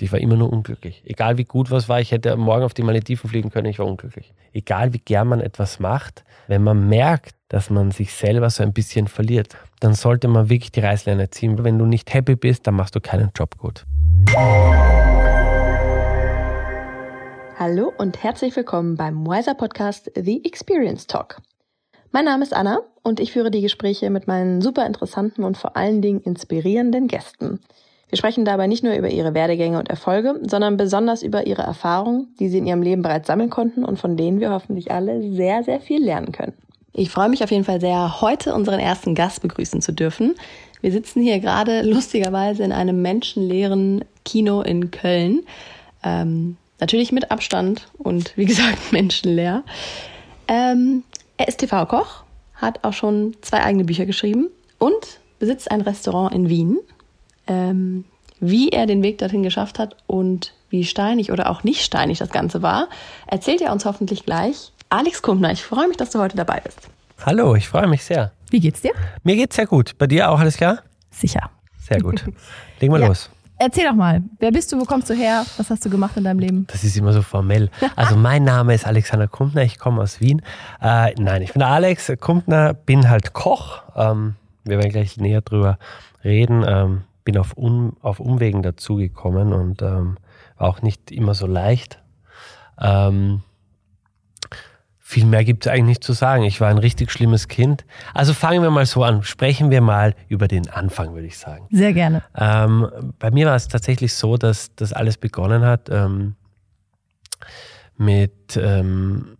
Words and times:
Ich 0.00 0.10
war 0.10 0.18
immer 0.18 0.34
nur 0.34 0.52
unglücklich. 0.52 1.04
Egal 1.06 1.38
wie 1.38 1.44
gut 1.44 1.70
was 1.70 1.88
war, 1.88 2.00
ich 2.00 2.10
hätte 2.10 2.36
morgen 2.36 2.64
auf 2.64 2.74
die 2.74 2.82
Malediven 2.82 3.30
fliegen 3.30 3.50
können, 3.50 3.68
ich 3.68 3.78
war 3.78 3.86
unglücklich. 3.86 4.34
Egal 4.52 4.92
wie 4.92 4.98
gern 4.98 5.28
man 5.28 5.40
etwas 5.40 5.78
macht, 5.78 6.24
wenn 6.48 6.64
man 6.64 6.88
merkt, 6.88 7.36
dass 7.46 7.70
man 7.70 7.92
sich 7.92 8.12
selber 8.12 8.50
so 8.50 8.64
ein 8.64 8.72
bisschen 8.72 9.06
verliert, 9.06 9.56
dann 9.78 9.94
sollte 9.94 10.26
man 10.26 10.48
wirklich 10.48 10.72
die 10.72 10.80
Reißleine 10.80 11.30
ziehen. 11.30 11.62
Wenn 11.62 11.78
du 11.78 11.86
nicht 11.86 12.12
happy 12.12 12.34
bist, 12.34 12.66
dann 12.66 12.74
machst 12.74 12.96
du 12.96 13.00
keinen 13.00 13.30
Job 13.36 13.56
gut. 13.56 13.84
Hallo 17.56 17.92
und 17.96 18.20
herzlich 18.20 18.56
willkommen 18.56 18.96
beim 18.96 19.24
Wiser 19.24 19.54
Podcast 19.54 20.10
The 20.16 20.44
Experience 20.44 21.06
Talk. 21.06 21.40
Mein 22.10 22.24
Name 22.24 22.42
ist 22.42 22.52
Anna 22.52 22.80
und 23.04 23.20
ich 23.20 23.30
führe 23.30 23.52
die 23.52 23.60
Gespräche 23.60 24.10
mit 24.10 24.26
meinen 24.26 24.60
super 24.60 24.86
interessanten 24.86 25.44
und 25.44 25.56
vor 25.56 25.76
allen 25.76 26.02
Dingen 26.02 26.20
inspirierenden 26.20 27.06
Gästen– 27.06 27.60
wir 28.14 28.18
sprechen 28.18 28.44
dabei 28.44 28.68
nicht 28.68 28.84
nur 28.84 28.94
über 28.94 29.10
ihre 29.10 29.34
Werdegänge 29.34 29.76
und 29.76 29.90
Erfolge, 29.90 30.38
sondern 30.46 30.76
besonders 30.76 31.24
über 31.24 31.48
ihre 31.48 31.62
Erfahrungen, 31.62 32.28
die 32.38 32.48
sie 32.48 32.58
in 32.58 32.66
ihrem 32.68 32.80
Leben 32.80 33.02
bereits 33.02 33.26
sammeln 33.26 33.50
konnten 33.50 33.84
und 33.84 33.98
von 33.98 34.16
denen 34.16 34.38
wir 34.38 34.52
hoffentlich 34.52 34.92
alle 34.92 35.32
sehr, 35.32 35.64
sehr 35.64 35.80
viel 35.80 36.00
lernen 36.00 36.30
können. 36.30 36.52
Ich 36.92 37.10
freue 37.10 37.28
mich 37.28 37.42
auf 37.42 37.50
jeden 37.50 37.64
Fall 37.64 37.80
sehr, 37.80 38.20
heute 38.20 38.54
unseren 38.54 38.78
ersten 38.78 39.16
Gast 39.16 39.42
begrüßen 39.42 39.82
zu 39.82 39.92
dürfen. 39.92 40.36
Wir 40.80 40.92
sitzen 40.92 41.22
hier 41.22 41.40
gerade 41.40 41.82
lustigerweise 41.82 42.62
in 42.62 42.70
einem 42.70 43.02
menschenleeren 43.02 44.04
Kino 44.24 44.62
in 44.62 44.92
Köln. 44.92 45.42
Ähm, 46.04 46.56
natürlich 46.78 47.10
mit 47.10 47.32
Abstand 47.32 47.88
und 47.98 48.36
wie 48.36 48.44
gesagt 48.44 48.78
menschenleer. 48.92 49.64
Ähm, 50.46 51.02
er 51.36 51.48
ist 51.48 51.58
TV-Koch, 51.58 52.22
hat 52.54 52.78
auch 52.84 52.92
schon 52.92 53.34
zwei 53.40 53.64
eigene 53.64 53.82
Bücher 53.82 54.06
geschrieben 54.06 54.50
und 54.78 55.18
besitzt 55.40 55.68
ein 55.72 55.80
Restaurant 55.80 56.32
in 56.32 56.48
Wien 56.48 56.78
ähm, 57.46 58.04
wie 58.40 58.70
er 58.70 58.86
den 58.86 59.02
Weg 59.02 59.18
dorthin 59.18 59.42
geschafft 59.42 59.78
hat 59.78 59.96
und 60.06 60.52
wie 60.70 60.84
steinig 60.84 61.30
oder 61.30 61.50
auch 61.50 61.64
nicht 61.64 61.82
steinig 61.82 62.18
das 62.18 62.30
Ganze 62.30 62.62
war, 62.62 62.88
erzählt 63.26 63.60
er 63.60 63.72
uns 63.72 63.84
hoffentlich 63.84 64.24
gleich. 64.24 64.72
Alex 64.88 65.22
Kumpner, 65.22 65.52
ich 65.52 65.62
freue 65.62 65.88
mich, 65.88 65.96
dass 65.96 66.10
du 66.10 66.18
heute 66.18 66.36
dabei 66.36 66.60
bist. 66.64 66.88
Hallo, 67.24 67.54
ich 67.54 67.68
freue 67.68 67.86
mich 67.86 68.04
sehr. 68.04 68.32
Wie 68.50 68.60
geht's 68.60 68.82
dir? 68.82 68.92
Mir 69.22 69.36
geht's 69.36 69.56
sehr 69.56 69.66
gut. 69.66 69.96
Bei 69.98 70.06
dir 70.06 70.30
auch 70.30 70.40
alles 70.40 70.56
klar? 70.56 70.80
Sicher. 71.10 71.50
Sehr 71.80 72.00
gut. 72.00 72.24
Legen 72.80 72.92
wir 72.92 73.00
ja. 73.00 73.08
los. 73.08 73.30
Erzähl 73.56 73.84
doch 73.84 73.94
mal, 73.94 74.22
wer 74.40 74.50
bist 74.50 74.72
du, 74.72 74.80
wo 74.80 74.84
kommst 74.84 75.08
du 75.08 75.14
her, 75.14 75.46
was 75.56 75.70
hast 75.70 75.84
du 75.84 75.90
gemacht 75.90 76.16
in 76.16 76.24
deinem 76.24 76.40
Leben? 76.40 76.66
Das 76.66 76.82
ist 76.82 76.96
immer 76.96 77.12
so 77.12 77.22
formell. 77.22 77.70
Also 77.96 78.16
mein 78.16 78.42
Name 78.42 78.74
ist 78.74 78.84
Alexander 78.84 79.28
Kumpner, 79.28 79.62
ich 79.62 79.78
komme 79.78 80.02
aus 80.02 80.20
Wien. 80.20 80.42
Äh, 80.82 81.14
nein, 81.18 81.42
ich 81.42 81.52
bin 81.52 81.62
Alex 81.62 82.12
Kumpner, 82.18 82.74
bin 82.74 83.08
halt 83.08 83.32
Koch. 83.32 83.82
Ähm, 83.94 84.34
wir 84.64 84.78
werden 84.78 84.90
gleich 84.90 85.16
näher 85.18 85.40
drüber 85.40 85.78
reden. 86.24 86.64
Ähm, 86.66 87.02
bin 87.24 87.38
auf, 87.38 87.54
um, 87.54 87.96
auf 88.00 88.20
Umwegen 88.20 88.62
dazugekommen 88.62 89.52
und 89.52 89.82
ähm, 89.82 90.18
war 90.56 90.68
auch 90.68 90.82
nicht 90.82 91.10
immer 91.10 91.34
so 91.34 91.46
leicht. 91.46 92.02
Ähm, 92.80 93.42
viel 95.06 95.26
mehr 95.26 95.44
gibt 95.44 95.66
es 95.66 95.70
eigentlich 95.70 95.84
nicht 95.84 96.04
zu 96.04 96.12
sagen. 96.12 96.44
Ich 96.44 96.60
war 96.60 96.70
ein 96.70 96.78
richtig 96.78 97.12
schlimmes 97.12 97.48
Kind. 97.48 97.84
Also 98.14 98.32
fangen 98.32 98.62
wir 98.62 98.70
mal 98.70 98.86
so 98.86 99.04
an. 99.04 99.22
Sprechen 99.22 99.70
wir 99.70 99.80
mal 99.80 100.14
über 100.28 100.48
den 100.48 100.68
Anfang, 100.70 101.14
würde 101.14 101.26
ich 101.26 101.38
sagen. 101.38 101.68
Sehr 101.70 101.92
gerne. 101.92 102.22
Ähm, 102.34 102.90
bei 103.18 103.30
mir 103.30 103.46
war 103.46 103.54
es 103.54 103.68
tatsächlich 103.68 104.14
so, 104.14 104.36
dass 104.36 104.74
das 104.74 104.92
alles 104.92 105.18
begonnen 105.18 105.62
hat 105.64 105.88
ähm, 105.90 106.36
mit 107.96 108.56
ähm, 108.56 109.36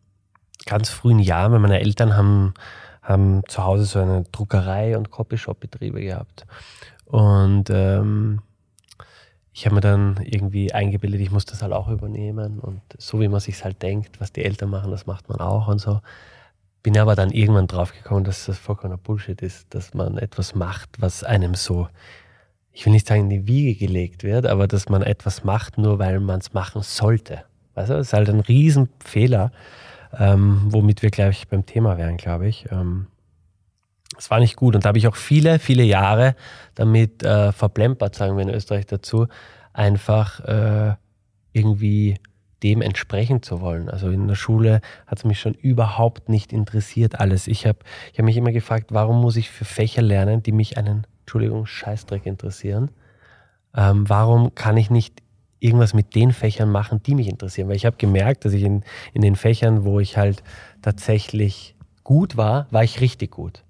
ganz 0.66 0.90
frühen 0.90 1.18
Jahren. 1.18 1.52
Weil 1.52 1.60
meine 1.60 1.80
Eltern 1.80 2.14
haben, 2.14 2.54
haben 3.02 3.42
zu 3.48 3.64
Hause 3.64 3.84
so 3.86 3.98
eine 4.00 4.24
Druckerei 4.30 4.96
und 4.96 5.10
Copyshop-Betriebe 5.10 6.02
gehabt. 6.02 6.46
Und 7.06 7.70
ähm, 7.70 8.40
ich 9.52 9.66
habe 9.66 9.76
mir 9.76 9.80
dann 9.80 10.18
irgendwie 10.22 10.72
eingebildet, 10.72 11.20
ich 11.20 11.30
muss 11.30 11.44
das 11.44 11.62
halt 11.62 11.72
auch 11.72 11.88
übernehmen. 11.88 12.58
Und 12.58 12.80
so 12.98 13.20
wie 13.20 13.28
man 13.28 13.40
sich 13.40 13.62
halt 13.64 13.82
denkt, 13.82 14.20
was 14.20 14.32
die 14.32 14.44
Eltern 14.44 14.70
machen, 14.70 14.90
das 14.90 15.06
macht 15.06 15.28
man 15.28 15.38
auch 15.38 15.68
und 15.68 15.78
so. 15.78 16.00
Bin 16.82 16.98
aber 16.98 17.14
dann 17.14 17.30
irgendwann 17.30 17.68
draufgekommen, 17.68 18.24
dass 18.24 18.46
das 18.46 18.58
vollkommener 18.58 18.98
Bullshit 18.98 19.40
ist, 19.42 19.72
dass 19.72 19.94
man 19.94 20.18
etwas 20.18 20.54
macht, 20.54 21.00
was 21.00 21.22
einem 21.22 21.54
so, 21.54 21.88
ich 22.72 22.84
will 22.84 22.92
nicht 22.92 23.06
sagen 23.06 23.22
in 23.22 23.30
die 23.30 23.46
Wiege 23.46 23.78
gelegt 23.78 24.24
wird, 24.24 24.44
aber 24.46 24.66
dass 24.66 24.88
man 24.88 25.02
etwas 25.02 25.44
macht, 25.44 25.78
nur 25.78 26.00
weil 26.00 26.20
man 26.20 26.40
es 26.40 26.52
machen 26.52 26.82
sollte. 26.82 27.44
Weißt 27.74 27.90
du, 27.90 27.94
das 27.94 28.08
ist 28.08 28.12
halt 28.12 28.28
ein 28.28 28.40
Riesenfehler, 28.40 29.52
ähm, 30.18 30.62
womit 30.66 31.02
wir 31.02 31.10
gleich 31.10 31.46
beim 31.48 31.64
Thema 31.64 31.96
wären, 31.96 32.16
glaube 32.16 32.48
ich. 32.48 32.66
Ähm, 32.70 33.06
das 34.16 34.30
war 34.30 34.40
nicht 34.40 34.56
gut. 34.56 34.74
Und 34.74 34.84
da 34.84 34.88
habe 34.88 34.98
ich 34.98 35.08
auch 35.08 35.16
viele, 35.16 35.58
viele 35.58 35.82
Jahre 35.82 36.36
damit 36.74 37.22
äh, 37.22 37.52
verplempert, 37.52 38.14
sagen 38.14 38.36
wir 38.36 38.42
in 38.42 38.50
Österreich 38.50 38.86
dazu, 38.86 39.26
einfach 39.72 40.40
äh, 40.40 40.94
irgendwie 41.52 42.16
dem 42.62 42.80
entsprechen 42.80 43.42
zu 43.42 43.60
wollen. 43.60 43.90
Also 43.90 44.08
in 44.08 44.26
der 44.26 44.34
Schule 44.34 44.80
hat 45.06 45.18
es 45.18 45.24
mich 45.24 45.38
schon 45.38 45.52
überhaupt 45.52 46.30
nicht 46.30 46.52
interessiert 46.52 47.20
alles. 47.20 47.46
Ich 47.46 47.66
habe 47.66 47.78
ich 48.12 48.18
hab 48.18 48.24
mich 48.24 48.38
immer 48.38 48.52
gefragt, 48.52 48.86
warum 48.90 49.20
muss 49.20 49.36
ich 49.36 49.50
für 49.50 49.66
Fächer 49.66 50.02
lernen, 50.02 50.42
die 50.42 50.52
mich 50.52 50.78
einen, 50.78 51.06
Entschuldigung, 51.20 51.66
Scheißdreck 51.66 52.24
interessieren? 52.24 52.90
Ähm, 53.76 54.08
warum 54.08 54.54
kann 54.54 54.78
ich 54.78 54.88
nicht 54.88 55.22
irgendwas 55.60 55.92
mit 55.92 56.14
den 56.14 56.32
Fächern 56.32 56.70
machen, 56.70 57.02
die 57.02 57.14
mich 57.14 57.28
interessieren? 57.28 57.68
Weil 57.68 57.76
ich 57.76 57.84
habe 57.84 57.96
gemerkt, 57.98 58.46
dass 58.46 58.54
ich 58.54 58.62
in, 58.62 58.82
in 59.12 59.20
den 59.20 59.36
Fächern, 59.36 59.84
wo 59.84 60.00
ich 60.00 60.16
halt 60.16 60.42
tatsächlich 60.80 61.76
gut 62.02 62.38
war, 62.38 62.66
war 62.70 62.82
ich 62.82 63.00
richtig 63.02 63.30
gut. 63.30 63.62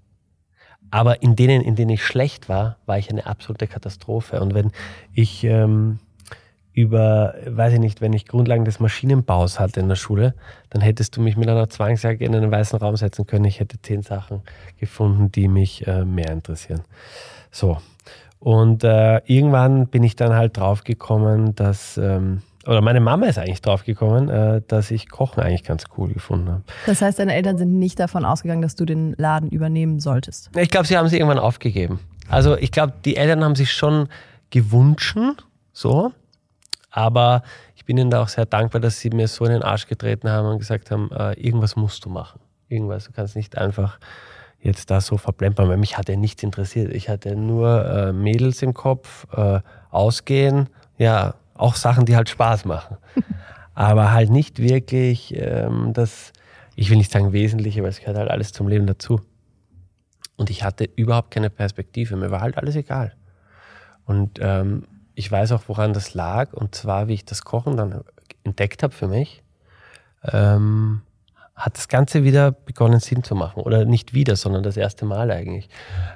Aber 0.94 1.22
in 1.22 1.34
denen, 1.34 1.60
in 1.60 1.74
denen 1.74 1.90
ich 1.90 2.06
schlecht 2.06 2.48
war, 2.48 2.76
war 2.86 2.96
ich 2.98 3.10
eine 3.10 3.26
absolute 3.26 3.66
Katastrophe. 3.66 4.40
Und 4.40 4.54
wenn 4.54 4.70
ich 5.12 5.42
ähm, 5.42 5.98
über, 6.72 7.34
weiß 7.48 7.72
ich 7.72 7.80
nicht, 7.80 8.00
wenn 8.00 8.12
ich 8.12 8.28
Grundlagen 8.28 8.64
des 8.64 8.78
Maschinenbaus 8.78 9.58
hatte 9.58 9.80
in 9.80 9.88
der 9.88 9.96
Schule, 9.96 10.34
dann 10.70 10.82
hättest 10.82 11.16
du 11.16 11.20
mich 11.20 11.36
mit 11.36 11.48
einer 11.48 11.68
Zwangsjacke 11.68 12.24
in 12.24 12.32
einen 12.32 12.52
weißen 12.52 12.78
Raum 12.78 12.96
setzen 12.96 13.26
können. 13.26 13.44
Ich 13.44 13.58
hätte 13.58 13.82
zehn 13.82 14.02
Sachen 14.02 14.42
gefunden, 14.78 15.32
die 15.32 15.48
mich 15.48 15.84
äh, 15.88 16.04
mehr 16.04 16.30
interessieren. 16.30 16.82
So. 17.50 17.78
Und 18.38 18.84
äh, 18.84 19.16
irgendwann 19.26 19.88
bin 19.88 20.04
ich 20.04 20.14
dann 20.14 20.32
halt 20.32 20.56
draufgekommen, 20.56 21.56
dass 21.56 21.98
ähm, 21.98 22.42
oder 22.66 22.80
meine 22.80 23.00
Mama 23.00 23.26
ist 23.26 23.38
eigentlich 23.38 23.62
draufgekommen, 23.62 24.28
äh, 24.28 24.62
dass 24.66 24.90
ich 24.90 25.08
Kochen 25.08 25.42
eigentlich 25.42 25.64
ganz 25.64 25.84
cool 25.96 26.12
gefunden 26.12 26.48
habe. 26.48 26.62
Das 26.86 27.02
heißt, 27.02 27.18
deine 27.18 27.34
Eltern 27.34 27.58
sind 27.58 27.78
nicht 27.78 27.98
davon 28.00 28.24
ausgegangen, 28.24 28.62
dass 28.62 28.74
du 28.74 28.84
den 28.84 29.14
Laden 29.16 29.50
übernehmen 29.50 30.00
solltest? 30.00 30.50
Ich 30.56 30.70
glaube, 30.70 30.86
sie 30.86 30.96
haben 30.96 31.06
es 31.06 31.12
irgendwann 31.12 31.38
aufgegeben. 31.38 32.00
Also 32.28 32.56
ich 32.56 32.72
glaube, 32.72 32.94
die 33.04 33.16
Eltern 33.16 33.44
haben 33.44 33.54
sich 33.54 33.72
schon 33.72 34.08
gewünscht, 34.50 35.16
so. 35.72 36.12
Aber 36.90 37.42
ich 37.74 37.84
bin 37.84 37.98
ihnen 37.98 38.10
da 38.10 38.22
auch 38.22 38.28
sehr 38.28 38.46
dankbar, 38.46 38.80
dass 38.80 39.00
sie 39.00 39.10
mir 39.10 39.28
so 39.28 39.44
in 39.44 39.52
den 39.52 39.62
Arsch 39.62 39.86
getreten 39.86 40.30
haben 40.30 40.48
und 40.48 40.58
gesagt 40.58 40.90
haben, 40.90 41.10
äh, 41.12 41.32
irgendwas 41.34 41.76
musst 41.76 42.04
du 42.04 42.08
machen. 42.08 42.40
Irgendwas. 42.68 43.04
Du 43.04 43.12
kannst 43.12 43.36
nicht 43.36 43.58
einfach 43.58 43.98
jetzt 44.60 44.90
da 44.90 45.00
so 45.00 45.18
verplempern, 45.18 45.68
weil 45.68 45.76
mich 45.76 45.98
hat 45.98 46.08
ja 46.08 46.16
nichts 46.16 46.42
interessiert. 46.42 46.94
Ich 46.94 47.10
hatte 47.10 47.36
nur 47.36 47.84
äh, 47.84 48.12
Mädels 48.12 48.62
im 48.62 48.72
Kopf, 48.72 49.26
ausgehen, 49.90 50.68
ja, 50.98 51.34
auch 51.54 51.74
Sachen, 51.76 52.04
die 52.04 52.16
halt 52.16 52.28
Spaß 52.28 52.64
machen. 52.64 52.98
Aber 53.74 54.12
halt 54.12 54.30
nicht 54.30 54.60
wirklich 54.60 55.34
ähm, 55.36 55.92
das, 55.92 56.32
ich 56.76 56.90
will 56.90 56.96
nicht 56.96 57.10
sagen 57.10 57.32
Wesentliche, 57.32 57.82
weil 57.82 57.90
es 57.90 58.00
gehört 58.00 58.18
halt 58.18 58.30
alles 58.30 58.52
zum 58.52 58.68
Leben 58.68 58.86
dazu. 58.86 59.20
Und 60.36 60.50
ich 60.50 60.62
hatte 60.64 60.84
überhaupt 60.96 61.30
keine 61.30 61.50
Perspektive. 61.50 62.16
Mir 62.16 62.30
war 62.30 62.40
halt 62.40 62.56
alles 62.56 62.76
egal. 62.76 63.14
Und 64.04 64.38
ähm, 64.40 64.86
ich 65.14 65.30
weiß 65.30 65.52
auch, 65.52 65.62
woran 65.68 65.92
das 65.92 66.14
lag. 66.14 66.52
Und 66.52 66.74
zwar, 66.74 67.08
wie 67.08 67.14
ich 67.14 67.24
das 67.24 67.42
Kochen 67.42 67.76
dann 67.76 68.02
entdeckt 68.42 68.82
habe 68.82 68.92
für 68.92 69.08
mich. 69.08 69.42
Ähm, 70.24 71.02
hat 71.56 71.76
das 71.76 71.88
Ganze 71.88 72.24
wieder 72.24 72.50
begonnen 72.50 72.98
Sinn 73.00 73.22
zu 73.22 73.34
machen. 73.34 73.62
Oder 73.62 73.84
nicht 73.84 74.12
wieder, 74.12 74.34
sondern 74.36 74.62
das 74.62 74.76
erste 74.76 75.04
Mal 75.04 75.30
eigentlich. 75.30 75.68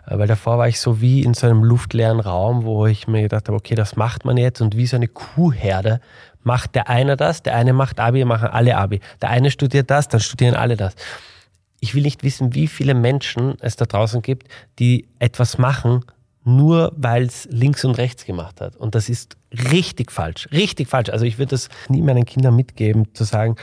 Äh, 0.07 0.19
weil 0.19 0.27
davor 0.27 0.59
war 0.59 0.69
ich 0.69 0.81
so 0.81 1.01
wie 1.01 1.23
in 1.23 1.35
so 1.35 1.47
einem 1.47 1.63
luftleeren 1.63 2.21
Raum, 2.21 2.65
wo 2.65 2.87
ich 2.87 3.07
mir 3.07 3.23
gedacht 3.23 3.49
habe, 3.49 3.57
okay, 3.57 3.75
das 3.75 3.97
macht 3.97 4.25
man 4.25 4.37
jetzt. 4.37 4.61
Und 4.61 4.77
wie 4.77 4.87
so 4.87 4.97
eine 4.97 5.09
Kuhherde 5.09 6.01
macht 6.43 6.75
der 6.75 6.89
eine 6.89 7.17
das, 7.17 7.43
der 7.43 7.55
eine 7.55 7.73
macht 7.73 8.01
Abi, 8.01 8.25
machen 8.25 8.49
alle 8.49 8.77
Abi. 8.77 9.01
Der 9.23 9.31
eine 9.31 9.51
studiert 9.51 9.91
das, 9.91 10.09
dann 10.09 10.21
studieren 10.21 10.55
alle 10.55 10.77
das. 10.77 10.95
Ich 11.81 11.95
will 11.95 12.03
nicht 12.03 12.25
wissen, 12.25 12.55
wie 12.55 12.67
viele 12.67 12.95
Menschen 12.95 13.57
es 13.61 13.77
da 13.77 13.85
draußen 13.85 14.23
gibt, 14.23 14.49
die 14.81 15.07
etwas 15.21 15.59
machen, 15.59 16.05
nur 16.45 16.93
weil 16.97 17.25
es 17.25 17.47
links 17.51 17.85
und 17.85 17.93
rechts 17.99 18.25
gemacht 18.25 18.61
hat. 18.61 18.75
Und 18.77 18.95
das 18.95 19.09
ist 19.09 19.37
richtig 19.53 20.11
falsch. 20.11 20.49
Richtig 20.51 20.89
falsch. 20.89 21.11
Also 21.11 21.25
ich 21.25 21.39
würde 21.39 21.51
das 21.51 21.69
nie 21.89 22.03
meinen 22.03 22.25
Kindern 22.25 22.57
mitgeben, 22.57 23.15
zu 23.15 23.23
sagen, 23.25 23.57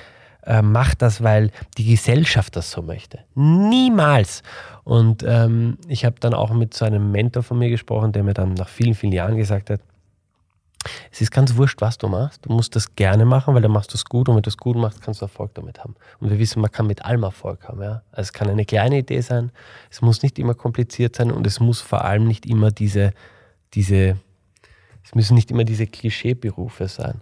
äh, 0.45 0.61
macht 0.61 1.01
das, 1.01 1.23
weil 1.23 1.51
die 1.77 1.85
Gesellschaft 1.85 2.55
das 2.55 2.71
so 2.71 2.81
möchte. 2.81 3.19
Niemals. 3.35 4.43
Und 4.83 5.23
ähm, 5.27 5.77
ich 5.87 6.05
habe 6.05 6.15
dann 6.19 6.33
auch 6.33 6.53
mit 6.53 6.73
so 6.73 6.85
einem 6.85 7.11
Mentor 7.11 7.43
von 7.43 7.57
mir 7.57 7.69
gesprochen, 7.69 8.11
der 8.11 8.23
mir 8.23 8.33
dann 8.33 8.53
nach 8.53 8.69
vielen, 8.69 8.93
vielen 8.93 9.13
Jahren 9.13 9.37
gesagt 9.37 9.69
hat, 9.69 9.81
es 11.11 11.19
ist 11.19 11.31
ganz 11.31 11.55
wurscht, 11.55 11.81
was 11.81 11.97
du 11.97 12.07
machst. 12.07 12.45
Du 12.45 12.51
musst 12.51 12.75
das 12.75 12.95
gerne 12.95 13.25
machen, 13.25 13.55
weil 13.55 13.61
dann 13.63 13.71
machst 13.71 13.91
du 13.93 13.95
es 13.95 14.05
gut 14.05 14.29
und 14.29 14.35
wenn 14.35 14.43
du 14.43 14.49
es 14.49 14.57
gut 14.57 14.77
machst, 14.77 15.01
kannst 15.01 15.21
du 15.21 15.25
Erfolg 15.25 15.55
damit 15.55 15.79
haben. 15.79 15.95
Und 16.19 16.29
wir 16.29 16.37
wissen, 16.37 16.61
man 16.61 16.71
kann 16.71 16.85
mit 16.85 17.03
allem 17.03 17.23
Erfolg 17.23 17.67
haben. 17.67 17.81
Ja? 17.81 18.03
Also 18.11 18.27
es 18.27 18.33
kann 18.33 18.49
eine 18.49 18.65
kleine 18.65 18.99
Idee 18.99 19.21
sein, 19.21 19.51
es 19.89 20.01
muss 20.01 20.21
nicht 20.21 20.37
immer 20.37 20.53
kompliziert 20.53 21.15
sein 21.15 21.31
und 21.31 21.47
es 21.47 21.59
muss 21.59 21.81
vor 21.81 22.05
allem 22.05 22.27
nicht 22.27 22.45
immer 22.45 22.69
diese, 22.69 23.13
diese 23.73 24.17
es 25.05 25.13
müssen 25.13 25.35
nicht 25.35 25.51
immer 25.51 25.63
diese 25.63 25.85
Klischeeberufe 25.85 26.87
sein. 26.87 27.21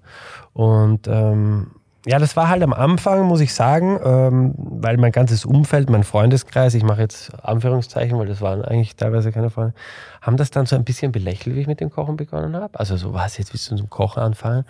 Und 0.54 1.08
ähm, 1.08 1.72
ja, 2.06 2.20
das 2.20 2.36
war 2.36 2.50
halt 2.50 2.62
am 2.64 2.74
Anfang, 2.74 3.24
muss 3.24 3.40
ich 3.40 3.54
sagen, 3.54 3.98
ähm, 4.04 4.54
weil 4.58 4.98
mein 4.98 5.14
ganzes 5.14 5.46
Umfeld, 5.46 5.90
mein 5.90 6.04
Freundeskreis, 6.04 6.74
ich 6.74 6.84
mache 6.84 7.02
jetzt 7.02 7.32
Anführungszeichen, 7.44 8.18
weil 8.18 8.28
das 8.28 8.42
waren 8.42 8.64
eigentlich 8.64 8.98
teilweise 8.98 9.32
keine 9.32 9.50
Freunde, 9.50 9.74
haben 10.22 10.36
das 10.36 10.52
dann 10.52 10.66
so 10.66 10.76
ein 10.76 10.84
bisschen 10.84 11.14
belächelt, 11.14 11.56
wie 11.56 11.62
ich 11.62 11.68
mit 11.68 11.80
dem 11.80 11.90
Kochen 11.90 12.18
begonnen 12.18 12.56
habe. 12.56 12.78
Also 12.78 12.98
so, 12.98 13.14
was, 13.14 13.38
jetzt 13.38 13.54
willst 13.54 13.72
du 13.72 13.78
zum 13.78 13.90
Kochen 13.90 14.22
anfangen? 14.22 14.66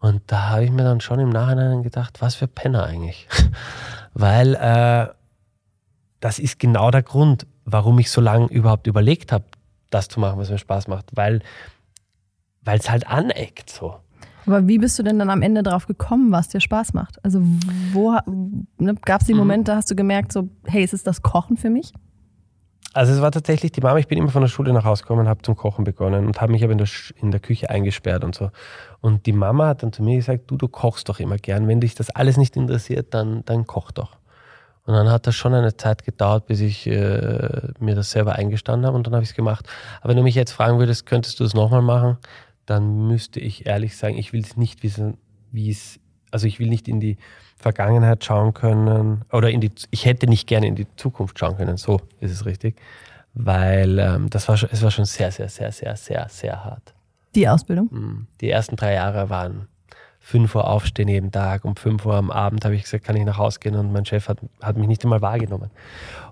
Und 0.00 0.22
da 0.26 0.48
habe 0.48 0.64
ich 0.64 0.72
mir 0.72 0.82
dann 0.82 1.00
schon 1.00 1.20
im 1.20 1.28
Nachhinein 1.28 1.82
gedacht, 1.82 2.20
was 2.20 2.34
für 2.34 2.48
Penner 2.48 2.84
eigentlich. 2.84 3.28
weil 4.14 4.54
äh, 4.56 5.12
das 6.18 6.38
ist 6.38 6.58
genau 6.58 6.90
der 6.90 7.02
Grund, 7.02 7.46
warum 7.64 7.98
ich 8.00 8.10
so 8.10 8.20
lange 8.20 8.46
überhaupt 8.46 8.86
überlegt 8.88 9.30
habe, 9.30 9.44
das 9.90 10.08
zu 10.08 10.18
machen, 10.18 10.38
was 10.38 10.50
mir 10.50 10.58
Spaß 10.58 10.88
macht. 10.88 11.10
Weil 11.14 11.42
es 12.64 12.90
halt 12.90 13.06
aneckt 13.06 13.70
so. 13.70 14.00
Aber 14.46 14.66
wie 14.66 14.78
bist 14.78 14.98
du 14.98 15.02
denn 15.02 15.18
dann 15.18 15.30
am 15.30 15.42
Ende 15.42 15.62
drauf 15.62 15.86
gekommen, 15.86 16.32
was 16.32 16.48
dir 16.48 16.60
Spaß 16.60 16.94
macht? 16.94 17.22
Also 17.24 17.40
wo 17.92 18.16
ne, 18.78 18.94
gab 19.04 19.20
es 19.20 19.26
die 19.26 19.34
mhm. 19.34 19.40
Momente, 19.40 19.74
hast 19.74 19.90
du 19.90 19.94
gemerkt, 19.94 20.32
so, 20.32 20.48
hey, 20.64 20.82
ist 20.82 20.94
es 20.94 21.02
das 21.02 21.22
Kochen 21.22 21.56
für 21.56 21.70
mich? 21.70 21.92
Also 22.92 23.12
es 23.12 23.20
war 23.20 23.30
tatsächlich 23.30 23.70
die 23.70 23.80
Mama, 23.80 23.98
ich 23.98 24.08
bin 24.08 24.18
immer 24.18 24.30
von 24.30 24.42
der 24.42 24.48
Schule 24.48 24.72
nach 24.72 24.84
Hause 24.84 25.02
gekommen, 25.02 25.28
habe 25.28 25.42
zum 25.42 25.54
Kochen 25.54 25.84
begonnen 25.84 26.26
und 26.26 26.40
habe 26.40 26.50
mich 26.50 26.64
aber 26.64 26.72
in 26.72 26.78
der, 26.78 26.88
in 27.22 27.30
der 27.30 27.38
Küche 27.38 27.70
eingesperrt 27.70 28.24
und 28.24 28.34
so. 28.34 28.50
Und 29.00 29.26
die 29.26 29.32
Mama 29.32 29.68
hat 29.68 29.84
dann 29.84 29.92
zu 29.92 30.02
mir 30.02 30.16
gesagt, 30.16 30.50
du, 30.50 30.56
du 30.56 30.66
kochst 30.66 31.08
doch 31.08 31.20
immer 31.20 31.36
gern. 31.36 31.68
Wenn 31.68 31.80
dich 31.80 31.94
das 31.94 32.10
alles 32.10 32.36
nicht 32.36 32.56
interessiert, 32.56 33.14
dann, 33.14 33.44
dann 33.44 33.66
koch 33.66 33.92
doch. 33.92 34.16
Und 34.86 34.94
dann 34.94 35.08
hat 35.08 35.28
das 35.28 35.36
schon 35.36 35.54
eine 35.54 35.76
Zeit 35.76 36.04
gedauert, 36.04 36.46
bis 36.46 36.60
ich 36.60 36.88
äh, 36.88 37.68
mir 37.78 37.94
das 37.94 38.10
selber 38.10 38.32
eingestanden 38.34 38.86
habe 38.86 38.96
und 38.96 39.06
dann 39.06 39.14
habe 39.14 39.22
ich 39.22 39.30
es 39.30 39.36
gemacht. 39.36 39.68
Aber 40.00 40.10
wenn 40.10 40.16
du 40.16 40.24
mich 40.24 40.34
jetzt 40.34 40.50
fragen 40.50 40.80
würdest, 40.80 41.06
könntest 41.06 41.38
du 41.38 41.44
es 41.44 41.54
nochmal 41.54 41.82
machen? 41.82 42.18
Dann 42.70 43.08
müsste 43.08 43.40
ich 43.40 43.66
ehrlich 43.66 43.96
sagen, 43.96 44.16
ich 44.16 44.32
will 44.32 44.42
es 44.42 44.56
nicht 44.56 44.82
wissen, 44.82 45.18
wie 45.50 45.70
es, 45.70 45.98
also 46.30 46.46
ich 46.46 46.60
will 46.60 46.68
nicht 46.68 46.86
in 46.86 47.00
die 47.00 47.16
Vergangenheit 47.56 48.24
schauen 48.24 48.54
können 48.54 49.24
oder 49.32 49.50
in 49.50 49.60
die, 49.60 49.72
ich 49.90 50.06
hätte 50.06 50.26
nicht 50.28 50.46
gerne 50.46 50.68
in 50.68 50.76
die 50.76 50.86
Zukunft 50.96 51.38
schauen 51.38 51.56
können, 51.56 51.76
so 51.76 52.00
ist 52.20 52.30
es 52.30 52.46
richtig, 52.46 52.80
weil 53.34 53.98
ähm, 53.98 54.30
das 54.30 54.48
war 54.48 54.56
schon, 54.56 54.68
es 54.72 54.82
war 54.82 54.90
schon 54.92 55.04
sehr, 55.04 55.32
sehr, 55.32 55.48
sehr, 55.48 55.72
sehr, 55.72 55.96
sehr, 55.96 56.28
sehr 56.28 56.64
hart. 56.64 56.94
Die 57.34 57.48
Ausbildung? 57.48 57.86
Mm, 57.86 58.26
die 58.40 58.50
ersten 58.50 58.76
drei 58.76 58.94
Jahre 58.94 59.30
waren 59.30 59.66
fünf 60.20 60.54
Uhr 60.54 60.68
aufstehen 60.68 61.08
jeden 61.08 61.32
Tag. 61.32 61.64
Um 61.64 61.74
fünf 61.74 62.06
Uhr 62.06 62.14
am 62.14 62.30
Abend 62.30 62.64
habe 62.64 62.76
ich 62.76 62.84
gesagt, 62.84 63.04
kann 63.04 63.16
ich 63.16 63.24
nach 63.24 63.38
Hause 63.38 63.58
gehen 63.58 63.74
und 63.74 63.92
mein 63.92 64.04
Chef 64.04 64.28
hat, 64.28 64.38
hat 64.62 64.76
mich 64.76 64.86
nicht 64.86 65.02
einmal 65.02 65.22
wahrgenommen. 65.22 65.70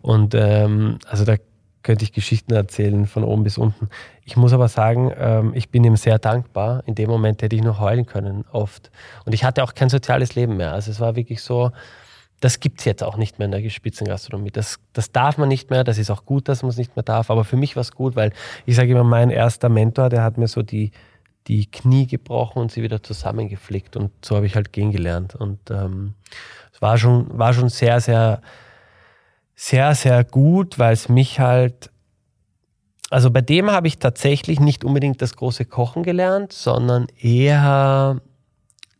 Und 0.02 0.34
ähm, 0.34 0.98
also 1.08 1.24
da 1.24 1.36
könnte 1.82 2.04
ich 2.04 2.12
Geschichten 2.12 2.52
erzählen 2.54 3.06
von 3.06 3.24
oben 3.24 3.44
bis 3.44 3.58
unten. 3.58 3.88
Ich 4.24 4.36
muss 4.36 4.52
aber 4.52 4.68
sagen, 4.68 5.12
ähm, 5.16 5.52
ich 5.54 5.70
bin 5.70 5.84
ihm 5.84 5.96
sehr 5.96 6.18
dankbar. 6.18 6.82
In 6.86 6.94
dem 6.94 7.08
Moment 7.08 7.42
hätte 7.42 7.56
ich 7.56 7.62
noch 7.62 7.80
heulen 7.80 8.06
können, 8.06 8.44
oft. 8.52 8.90
Und 9.24 9.32
ich 9.32 9.44
hatte 9.44 9.62
auch 9.62 9.74
kein 9.74 9.88
soziales 9.88 10.34
Leben 10.34 10.56
mehr. 10.56 10.72
Also 10.72 10.90
es 10.90 11.00
war 11.00 11.16
wirklich 11.16 11.42
so, 11.42 11.70
das 12.40 12.60
gibt 12.60 12.80
es 12.80 12.84
jetzt 12.84 13.02
auch 13.02 13.16
nicht 13.16 13.38
mehr 13.38 13.46
in 13.46 13.52
der 13.52 13.68
Spitzengastronomie. 13.68 14.50
Das, 14.50 14.78
das 14.92 15.12
darf 15.12 15.38
man 15.38 15.48
nicht 15.48 15.70
mehr, 15.70 15.84
das 15.84 15.98
ist 15.98 16.10
auch 16.10 16.24
gut, 16.24 16.48
dass 16.48 16.62
man 16.62 16.70
es 16.70 16.76
nicht 16.76 16.94
mehr 16.94 17.02
darf. 17.02 17.30
Aber 17.30 17.44
für 17.44 17.56
mich 17.56 17.74
war 17.76 17.80
es 17.80 17.92
gut, 17.92 18.16
weil 18.16 18.32
ich 18.66 18.76
sage 18.76 18.92
immer, 18.92 19.04
mein 19.04 19.30
erster 19.30 19.68
Mentor, 19.68 20.08
der 20.08 20.22
hat 20.22 20.38
mir 20.38 20.48
so 20.48 20.62
die, 20.62 20.92
die 21.46 21.66
Knie 21.70 22.06
gebrochen 22.06 22.60
und 22.60 22.70
sie 22.70 22.82
wieder 22.82 23.02
zusammengeflickt. 23.02 23.96
Und 23.96 24.12
so 24.24 24.36
habe 24.36 24.46
ich 24.46 24.54
halt 24.54 24.72
gehen 24.72 24.92
gelernt. 24.92 25.34
Und 25.34 25.58
ähm, 25.70 26.14
es 26.72 26.80
war 26.80 26.98
schon, 26.98 27.38
war 27.38 27.52
schon 27.54 27.70
sehr, 27.70 28.00
sehr 28.00 28.40
sehr, 29.60 29.96
sehr 29.96 30.22
gut, 30.22 30.78
weil 30.78 30.92
es 30.92 31.08
mich 31.08 31.40
halt, 31.40 31.90
also 33.10 33.32
bei 33.32 33.40
dem 33.40 33.72
habe 33.72 33.88
ich 33.88 33.98
tatsächlich 33.98 34.60
nicht 34.60 34.84
unbedingt 34.84 35.20
das 35.20 35.34
große 35.34 35.64
Kochen 35.64 36.04
gelernt, 36.04 36.52
sondern 36.52 37.08
eher 37.20 38.20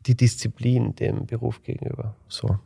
die 0.05 0.17
Disziplin 0.17 0.97
dem 0.97 1.27
Beruf 1.27 1.63
gegenüber. 1.63 2.17
So, 2.27 2.59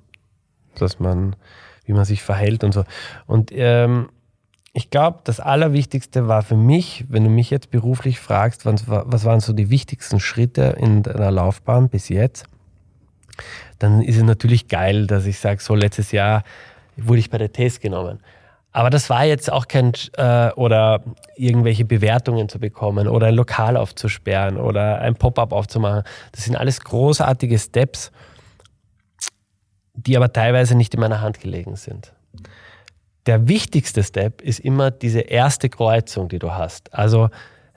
dass 0.76 1.00
man, 1.00 1.36
wie 1.84 1.92
man 1.92 2.06
sich 2.06 2.22
verhält 2.22 2.64
und 2.64 2.72
so. 2.72 2.84
Und 3.26 3.50
ähm, 3.52 4.08
ich 4.72 4.88
glaube, 4.88 5.20
das 5.24 5.38
Allerwichtigste 5.38 6.28
war 6.28 6.40
für 6.40 6.56
mich, 6.56 7.04
wenn 7.10 7.24
du 7.24 7.30
mich 7.30 7.50
jetzt 7.50 7.70
beruflich 7.70 8.20
fragst, 8.20 8.64
was, 8.64 8.88
was 8.88 9.26
waren 9.26 9.40
so 9.40 9.52
die 9.52 9.68
wichtigsten 9.68 10.18
Schritte 10.18 10.76
in 10.78 11.02
deiner 11.02 11.30
Laufbahn 11.30 11.90
bis 11.90 12.08
jetzt, 12.08 12.46
dann 13.78 14.00
ist 14.00 14.16
es 14.16 14.22
natürlich 14.22 14.68
geil, 14.68 15.06
dass 15.06 15.26
ich 15.26 15.38
sage, 15.38 15.60
so 15.60 15.74
letztes 15.74 16.10
Jahr 16.10 16.42
wurde 16.96 17.18
ich 17.18 17.30
bei 17.30 17.38
der 17.38 17.52
Test 17.52 17.80
genommen. 17.80 18.20
Aber 18.72 18.88
das 18.88 19.10
war 19.10 19.24
jetzt 19.24 19.52
auch 19.52 19.68
kein, 19.68 19.92
äh, 20.16 20.50
oder 20.52 21.02
irgendwelche 21.36 21.84
Bewertungen 21.84 22.48
zu 22.48 22.58
bekommen 22.58 23.06
oder 23.06 23.26
ein 23.26 23.34
Lokal 23.34 23.76
aufzusperren 23.76 24.56
oder 24.56 25.00
ein 25.00 25.14
Pop-up 25.14 25.52
aufzumachen. 25.52 26.04
Das 26.32 26.44
sind 26.44 26.56
alles 26.56 26.80
großartige 26.80 27.58
Steps, 27.58 28.10
die 29.94 30.16
aber 30.16 30.32
teilweise 30.32 30.74
nicht 30.74 30.94
in 30.94 31.00
meiner 31.00 31.20
Hand 31.20 31.40
gelegen 31.40 31.76
sind. 31.76 32.14
Der 33.26 33.46
wichtigste 33.46 34.02
Step 34.02 34.40
ist 34.40 34.58
immer 34.58 34.90
diese 34.90 35.20
erste 35.20 35.68
Kreuzung, 35.68 36.28
die 36.28 36.38
du 36.38 36.52
hast. 36.52 36.92
Also 36.94 37.28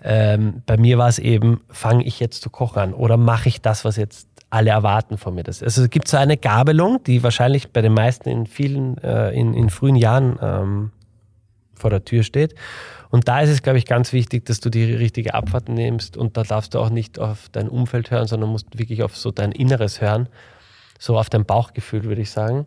ähm, 0.01 0.63
bei 0.65 0.77
mir 0.77 0.97
war 0.97 1.09
es 1.09 1.19
eben, 1.19 1.61
fange 1.69 2.03
ich 2.03 2.19
jetzt 2.19 2.41
zu 2.41 2.49
kochen 2.49 2.79
an 2.79 2.93
oder 2.93 3.17
mache 3.17 3.49
ich 3.49 3.61
das, 3.61 3.83
was 3.83 3.97
jetzt 3.97 4.29
alle 4.55 4.69
erwarten 4.69 5.17
von 5.17 5.35
mir 5.35 5.43
das. 5.43 5.61
Also 5.61 5.83
es 5.83 5.89
gibt 5.89 6.07
so 6.07 6.15
eine 6.15 6.37
Gabelung, 6.37 7.03
die 7.03 7.23
wahrscheinlich 7.23 7.71
bei 7.71 7.81
den 7.81 7.93
meisten 7.93 8.29
in 8.29 8.45
vielen, 8.45 8.97
äh, 8.99 9.31
in, 9.31 9.53
in 9.53 9.69
frühen 9.69 9.97
Jahren 9.97 10.39
ähm, 10.41 10.91
vor 11.73 11.89
der 11.89 12.05
Tür 12.05 12.23
steht. 12.23 12.55
Und 13.09 13.27
da 13.27 13.41
ist 13.41 13.49
es, 13.49 13.61
glaube 13.61 13.77
ich, 13.79 13.85
ganz 13.85 14.13
wichtig, 14.13 14.45
dass 14.45 14.61
du 14.61 14.69
die 14.69 14.93
richtige 14.93 15.33
Abfahrt 15.33 15.67
nimmst 15.67 16.15
und 16.15 16.37
da 16.37 16.43
darfst 16.43 16.73
du 16.73 16.79
auch 16.79 16.89
nicht 16.89 17.19
auf 17.19 17.49
dein 17.51 17.67
Umfeld 17.67 18.11
hören, 18.11 18.27
sondern 18.27 18.49
musst 18.49 18.79
wirklich 18.79 19.03
auf 19.03 19.17
so 19.17 19.29
dein 19.29 19.51
Inneres 19.51 19.99
hören, 19.99 20.29
so 20.99 21.17
auf 21.17 21.29
dein 21.29 21.43
Bauchgefühl, 21.43 22.05
würde 22.05 22.21
ich 22.21 22.31
sagen. 22.31 22.65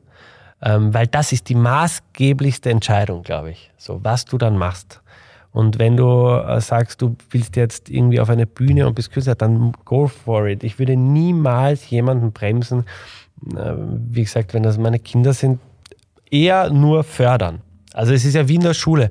Ähm, 0.61 0.93
weil 0.93 1.06
das 1.06 1.32
ist 1.32 1.49
die 1.49 1.55
maßgeblichste 1.55 2.69
Entscheidung, 2.69 3.23
glaube 3.23 3.50
ich. 3.50 3.70
So, 3.79 4.05
was 4.05 4.26
du 4.26 4.37
dann 4.37 4.58
machst. 4.58 5.00
Und 5.53 5.79
wenn 5.79 5.97
du 5.97 6.29
äh, 6.29 6.61
sagst, 6.61 7.03
du 7.03 7.17
willst 7.31 7.56
jetzt 7.56 7.89
irgendwie 7.91 8.21
auf 8.21 8.31
eine 8.31 8.47
Bühne 8.47 8.87
und 8.87 8.95
bist 8.95 9.12
Künstler, 9.12 9.35
dann 9.35 9.73
go 9.85 10.06
for 10.06 10.47
it. 10.47 10.62
Ich 10.62 10.79
würde 10.79 10.97
niemals 10.97 11.89
jemanden 11.91 12.33
bremsen. 12.33 12.85
Äh, 13.55 13.75
wie 13.77 14.23
gesagt, 14.23 14.55
wenn 14.55 14.62
das 14.62 14.79
meine 14.79 14.99
Kinder 14.99 15.33
sind, 15.33 15.61
eher 16.31 16.71
nur 16.71 17.05
fördern. 17.05 17.62
Also 17.93 18.12
es 18.12 18.25
ist 18.25 18.35
ja 18.35 18.49
wie 18.49 18.56
in 18.56 18.62
der 18.62 18.75
Schule. 18.75 19.11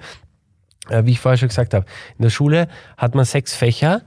Äh, 0.89 1.05
wie 1.05 1.11
ich 1.11 1.19
vorher 1.19 1.37
schon 1.37 1.49
gesagt 1.49 1.73
habe, 1.73 1.85
in 2.17 2.23
der 2.23 2.29
Schule 2.29 2.67
hat 2.97 3.15
man 3.15 3.25
sechs 3.25 3.55
Fächer 3.55 4.01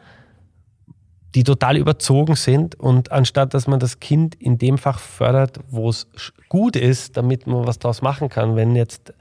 die 1.34 1.44
total 1.44 1.76
überzogen 1.76 2.34
sind 2.34 2.74
und 2.74 3.12
anstatt 3.12 3.54
dass 3.54 3.66
man 3.66 3.78
das 3.78 4.00
Kind 4.00 4.34
in 4.34 4.58
dem 4.58 4.78
Fach 4.78 4.98
fördert, 4.98 5.60
wo 5.68 5.88
es 5.88 6.08
gut 6.48 6.74
ist, 6.74 7.16
damit 7.16 7.46
man 7.46 7.66
was 7.66 7.78
daraus 7.78 8.02
machen 8.02 8.28
kann, 8.28 8.56
wenn 8.56 8.74
jetzt 8.74 9.14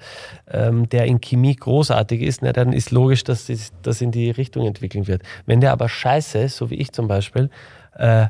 ähm, 0.50 0.90
der 0.90 1.06
in 1.06 1.22
Chemie 1.22 1.56
großartig 1.56 2.22
ist, 2.22 2.42
ne, 2.42 2.52
dann 2.52 2.74
ist 2.74 2.92
logisch, 2.92 3.24
dass 3.24 3.52
das 3.84 4.02
in 4.02 4.12
die 4.12 4.32
Richtung 4.32 4.66
entwickeln 4.66 5.08
wird. 5.08 5.22
Wenn 5.46 5.62
der 5.62 5.72
aber 5.72 5.88
scheiße 5.88 6.40
ist, 6.40 6.58
so 6.58 6.70
wie 6.72 6.76
ich 6.76 6.92
zum 6.92 7.08
Beispiel, 7.08 7.50
äh, 7.96 8.28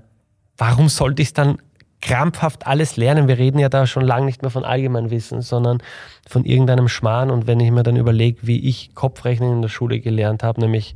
warum 0.57 0.89
sollte 0.89 1.21
ich 1.21 1.33
dann 1.33 1.57
krampfhaft 2.01 2.67
alles 2.67 2.97
lernen? 2.97 3.27
Wir 3.29 3.37
reden 3.37 3.59
ja 3.59 3.69
da 3.69 3.87
schon 3.87 4.03
lange 4.03 4.25
nicht 4.25 4.41
mehr 4.41 4.51
von 4.51 4.65
Allgemeinwissen, 4.65 5.41
sondern 5.41 5.81
von 6.27 6.43
irgendeinem 6.43 6.89
Schmarrn. 6.89 7.31
Und 7.31 7.47
wenn 7.47 7.59
ich 7.59 7.71
mir 7.71 7.83
dann 7.83 7.95
überlege, 7.95 8.39
wie 8.41 8.67
ich 8.67 8.93
Kopfrechnen 8.93 9.53
in 9.53 9.61
der 9.61 9.69
Schule 9.69 9.99
gelernt 9.99 10.43
habe, 10.43 10.59
nämlich 10.61 10.95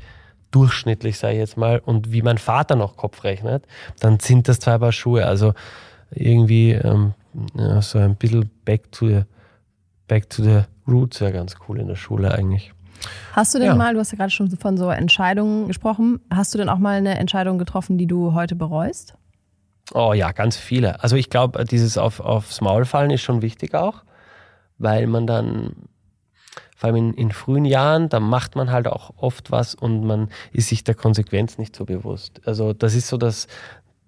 durchschnittlich, 0.53 1.17
sage 1.17 1.33
ich 1.33 1.39
jetzt 1.39 1.57
mal, 1.57 1.79
und 1.79 2.11
wie 2.11 2.21
mein 2.21 2.37
Vater 2.37 2.75
noch 2.75 2.95
Kopf 2.95 3.23
rechnet, 3.23 3.65
dann 3.99 4.19
sind 4.19 4.47
das 4.47 4.59
zwei 4.59 4.77
Paar 4.77 4.91
Schuhe. 4.91 5.25
Also 5.25 5.53
irgendwie 6.11 6.71
ähm, 6.71 7.13
ja, 7.55 7.81
so 7.81 7.99
ein 7.99 8.15
bisschen 8.15 8.49
back 8.65 8.91
to 8.91 9.07
the, 9.07 9.21
back 10.07 10.29
to 10.29 10.43
the 10.43 10.61
roots, 10.87 11.19
ja 11.19 11.31
ganz 11.31 11.55
cool 11.67 11.79
in 11.79 11.87
der 11.87 11.95
Schule 11.95 12.31
eigentlich. 12.31 12.73
Hast 13.33 13.53
du 13.53 13.59
denn 13.59 13.67
ja. 13.67 13.75
mal, 13.75 13.93
du 13.93 13.99
hast 13.99 14.11
ja 14.11 14.17
gerade 14.17 14.31
schon 14.31 14.49
von 14.51 14.77
so 14.77 14.89
Entscheidungen 14.89 15.67
gesprochen, 15.67 16.21
hast 16.29 16.53
du 16.53 16.57
denn 16.57 16.69
auch 16.69 16.77
mal 16.77 16.97
eine 16.97 17.17
Entscheidung 17.17 17.57
getroffen, 17.57 17.97
die 17.97 18.07
du 18.07 18.33
heute 18.33 18.55
bereust? 18.55 19.15
Oh 19.93 20.13
ja, 20.13 20.31
ganz 20.31 20.55
viele. 20.55 21.03
Also 21.03 21.15
ich 21.15 21.29
glaube, 21.29 21.65
dieses 21.65 21.97
auf, 21.97 22.19
aufs 22.19 22.61
Maul 22.61 22.85
fallen 22.85 23.11
ist 23.11 23.21
schon 23.21 23.41
wichtig 23.41 23.73
auch, 23.75 24.03
weil 24.77 25.07
man 25.07 25.27
dann 25.27 25.73
vor 26.83 26.89
allem 26.89 26.97
in, 26.97 27.13
in, 27.13 27.31
frühen 27.31 27.63
Jahren, 27.63 28.09
da 28.09 28.19
macht 28.19 28.57
man 28.57 28.69
halt 28.69 28.89
auch 28.89 29.13
oft 29.15 29.51
was 29.51 29.73
und 29.73 30.03
man 30.03 30.27
ist 30.51 30.67
sich 30.67 30.83
der 30.83 30.95
Konsequenz 30.95 31.57
nicht 31.57 31.73
so 31.77 31.85
bewusst. 31.85 32.41
Also 32.45 32.73
das 32.73 32.93
ist 32.93 33.07
so 33.07 33.15
das, 33.15 33.47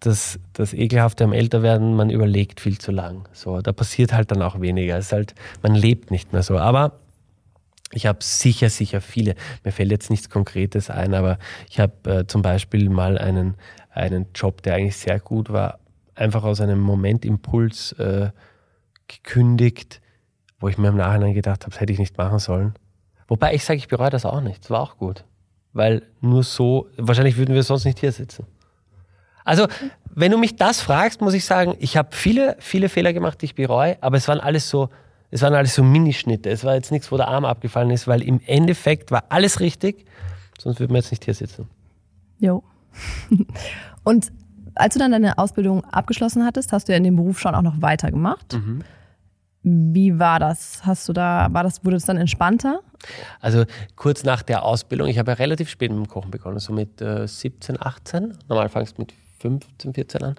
das, 0.01 0.41
das 0.51 0.73
Ekelhafte 0.73 1.23
am 1.23 1.31
Älterwerden, 1.31 1.95
man 1.95 2.09
überlegt 2.09 2.59
viel 2.59 2.77
zu 2.77 2.91
lang. 2.91 3.29
So, 3.31 3.61
da 3.61 3.71
passiert 3.71 4.11
halt 4.11 4.29
dann 4.29 4.41
auch 4.41 4.59
weniger. 4.59 4.97
Es 4.97 5.05
ist 5.05 5.11
halt, 5.13 5.35
man 5.63 5.73
lebt 5.73 6.11
nicht 6.11 6.33
mehr 6.33 6.43
so. 6.43 6.57
Aber 6.57 6.99
ich 7.93 8.07
habe 8.07 8.19
sicher, 8.21 8.69
sicher 8.69 8.99
viele. 8.99 9.35
Mir 9.63 9.71
fällt 9.71 9.91
jetzt 9.91 10.09
nichts 10.09 10.29
Konkretes 10.29 10.89
ein, 10.89 11.13
aber 11.13 11.39
ich 11.69 11.79
habe 11.79 11.93
äh, 12.11 12.27
zum 12.27 12.41
Beispiel 12.41 12.89
mal 12.89 13.17
einen, 13.17 13.55
einen 13.89 14.25
Job, 14.35 14.63
der 14.63 14.75
eigentlich 14.75 14.97
sehr 14.97 15.21
gut 15.21 15.49
war, 15.49 15.79
einfach 16.13 16.43
aus 16.43 16.59
einem 16.59 16.81
Momentimpuls 16.81 17.93
äh, 17.93 18.31
gekündigt, 19.07 20.01
wo 20.59 20.67
ich 20.67 20.77
mir 20.77 20.89
im 20.89 20.97
Nachhinein 20.97 21.33
gedacht 21.33 21.63
habe, 21.63 21.71
das 21.71 21.79
hätte 21.81 21.93
ich 21.93 21.99
nicht 21.99 22.17
machen 22.17 22.39
sollen. 22.39 22.73
Wobei 23.27 23.53
ich 23.53 23.63
sage, 23.65 23.77
ich 23.77 23.87
bereue 23.87 24.09
das 24.09 24.25
auch 24.25 24.41
nicht. 24.41 24.63
Es 24.63 24.69
war 24.69 24.81
auch 24.81 24.97
gut. 24.97 25.23
weil 25.73 26.03
nur 26.21 26.43
so, 26.43 26.87
wahrscheinlich 26.97 27.35
würden 27.37 27.53
wir 27.53 27.61
sonst 27.63 27.83
nicht 27.83 27.99
hier 27.99 28.11
sitzen. 28.13 28.45
Also, 29.43 29.67
wenn 30.09 30.31
du 30.31 30.37
mich 30.37 30.55
das 30.55 30.81
fragst, 30.81 31.19
muss 31.21 31.33
ich 31.33 31.43
sagen, 31.45 31.75
ich 31.79 31.97
habe 31.97 32.09
viele, 32.11 32.55
viele 32.59 32.87
Fehler 32.87 33.11
gemacht, 33.13 33.41
die 33.41 33.45
ich 33.45 33.55
bereue, 33.55 34.01
aber 34.01 34.15
es 34.17 34.27
waren 34.29 34.39
alles 34.39 34.69
so, 34.69 34.89
es 35.31 35.41
waren 35.41 35.53
alles 35.53 35.75
so 35.75 35.83
Minischnitte. 35.83 36.49
Es 36.49 36.63
war 36.63 36.75
jetzt 36.75 36.91
nichts, 36.91 37.11
wo 37.11 37.17
der 37.17 37.27
Arm 37.27 37.43
abgefallen 37.43 37.89
ist, 37.91 38.07
weil 38.07 38.21
im 38.21 38.39
Endeffekt 38.45 39.11
war 39.11 39.25
alles 39.29 39.59
richtig, 39.59 40.05
sonst 40.57 40.79
würden 40.79 40.93
wir 40.93 40.99
jetzt 40.99 41.11
nicht 41.11 41.25
hier 41.25 41.33
sitzen. 41.33 41.67
Jo. 42.39 42.63
Und 44.05 44.31
als 44.75 44.93
du 44.93 44.99
dann 44.99 45.11
deine 45.11 45.37
Ausbildung 45.37 45.83
abgeschlossen 45.85 46.45
hattest, 46.45 46.71
hast 46.71 46.87
du 46.87 46.93
ja 46.93 46.97
in 46.97 47.03
dem 47.03 47.17
Beruf 47.17 47.37
schon 47.39 47.53
auch 47.53 47.61
noch 47.61 47.81
weitergemacht. 47.81 48.53
Mhm. 48.53 48.83
Wie 49.67 50.19
war 50.19 50.39
das? 50.39 50.85
Hast 50.85 51.09
du 51.09 51.13
da, 51.13 51.47
war 51.49 51.63
das, 51.63 51.83
wurde 51.83 51.95
es 51.95 52.05
dann 52.05 52.17
entspannter? 52.17 52.81
Also 53.41 53.65
kurz 53.95 54.23
nach 54.23 54.43
der 54.43 54.61
Ausbildung, 54.63 55.07
ich 55.07 55.17
habe 55.17 55.31
ja 55.31 55.37
relativ 55.37 55.69
spät 55.69 55.89
mit 55.89 55.97
dem 55.97 56.07
Kochen 56.07 56.29
begonnen, 56.29 56.59
so 56.59 56.71
mit 56.71 57.01
äh, 57.01 57.27
17, 57.27 57.81
18. 57.81 58.37
Normal 58.47 58.69
fangst 58.69 58.97
du 58.97 59.01
mit 59.01 59.13
15, 59.39 59.95
14 59.95 60.21
an. 60.21 60.35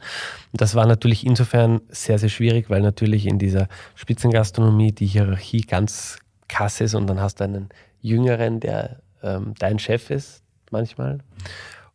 Das 0.53 0.77
war 0.77 0.87
natürlich 0.87 1.27
insofern 1.27 1.81
sehr, 1.89 2.21
sehr 2.21 2.29
schwierig, 2.29 2.71
weil 2.71 2.83
natürlich 2.83 3.27
in 3.27 3.41
dieser 3.41 3.67
Spitzengastronomie 3.97 4.93
die 4.93 5.07
Hierarchie 5.07 5.63
ganz 5.63 6.19
krass 6.47 6.81
ist 6.81 6.95
und 6.95 7.09
dann 7.09 7.21
hast 7.21 7.41
du 7.41 7.45
einen 7.45 7.69
Jüngeren, 8.01 8.61
der 8.61 9.01
ähm, 9.25 9.55
dein 9.59 9.81
Chef 9.81 10.11
ist 10.11 10.45
manchmal. 10.71 11.19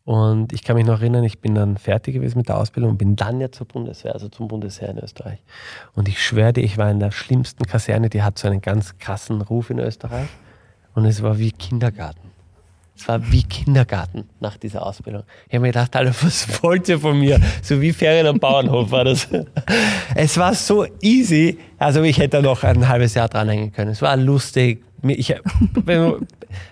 Und 0.04 0.52
ich 0.52 0.64
kann 0.64 0.76
mich 0.76 0.86
noch 0.86 1.00
erinnern, 1.00 1.24
ich 1.24 1.40
bin 1.40 1.54
dann 1.54 1.78
fertig 1.78 2.16
gewesen 2.16 2.40
mit 2.40 2.50
der 2.50 2.58
Ausbildung 2.58 2.92
und 2.92 2.98
bin 2.98 3.16
dann 3.16 3.40
ja 3.40 3.52
zur 3.52 3.68
Bundeswehr, 3.68 4.14
also 4.14 4.30
zum 4.30 4.48
Bundesheer 4.48 4.90
in 4.90 4.98
Österreich. 4.98 5.40
Und 5.94 6.08
ich 6.08 6.24
schwöre 6.24 6.54
dir, 6.54 6.64
ich 6.64 6.78
war 6.78 6.90
in 6.90 7.00
der 7.00 7.12
schlimmsten 7.12 7.66
Kaserne, 7.66 8.10
die 8.10 8.24
hat 8.24 8.40
so 8.40 8.48
einen 8.48 8.62
ganz 8.62 8.98
krassen 8.98 9.42
Ruf 9.42 9.70
in 9.70 9.80
Österreich. 9.80 10.28
Und 10.96 11.06
es 11.06 11.22
war 11.22 11.38
wie 11.38 11.52
Kindergarten. 11.52 12.32
Es 13.02 13.08
war 13.08 13.32
wie 13.32 13.44
Kindergarten 13.44 14.30
nach 14.40 14.58
dieser 14.58 14.86
Ausbildung. 14.86 15.24
Ich 15.48 15.56
habe 15.56 15.62
mir 15.62 15.70
gedacht, 15.70 15.96
Alter, 15.96 16.14
was 16.22 16.62
wollt 16.62 16.88
ihr 16.90 17.00
von 17.00 17.18
mir? 17.18 17.40
So 17.64 17.82
wie 17.82 17.94
Ferien 17.94 18.28
am 18.28 18.40
Bauernhof 18.40 18.92
war 18.92 19.06
das. 19.06 19.28
Es 20.16 20.38
war 20.38 20.54
so 20.54 20.86
easy. 21.02 21.58
Also 21.78 22.04
ich 22.04 22.20
hätte 22.20 22.42
noch 22.42 22.64
ein 22.64 22.88
halbes 22.88 23.14
Jahr 23.14 23.30
dranhängen 23.30 23.72
können. 23.72 23.92
Es 23.92 24.02
war 24.02 24.18
lustig. 24.18 24.84
Ich, 25.04 25.36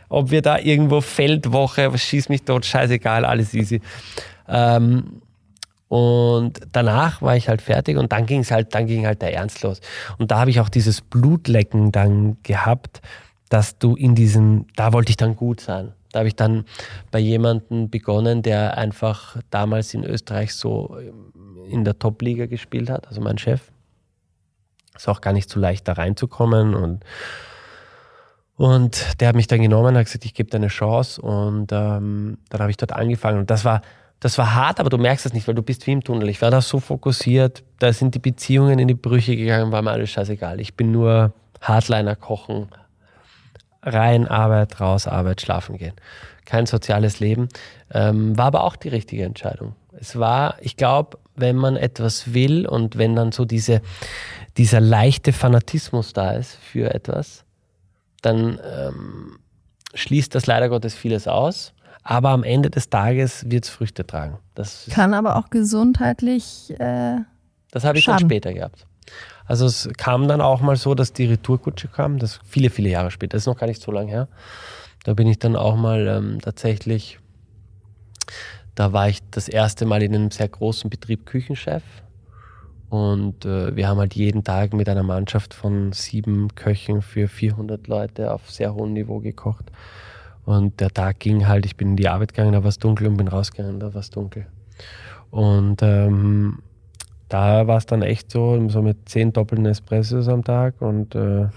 ob 0.10 0.32
wir 0.32 0.42
da 0.42 0.60
irgendwo 0.60 1.02
Feldwoche, 1.02 1.98
schieß 1.98 2.30
mich 2.30 2.44
tot, 2.44 2.66
scheißegal, 2.66 3.26
alles 3.26 3.54
easy. 3.54 3.82
Ähm, 4.48 5.22
und 5.88 6.60
danach 6.72 7.22
war 7.24 7.36
ich 7.36 7.50
halt 7.50 7.64
fertig 7.64 7.98
und 7.98 8.12
dann 8.12 8.28
ging 8.28 8.42
es 8.42 8.52
halt, 8.52 8.76
dann 8.76 8.86
ging 8.86 9.08
halt 9.08 9.22
der 9.24 9.34
Ernst 9.34 9.64
los. 9.64 9.82
Und 10.20 10.30
da 10.30 10.40
habe 10.40 10.52
ich 10.52 10.60
auch 10.60 10.70
dieses 10.70 11.02
Blutlecken 11.02 11.92
dann 11.92 12.38
gehabt, 12.44 13.02
dass 13.50 13.80
du 13.80 13.96
in 13.96 14.14
diesen, 14.14 14.68
da 14.76 14.94
wollte 14.94 15.10
ich 15.10 15.18
dann 15.18 15.36
gut 15.36 15.60
sein. 15.60 15.94
Da 16.12 16.20
habe 16.20 16.28
ich 16.28 16.36
dann 16.36 16.66
bei 17.12 17.20
jemandem 17.20 17.90
begonnen, 17.90 18.44
der 18.44 18.78
einfach 18.78 19.38
damals 19.50 19.94
in 19.94 20.04
Österreich 20.04 20.54
so 20.54 20.98
in 21.70 21.84
der 21.84 21.98
Top-Liga 21.98 22.46
gespielt 22.46 22.90
hat, 22.90 23.08
also 23.08 23.22
mein 23.22 23.38
Chef. 23.38 23.62
Ist 24.96 25.08
auch 25.08 25.22
gar 25.22 25.34
nicht 25.34 25.50
so 25.50 25.60
leicht 25.60 25.88
da 25.88 25.94
reinzukommen 25.94 26.76
und 26.76 27.04
und 28.60 29.22
der 29.22 29.30
hat 29.30 29.38
mich 29.38 29.48
dann 29.48 29.62
genommen, 29.62 29.96
hat 29.96 30.04
gesagt, 30.04 30.26
ich 30.26 30.34
gebe 30.34 30.50
dir 30.50 30.58
eine 30.58 30.68
Chance. 30.68 31.22
Und 31.22 31.72
ähm, 31.72 32.40
dann 32.50 32.60
habe 32.60 32.70
ich 32.70 32.76
dort 32.76 32.92
angefangen. 32.92 33.40
Und 33.40 33.50
das 33.50 33.64
war, 33.64 33.82
das 34.20 34.38
war 34.38 34.54
hart, 34.54 34.82
aber 34.82 34.90
du 34.90 34.98
merkst 34.98 35.26
es 35.26 35.32
nicht, 35.32 35.48
weil 35.48 35.56
du 35.56 35.62
bist 35.62 35.88
wie 35.88 35.94
im 35.94 36.04
Tunnel. 36.04 36.28
Ich 36.28 36.42
war 36.42 36.52
da 36.52 36.60
so 36.60 36.82
fokussiert, 36.82 37.64
da 37.80 37.94
sind 37.94 38.16
die 38.16 38.20
Beziehungen 38.20 38.78
in 38.78 38.90
die 38.90 38.96
Brüche 38.96 39.38
gegangen, 39.38 39.72
war 39.72 39.82
mir 39.82 39.92
alles 39.92 40.10
scheißegal. 40.10 40.60
Ich 40.60 40.76
bin 40.76 40.92
nur 40.92 41.32
Hardliner 41.62 42.18
kochen, 42.18 42.68
rein 43.82 44.28
Arbeit, 44.28 44.82
raus 44.82 45.08
Arbeit, 45.08 45.40
schlafen 45.40 45.78
gehen. 45.78 45.94
Kein 46.44 46.66
soziales 46.66 47.22
Leben. 47.22 47.48
Ähm, 47.94 48.38
war 48.38 48.48
aber 48.48 48.66
auch 48.66 48.76
die 48.76 48.90
richtige 48.90 49.24
Entscheidung. 49.24 49.74
Es 49.98 50.20
war, 50.20 50.58
ich 50.60 50.76
glaube, 50.76 51.18
wenn 51.38 51.56
man 51.56 51.78
etwas 51.78 52.34
will 52.34 52.68
und 52.68 52.98
wenn 52.98 53.16
dann 53.16 53.32
so 53.32 53.46
diese, 53.46 53.82
dieser 54.58 54.82
leichte 54.82 55.32
Fanatismus 55.32 56.12
da 56.12 56.32
ist 56.32 56.56
für 56.56 56.94
etwas, 56.94 57.46
dann 58.22 58.60
ähm, 58.64 59.40
schließt 59.94 60.34
das 60.36 60.46
leider 60.48 60.70
Gottes 60.70 60.96
vieles 60.96 61.28
aus. 61.28 61.74
Aber 62.04 62.30
am 62.30 62.44
Ende 62.44 62.70
des 62.70 62.90
Tages 62.90 63.50
wird 63.50 63.66
es 63.66 63.70
Früchte 63.70 64.08
tragen. 64.08 64.40
Das 64.56 64.88
Kann 64.92 65.14
aber 65.14 65.36
auch 65.36 65.50
gesundheitlich. 65.50 66.74
Äh, 66.80 67.20
das 67.72 67.84
habe 67.84 67.98
ich 67.98 68.06
schaden. 68.06 68.22
dann 68.22 68.30
später 68.30 68.54
gehabt. 68.54 68.88
Also 69.46 69.66
es 69.66 69.90
kam 69.98 70.28
dann 70.28 70.42
auch 70.42 70.62
mal 70.62 70.76
so, 70.76 70.96
dass 70.96 71.14
die 71.14 71.26
Retourkutsche 71.26 71.88
kam, 71.88 72.20
das 72.20 72.40
viele, 72.46 72.70
viele 72.70 72.90
Jahre 72.90 73.12
später, 73.12 73.32
das 73.32 73.44
ist 73.44 73.48
noch 73.48 73.58
gar 73.58 73.68
nicht 73.68 73.82
so 73.82 73.92
lange 73.92 74.12
her. 74.12 74.28
Da 75.04 75.14
bin 75.14 75.28
ich 75.28 75.40
dann 75.40 75.56
auch 75.56 75.76
mal 75.76 76.08
ähm, 76.08 76.40
tatsächlich, 76.42 77.20
da 78.76 78.94
war 78.94 79.10
ich 79.10 79.20
das 79.32 79.50
erste 79.50 79.86
Mal 79.86 80.04
in 80.04 80.14
einem 80.14 80.32
sehr 80.32 80.48
großen 80.48 80.90
Betrieb 80.90 81.26
Küchenchef 81.26 81.84
und 82.90 83.46
äh, 83.46 83.76
wir 83.76 83.88
haben 83.88 84.00
halt 84.00 84.16
jeden 84.16 84.44
Tag 84.44 84.74
mit 84.74 84.90
einer 84.90 85.04
Mannschaft 85.04 85.54
von 85.54 85.92
sieben 85.92 86.56
Köchen 86.56 87.02
für 87.02 87.28
400 87.28 87.88
Leute 87.88 88.34
auf 88.34 88.50
sehr 88.50 88.74
hohem 88.74 88.94
Niveau 88.94 89.20
gekocht. 89.20 89.72
Und 90.46 90.80
der 90.80 90.90
Tag 90.90 91.20
ging 91.20 91.48
halt, 91.48 91.66
ich 91.68 91.78
bin 91.78 91.90
in 91.90 91.96
die 91.96 92.10
Arbeit 92.10 92.34
gegangen, 92.34 92.54
da 92.54 92.64
war 92.64 92.70
es 92.70 92.80
dunkel 92.80 93.08
und 93.08 93.18
bin 93.18 93.28
rausgegangen, 93.28 93.80
da 93.80 93.94
war 93.94 94.00
es 94.02 94.10
dunkel. 94.10 94.48
Und 95.30 95.84
ähm, 95.84 96.60
da 97.28 97.68
war 97.68 97.78
es 97.78 97.86
dann 97.86 98.02
echt 98.02 98.32
so, 98.32 98.68
so 98.70 98.82
mit 98.82 99.08
zehn 99.08 99.32
doppelten 99.32 99.68
Espressos 99.68 100.28
am 100.28 100.44
Tag 100.44 100.82
und 100.82 101.14
äh, 101.14 101.48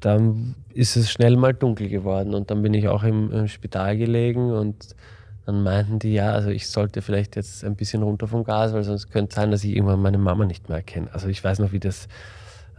dann 0.00 0.56
ist 0.74 0.96
es 0.96 1.12
schnell 1.12 1.36
mal 1.36 1.54
dunkel 1.54 1.88
geworden 1.88 2.34
und 2.34 2.50
dann 2.50 2.62
bin 2.62 2.74
ich 2.74 2.88
auch 2.88 3.04
im, 3.04 3.30
im 3.30 3.46
Spital 3.46 3.96
gelegen 3.96 4.50
und 4.50 4.96
dann 5.44 5.62
meinten 5.62 5.98
die, 5.98 6.12
ja, 6.12 6.32
also 6.32 6.50
ich 6.50 6.68
sollte 6.68 7.02
vielleicht 7.02 7.36
jetzt 7.36 7.64
ein 7.64 7.74
bisschen 7.74 8.02
runter 8.02 8.28
vom 8.28 8.44
Gas, 8.44 8.72
weil 8.72 8.84
sonst 8.84 9.10
könnte 9.10 9.30
es 9.30 9.36
sein, 9.36 9.50
dass 9.50 9.64
ich 9.64 9.74
irgendwann 9.74 10.00
meine 10.00 10.18
Mama 10.18 10.44
nicht 10.44 10.68
mehr 10.68 10.78
erkenne. 10.78 11.08
Also 11.12 11.28
ich 11.28 11.42
weiß 11.42 11.58
noch, 11.58 11.72
wie 11.72 11.80
das, 11.80 12.08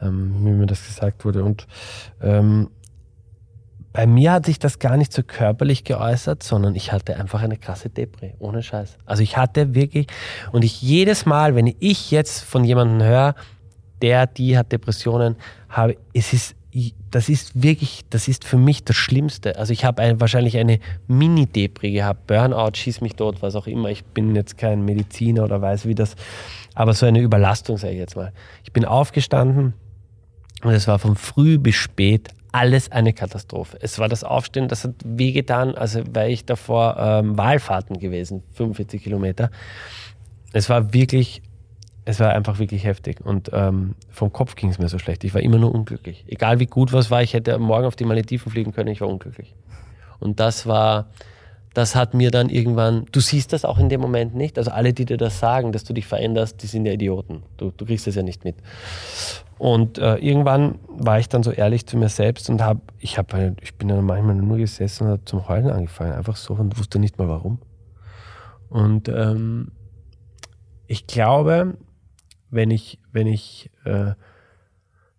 ähm, 0.01 0.34
wie 0.46 0.51
mir 0.51 0.65
das 0.65 0.86
gesagt 0.86 1.25
wurde. 1.25 1.43
Und 1.43 1.67
ähm, 2.22 2.70
bei 3.91 4.08
mir 4.08 4.32
hat 4.32 4.46
sich 4.46 4.60
das 4.60 4.79
gar 4.79 4.98
nicht 4.98 5.13
so 5.13 5.24
körperlich 5.24 5.84
geäußert, 5.84 6.41
sondern 6.41 6.74
ich 6.74 6.91
hatte 6.91 7.15
einfach 7.17 7.41
eine 7.41 7.58
krasse 7.58 7.89
Depri, 7.89 8.34
ohne 8.39 8.63
Scheiß. 8.63 8.98
Also 9.05 9.22
ich 9.22 9.38
hatte 9.38 9.75
wirklich, 9.75 10.08
und 10.51 10.63
ich 10.63 10.82
jedes 10.82 11.25
Mal, 11.25 11.55
wenn 11.55 11.74
ich 11.79 12.12
jetzt 12.12 12.43
von 12.43 12.63
jemandem 12.63 13.08
höre, 13.08 13.36
der, 14.01 14.25
die 14.25 14.58
hat 14.58 14.72
Depressionen, 14.72 15.36
habe, 15.70 15.98
es 16.13 16.34
ist 16.34 16.55
das 17.12 17.30
ist 17.30 17.62
wirklich, 17.62 18.01
das 18.10 18.27
ist 18.27 18.46
für 18.46 18.58
mich 18.58 18.84
das 18.84 18.96
Schlimmste. 18.96 19.58
Also 19.58 19.74
ich 19.74 19.86
habe 19.86 20.01
ein, 20.01 20.20
wahrscheinlich 20.20 20.58
eine 20.58 20.80
Mini-Depri 21.08 21.92
gehabt, 21.92 22.27
Burnout, 22.27 22.72
schieß 22.75 23.01
mich 23.01 23.15
dort, 23.15 23.42
was 23.42 23.56
auch 23.56 23.68
immer. 23.68 23.89
Ich 23.89 24.03
bin 24.03 24.36
jetzt 24.36 24.58
kein 24.58 24.84
Mediziner 24.84 25.44
oder 25.44 25.62
weiß, 25.62 25.86
wie 25.86 25.96
das, 25.96 26.15
aber 26.74 26.94
so 26.94 27.06
eine 27.06 27.20
Überlastung, 27.20 27.77
sage 27.77 27.94
ich 27.94 28.00
jetzt 28.00 28.15
mal. 28.15 28.34
Ich 28.63 28.74
bin 28.74 28.86
aufgestanden 28.86 29.74
und 30.63 30.72
es 30.72 30.88
war 30.88 30.98
von 30.98 31.15
früh 31.15 31.58
bis 31.58 31.75
spät 31.75 32.30
alles 32.51 32.92
eine 32.92 33.13
Katastrophe. 33.13 33.77
Es 33.82 33.98
war 33.98 34.08
das 34.08 34.24
Aufstehen, 34.24 34.68
das 34.68 34.84
hat 34.84 34.94
wehgetan, 35.03 35.75
also 35.75 36.01
weil 36.12 36.32
ich 36.32 36.46
davor 36.46 36.98
ähm, 37.00 37.38
Wahlfahrten 37.38 38.00
gewesen, 38.00 38.44
45 38.53 39.03
Kilometer. 39.03 39.50
Es 40.53 40.70
war 40.70 40.94
wirklich 40.94 41.42
es 42.05 42.19
war 42.19 42.31
einfach 42.31 42.60
wirklich 42.60 42.83
heftig. 42.83 43.22
Und 43.24 43.50
ähm, 43.53 43.95
vom 44.10 44.31
Kopf 44.31 44.55
ging 44.55 44.69
es 44.69 44.79
mir 44.79 44.89
so 44.89 45.00
schlecht. 45.00 45.24
Ich 45.24 45.33
war 45.33 45.41
immer 45.41 45.57
nur 45.57 45.74
unglücklich. 45.74 46.25
Egal 46.27 46.60
wie 46.60 46.65
gut 46.65 46.91
was 46.91 47.10
war, 47.12 47.24
ich 47.24 47.33
hätte 47.33 47.57
morgen 47.60 47.86
auf 47.86 47.95
die 47.95 48.05
Malediven 48.05 48.51
fliegen 48.51 48.74
können, 48.74 48.89
ich 48.89 49.01
war 49.01 49.07
unglücklich. 49.07 49.55
Und 50.19 50.39
das 50.39 50.67
war, 50.67 51.07
das 51.74 51.95
hat 51.95 52.13
mir 52.13 52.31
dann 52.31 52.50
irgendwann, 52.50 53.05
du 53.12 53.19
siehst 53.19 53.53
das 53.53 53.65
auch 53.65 53.79
in 53.79 53.89
dem 53.89 54.01
Moment 54.01 54.36
nicht. 54.36 54.57
Also 54.57 54.72
alle, 54.72 54.93
die 54.93 55.05
dir 55.05 55.17
das 55.17 55.39
sagen, 55.39 55.72
dass 55.72 55.83
du 55.86 55.93
dich 55.93 56.05
veränderst, 56.05 56.62
die 56.62 56.67
sind 56.67 56.86
ja 56.86 56.93
Idioten. 56.93 57.43
Du, 57.57 57.72
du 57.72 57.86
kriegst 57.86 58.05
das 58.05 58.15
ja 58.15 58.24
nicht 58.24 58.43
mit. 58.43 58.55
Und 59.57 59.98
äh, 59.98 60.15
irgendwann 60.15 60.79
war 60.89 61.19
ich 61.19 61.29
dann 61.29 61.43
so 61.43 61.51
ehrlich 61.51 61.86
zu 61.86 61.95
mir 61.95 62.10
selbst 62.10 62.50
und 62.50 62.62
habe, 62.62 62.81
ich 63.00 63.17
habe, 63.17 63.38
halt, 63.38 63.60
ich 63.62 63.75
bin 63.75 63.88
dann 63.88 64.03
manchmal 64.03 64.36
nur 64.36 64.57
gesessen 64.57 65.05
und 65.05 65.12
habe 65.12 65.25
zum 65.25 65.48
Heulen 65.48 65.69
angefangen, 65.69 66.12
einfach 66.12 66.36
so 66.36 66.53
und 66.53 66.77
wusste 66.77 67.00
nicht 67.00 67.17
mal 67.17 67.29
warum. 67.29 67.60
Und 68.69 69.07
ähm, 69.07 69.72
ich 70.88 71.07
glaube, 71.07 71.77
wenn 72.53 72.72
ich, 72.72 73.00
wenn 73.12 73.27
ich 73.27 73.69
äh, 73.86 74.13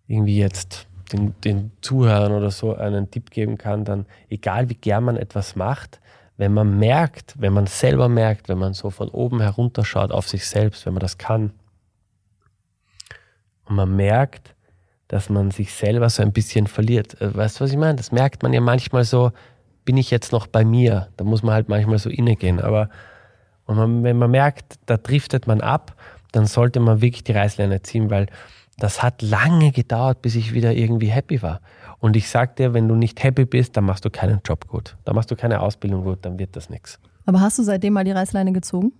irgendwie 0.07 0.37
jetzt 0.37 0.87
den, 1.11 1.35
den 1.41 1.71
Zuhörern 1.81 2.31
oder 2.31 2.51
so 2.51 2.75
einen 2.75 3.11
Tipp 3.11 3.31
geben 3.31 3.57
kann, 3.57 3.85
dann 3.85 4.05
egal 4.29 4.69
wie 4.69 4.75
gern 4.75 5.03
man 5.03 5.17
etwas 5.17 5.55
macht, 5.55 5.99
wenn 6.37 6.53
man 6.53 6.77
merkt, 6.77 7.35
wenn 7.39 7.53
man 7.53 7.67
selber 7.67 8.09
merkt, 8.09 8.49
wenn 8.49 8.57
man 8.57 8.73
so 8.73 8.89
von 8.89 9.09
oben 9.09 9.41
herunterschaut 9.41 10.11
auf 10.11 10.27
sich 10.27 10.47
selbst, 10.47 10.85
wenn 10.85 10.93
man 10.93 11.01
das 11.01 11.17
kann, 11.17 11.53
und 13.65 13.75
man 13.75 13.95
merkt, 13.95 14.55
dass 15.07 15.29
man 15.29 15.51
sich 15.51 15.73
selber 15.73 16.09
so 16.09 16.21
ein 16.21 16.31
bisschen 16.31 16.67
verliert. 16.67 17.19
Äh, 17.21 17.35
weißt 17.35 17.59
du, 17.59 17.63
was 17.63 17.71
ich 17.71 17.77
meine? 17.77 17.95
Das 17.95 18.11
merkt 18.11 18.43
man 18.43 18.53
ja 18.53 18.61
manchmal 18.61 19.03
so, 19.03 19.31
bin 19.85 19.97
ich 19.97 20.11
jetzt 20.11 20.31
noch 20.31 20.47
bei 20.47 20.63
mir? 20.63 21.09
Da 21.17 21.23
muss 21.23 21.43
man 21.43 21.53
halt 21.53 21.69
manchmal 21.69 21.99
so 21.99 22.09
innegehen. 22.09 22.59
Aber 22.59 22.89
und 23.65 23.77
man, 23.77 24.03
wenn 24.03 24.17
man 24.17 24.31
merkt, 24.31 24.75
da 24.85 24.97
driftet 24.97 25.47
man 25.47 25.61
ab 25.61 25.94
dann 26.35 26.47
sollte 26.47 26.79
man 26.79 27.01
wirklich 27.01 27.23
die 27.23 27.31
Reißleine 27.31 27.81
ziehen, 27.81 28.09
weil 28.09 28.27
das 28.77 29.01
hat 29.01 29.21
lange 29.21 29.71
gedauert, 29.71 30.21
bis 30.21 30.35
ich 30.35 30.53
wieder 30.53 30.73
irgendwie 30.73 31.07
happy 31.07 31.41
war. 31.41 31.61
Und 31.99 32.17
ich 32.17 32.27
sag 32.27 32.57
dir, 32.57 32.73
wenn 32.73 32.89
du 32.89 32.95
nicht 32.95 33.23
happy 33.23 33.45
bist, 33.45 33.77
dann 33.77 33.85
machst 33.85 34.03
du 34.03 34.09
keinen 34.09 34.41
Job 34.43 34.67
gut. 34.67 34.97
Dann 35.05 35.15
machst 35.15 35.31
du 35.31 35.37
keine 35.37 35.61
Ausbildung 35.61 36.03
gut, 36.03 36.19
dann 36.23 36.37
wird 36.37 36.57
das 36.57 36.69
nichts. 36.69 36.99
Aber 37.25 37.39
hast 37.39 37.57
du 37.57 37.63
seitdem 37.63 37.93
mal 37.93 38.03
die 38.03 38.11
Reißleine 38.11 38.51
gezogen? 38.51 38.91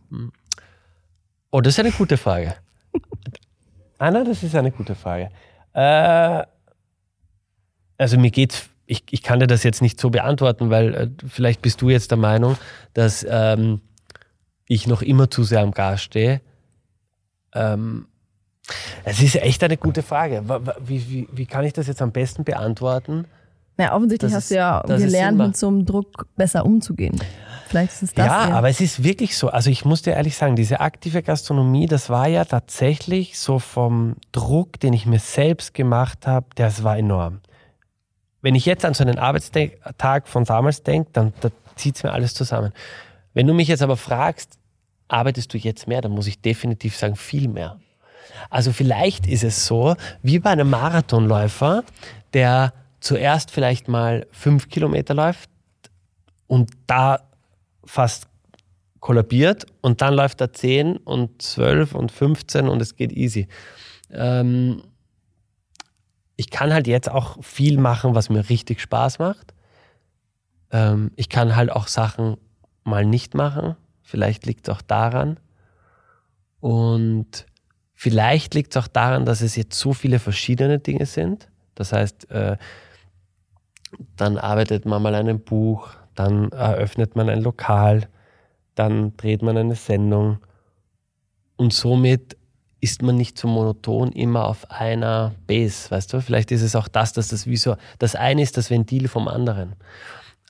Oh, 1.51 1.59
das 1.59 1.73
ist 1.73 1.79
eine 1.79 1.91
gute 1.91 2.15
Frage. 2.15 2.55
Anna, 3.97 4.23
das 4.23 4.41
ist 4.41 4.55
eine 4.55 4.71
gute 4.71 4.95
Frage. 4.95 5.29
Äh, 5.73 6.43
also 7.97 8.17
mir 8.17 8.31
geht's, 8.31 8.69
ich, 8.85 9.03
ich 9.11 9.23
kann 9.23 9.41
dir 9.41 9.47
das 9.47 9.63
jetzt 9.63 9.81
nicht 9.81 9.99
so 9.99 10.09
beantworten, 10.09 10.69
weil 10.69 10.95
äh, 10.95 11.09
vielleicht 11.27 11.61
bist 11.61 11.81
du 11.81 11.89
jetzt 11.89 12.11
der 12.11 12.17
Meinung, 12.17 12.57
dass 12.93 13.25
ähm, 13.29 13.81
ich 14.67 14.87
noch 14.87 15.01
immer 15.01 15.29
zu 15.29 15.43
sehr 15.43 15.59
am 15.59 15.71
Gas 15.71 16.01
stehe. 16.01 16.41
Ähm, 17.55 18.07
es 19.03 19.21
ist 19.21 19.35
echt 19.35 19.63
eine 19.63 19.77
gute 19.77 20.01
Frage. 20.01 20.43
Wie, 20.79 21.09
wie, 21.09 21.27
wie 21.31 21.45
kann 21.45 21.65
ich 21.65 21.73
das 21.73 21.87
jetzt 21.87 22.01
am 22.01 22.11
besten 22.11 22.43
beantworten? 22.43 23.25
Na, 23.77 23.93
offensichtlich 23.93 24.33
hast 24.33 24.51
du 24.51 24.55
ja 24.55 24.81
gelernt, 24.81 25.37
mit 25.37 25.57
so 25.57 25.67
einem 25.67 25.85
Druck 25.85 26.27
besser 26.35 26.65
umzugehen. 26.65 27.19
Vielleicht 27.67 27.93
ist 27.93 28.03
es 28.03 28.13
das. 28.13 28.27
Ja, 28.27 28.47
eher. 28.47 28.55
aber 28.55 28.69
es 28.69 28.79
ist 28.79 29.03
wirklich 29.03 29.37
so. 29.37 29.49
Also 29.49 29.69
ich 29.69 29.83
muss 29.83 30.01
dir 30.01 30.13
ehrlich 30.13 30.37
sagen, 30.37 30.55
diese 30.55 30.79
aktive 30.79 31.21
Gastronomie, 31.21 31.87
das 31.87 32.09
war 32.09 32.27
ja 32.27 32.45
tatsächlich 32.45 33.37
so 33.37 33.59
vom 33.59 34.15
Druck, 34.31 34.79
den 34.79 34.93
ich 34.93 35.05
mir 35.05 35.19
selbst 35.19 35.73
gemacht 35.73 36.25
habe, 36.25 36.45
das 36.55 36.83
war 36.83 36.97
enorm. 36.97 37.41
Wenn 38.41 38.55
ich 38.55 38.65
jetzt 38.65 38.85
an 38.85 38.93
so 38.93 39.03
einen 39.03 39.19
Arbeitstag 39.19 40.27
von 40.27 40.45
damals 40.45 40.83
denke, 40.83 41.09
dann 41.11 41.33
da 41.41 41.49
zieht 41.75 41.97
es 41.97 42.03
mir 42.03 42.13
alles 42.13 42.33
zusammen. 42.33 42.71
Wenn 43.33 43.47
du 43.47 43.53
mich 43.53 43.67
jetzt 43.67 43.81
aber 43.81 43.97
fragst, 43.97 44.57
arbeitest 45.07 45.53
du 45.53 45.57
jetzt 45.57 45.87
mehr, 45.87 46.01
dann 46.01 46.11
muss 46.11 46.27
ich 46.27 46.41
definitiv 46.41 46.97
sagen, 46.97 47.15
viel 47.15 47.47
mehr. 47.47 47.79
Also 48.49 48.71
vielleicht 48.71 49.27
ist 49.27 49.43
es 49.43 49.65
so, 49.65 49.95
wie 50.21 50.39
bei 50.39 50.49
einem 50.49 50.69
Marathonläufer, 50.69 51.83
der 52.33 52.73
zuerst 52.99 53.51
vielleicht 53.51 53.87
mal 53.87 54.27
fünf 54.31 54.69
Kilometer 54.69 55.13
läuft 55.13 55.49
und 56.47 56.71
da 56.87 57.19
fast 57.85 58.27
kollabiert 58.99 59.65
und 59.81 60.01
dann 60.01 60.15
läuft 60.15 60.41
er 60.41 60.51
10 60.51 60.97
und 60.97 61.41
12 61.41 61.93
und 61.93 62.11
15 62.11 62.67
und 62.67 62.81
es 62.81 62.95
geht 62.95 63.11
easy. 63.11 63.47
Ähm, 64.11 64.81
ich 66.35 66.49
kann 66.49 66.73
halt 66.73 66.87
jetzt 66.87 67.09
auch 67.09 67.43
viel 67.43 67.77
machen, 67.77 68.15
was 68.15 68.29
mir 68.29 68.49
richtig 68.49 68.81
Spaß 68.81 69.19
macht. 69.19 69.53
Ähm, 70.71 71.11
ich 71.15 71.29
kann 71.29 71.55
halt 71.55 71.71
auch 71.71 71.87
Sachen 71.87 72.37
mal 72.83 73.05
nicht 73.05 73.35
machen. 73.35 73.75
Vielleicht 74.05 74.45
liegt 74.45 74.67
es 74.67 74.73
auch 74.73 74.81
daran. 74.81 75.39
Und 76.59 77.45
vielleicht 77.93 78.53
liegt 78.53 78.75
es 78.75 78.81
auch 78.81 78.87
daran, 78.87 79.25
dass 79.25 79.41
es 79.41 79.55
jetzt 79.55 79.77
so 79.77 79.93
viele 79.93 80.19
verschiedene 80.19 80.79
Dinge 80.79 81.05
sind. 81.05 81.49
Das 81.73 81.91
heißt, 81.91 82.29
äh, 82.31 82.57
dann 84.15 84.37
arbeitet 84.37 84.85
man 84.85 85.01
mal 85.01 85.15
einem 85.15 85.41
Buch, 85.41 85.89
dann 86.13 86.51
eröffnet 86.51 87.15
man 87.15 87.29
ein 87.29 87.41
Lokal, 87.41 88.07
dann 88.75 89.17
dreht 89.17 89.41
man 89.41 89.57
eine 89.57 89.75
Sendung 89.75 90.39
und 91.57 91.73
somit 91.73 92.37
ist 92.81 93.01
man 93.01 93.15
nicht 93.15 93.37
so 93.37 93.47
monoton 93.47 94.11
immer 94.11 94.45
auf 94.45 94.69
einer 94.69 95.33
Base, 95.47 95.89
weißt 95.89 96.13
du? 96.13 96.21
Vielleicht 96.21 96.51
ist 96.51 96.61
es 96.61 96.75
auch 96.75 96.87
das, 96.87 97.13
dass 97.13 97.29
das 97.29 97.47
wie 97.47 97.57
so, 97.57 97.77
das 97.99 98.15
eine 98.15 98.43
ist 98.43 98.57
das 98.57 98.69
Ventil 98.69 99.07
vom 99.07 99.27
anderen. 99.27 99.75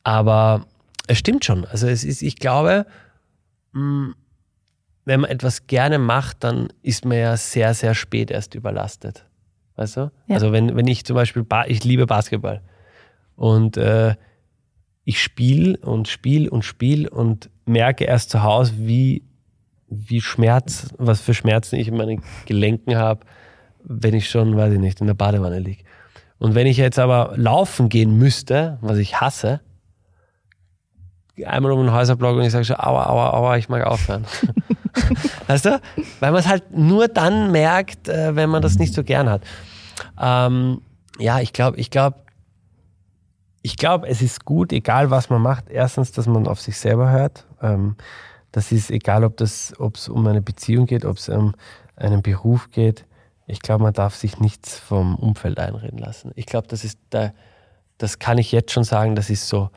Aber 0.04 0.66
es 1.08 1.18
stimmt 1.18 1.46
schon. 1.46 1.66
Also 1.66 1.88
es 1.88 2.04
ist, 2.04 2.22
ich 2.22 2.36
glaube, 2.36 2.86
wenn 3.75 5.20
man 5.20 5.29
etwas 5.29 5.67
gerne 5.67 6.00
macht, 6.00 6.44
dann 6.44 6.70
ist 6.82 7.05
man 7.05 7.17
ja 7.17 7.38
sehr, 7.38 7.74
sehr 7.74 7.94
spät 7.94 8.32
erst 8.32 8.55
überlastet. 8.55 9.25
Weißt 9.75 9.98
du? 9.98 10.12
Ja. 10.27 10.36
Also 10.36 10.51
wenn, 10.51 10.75
wenn 10.75 10.88
ich 10.88 11.05
zum 11.05 11.15
Beispiel, 11.15 11.46
ich 11.67 11.84
liebe 11.84 12.05
Basketball 12.05 12.62
und 13.36 13.77
äh, 13.77 14.15
ich 15.03 15.22
spiele 15.22 15.77
und 15.77 16.08
spiele 16.08 16.50
und 16.50 16.63
spiele 16.63 17.10
und 17.10 17.50
merke 17.65 18.05
erst 18.05 18.32
zu 18.32 18.41
Hause, 18.41 18.74
wie, 18.77 19.24
wie 19.88 20.22
Schmerz, 20.22 20.94
was 20.98 21.22
für 21.22 21.34
Schmerzen 21.34 21.75
ich 21.75 21.89
in 21.89 21.98
meinen 21.98 22.24
Gelenken 22.46 22.96
habe, 22.96 23.25
wenn 23.84 24.15
ich 24.15 24.29
schon, 24.29 24.58
weiß 24.58 24.73
ich 24.73 24.80
nicht, 24.80 25.02
in 25.02 25.08
der 25.08 25.13
Badewanne 25.13 25.60
liege. 25.60 25.84
Und 26.39 26.56
wenn 26.56 26.67
ich 26.67 26.78
jetzt 26.78 27.00
aber 27.00 27.34
laufen 27.36 27.89
gehen 27.89 28.17
müsste, 28.17 28.78
was 28.82 28.97
ich 28.97 29.21
hasse, 29.21 29.62
einmal 31.45 31.71
um 31.71 31.80
den 31.82 31.93
Häuserblock 31.93 32.38
und 32.38 32.43
ich 32.43 32.52
sage 32.52 32.65
schon, 32.65 32.78
aua, 32.78 33.08
aua, 33.08 33.34
aua, 33.34 33.58
ich 33.58 33.69
mag 33.69 33.86
aufhören. 33.86 34.26
weißt 35.48 35.65
du? 35.65 35.82
Weil 36.19 36.32
man 36.32 36.39
es 36.39 36.48
halt 36.48 36.76
nur 36.76 37.08
dann 37.08 37.52
merkt, 37.52 38.08
äh, 38.08 38.36
wenn 38.36 38.50
man 38.50 38.62
das 38.62 38.78
nicht 38.78 38.93
so 38.93 39.04
gern 39.04 39.30
hat. 39.30 39.41
Ähm, 40.19 40.82
ja, 41.19 41.39
ich 41.39 41.54
glaube, 41.54 41.78
ich 41.78 41.89
glaube, 41.89 42.17
ich 43.62 43.78
glaube, 43.78 44.08
es 44.08 44.21
ist 44.21 44.45
gut, 44.45 44.71
egal 44.71 45.10
was 45.10 45.30
man 45.30 45.41
macht, 45.41 45.69
erstens, 45.69 46.12
dass 46.12 46.28
man 46.28 46.48
auf 46.48 46.62
sich 46.62 46.78
selber 46.78 47.10
hört. 47.10 47.45
Ähm, 47.62 47.95
das 48.52 48.71
ist 48.71 48.91
egal, 48.91 49.24
ob 49.24 49.41
es 49.41 49.74
um 50.08 50.28
eine 50.28 50.41
Beziehung 50.41 50.86
geht, 50.86 51.04
ob 51.04 51.17
es 51.17 51.30
um 51.30 51.56
einen 51.95 52.21
Beruf 52.21 52.69
geht. 52.69 53.06
Ich 53.48 53.62
glaube, 53.62 53.84
man 53.84 53.93
darf 53.93 54.15
sich 54.15 54.39
nichts 54.39 54.78
vom 54.78 55.15
Umfeld 55.15 55.60
einreden 55.60 56.00
lassen. 56.00 56.32
Ich 56.36 56.45
glaube, 56.45 56.67
das 56.67 56.84
ist 56.84 57.00
da, 57.10 57.34
das 57.98 58.19
kann 58.19 58.38
ich 58.38 58.52
jetzt 58.52 58.71
schon 58.71 58.84
sagen, 58.84 59.15
das 59.15 59.30
ist 59.30 59.48
so 59.48 59.69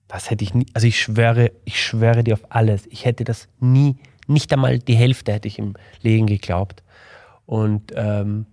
das 0.07 0.29
hätte 0.29 0.43
ich 0.43 0.53
nie, 0.53 0.65
also 0.73 0.87
ich 0.87 0.99
schwöre, 0.99 1.51
ich 1.63 1.83
schwöre 1.83 2.23
dir 2.23 2.33
auf 2.35 2.43
alles. 2.49 2.85
Ich 2.89 3.05
hätte 3.05 3.23
das 3.23 3.47
nie, 3.59 3.97
nicht 4.27 4.51
einmal 4.53 4.79
die 4.79 4.95
Hälfte 4.95 5.33
hätte 5.33 5.47
ich 5.47 5.59
im 5.59 5.73
Leben 6.01 6.27
geglaubt. 6.27 6.83
Und 7.45 7.91
ähm, 7.95 8.45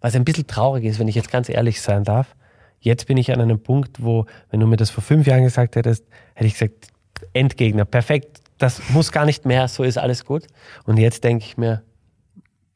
was 0.00 0.14
ein 0.14 0.24
bisschen 0.24 0.46
traurig 0.46 0.84
ist, 0.84 0.98
wenn 0.98 1.08
ich 1.08 1.14
jetzt 1.14 1.30
ganz 1.30 1.48
ehrlich 1.48 1.80
sein 1.80 2.04
darf. 2.04 2.34
Jetzt 2.80 3.06
bin 3.06 3.16
ich 3.16 3.32
an 3.32 3.40
einem 3.40 3.60
Punkt, 3.60 4.02
wo, 4.02 4.26
wenn 4.50 4.60
du 4.60 4.66
mir 4.66 4.76
das 4.76 4.90
vor 4.90 5.02
fünf 5.02 5.26
Jahren 5.26 5.42
gesagt 5.42 5.76
hättest, 5.76 6.04
hätte 6.34 6.46
ich 6.46 6.52
gesagt, 6.52 6.88
Endgegner, 7.32 7.84
perfekt, 7.84 8.40
das 8.58 8.80
muss 8.90 9.10
gar 9.10 9.24
nicht 9.24 9.44
mehr, 9.44 9.66
so 9.68 9.82
ist 9.82 9.98
alles 9.98 10.24
gut. 10.24 10.46
Und 10.84 10.98
jetzt 10.98 11.24
denke 11.24 11.44
ich 11.44 11.56
mir, 11.56 11.82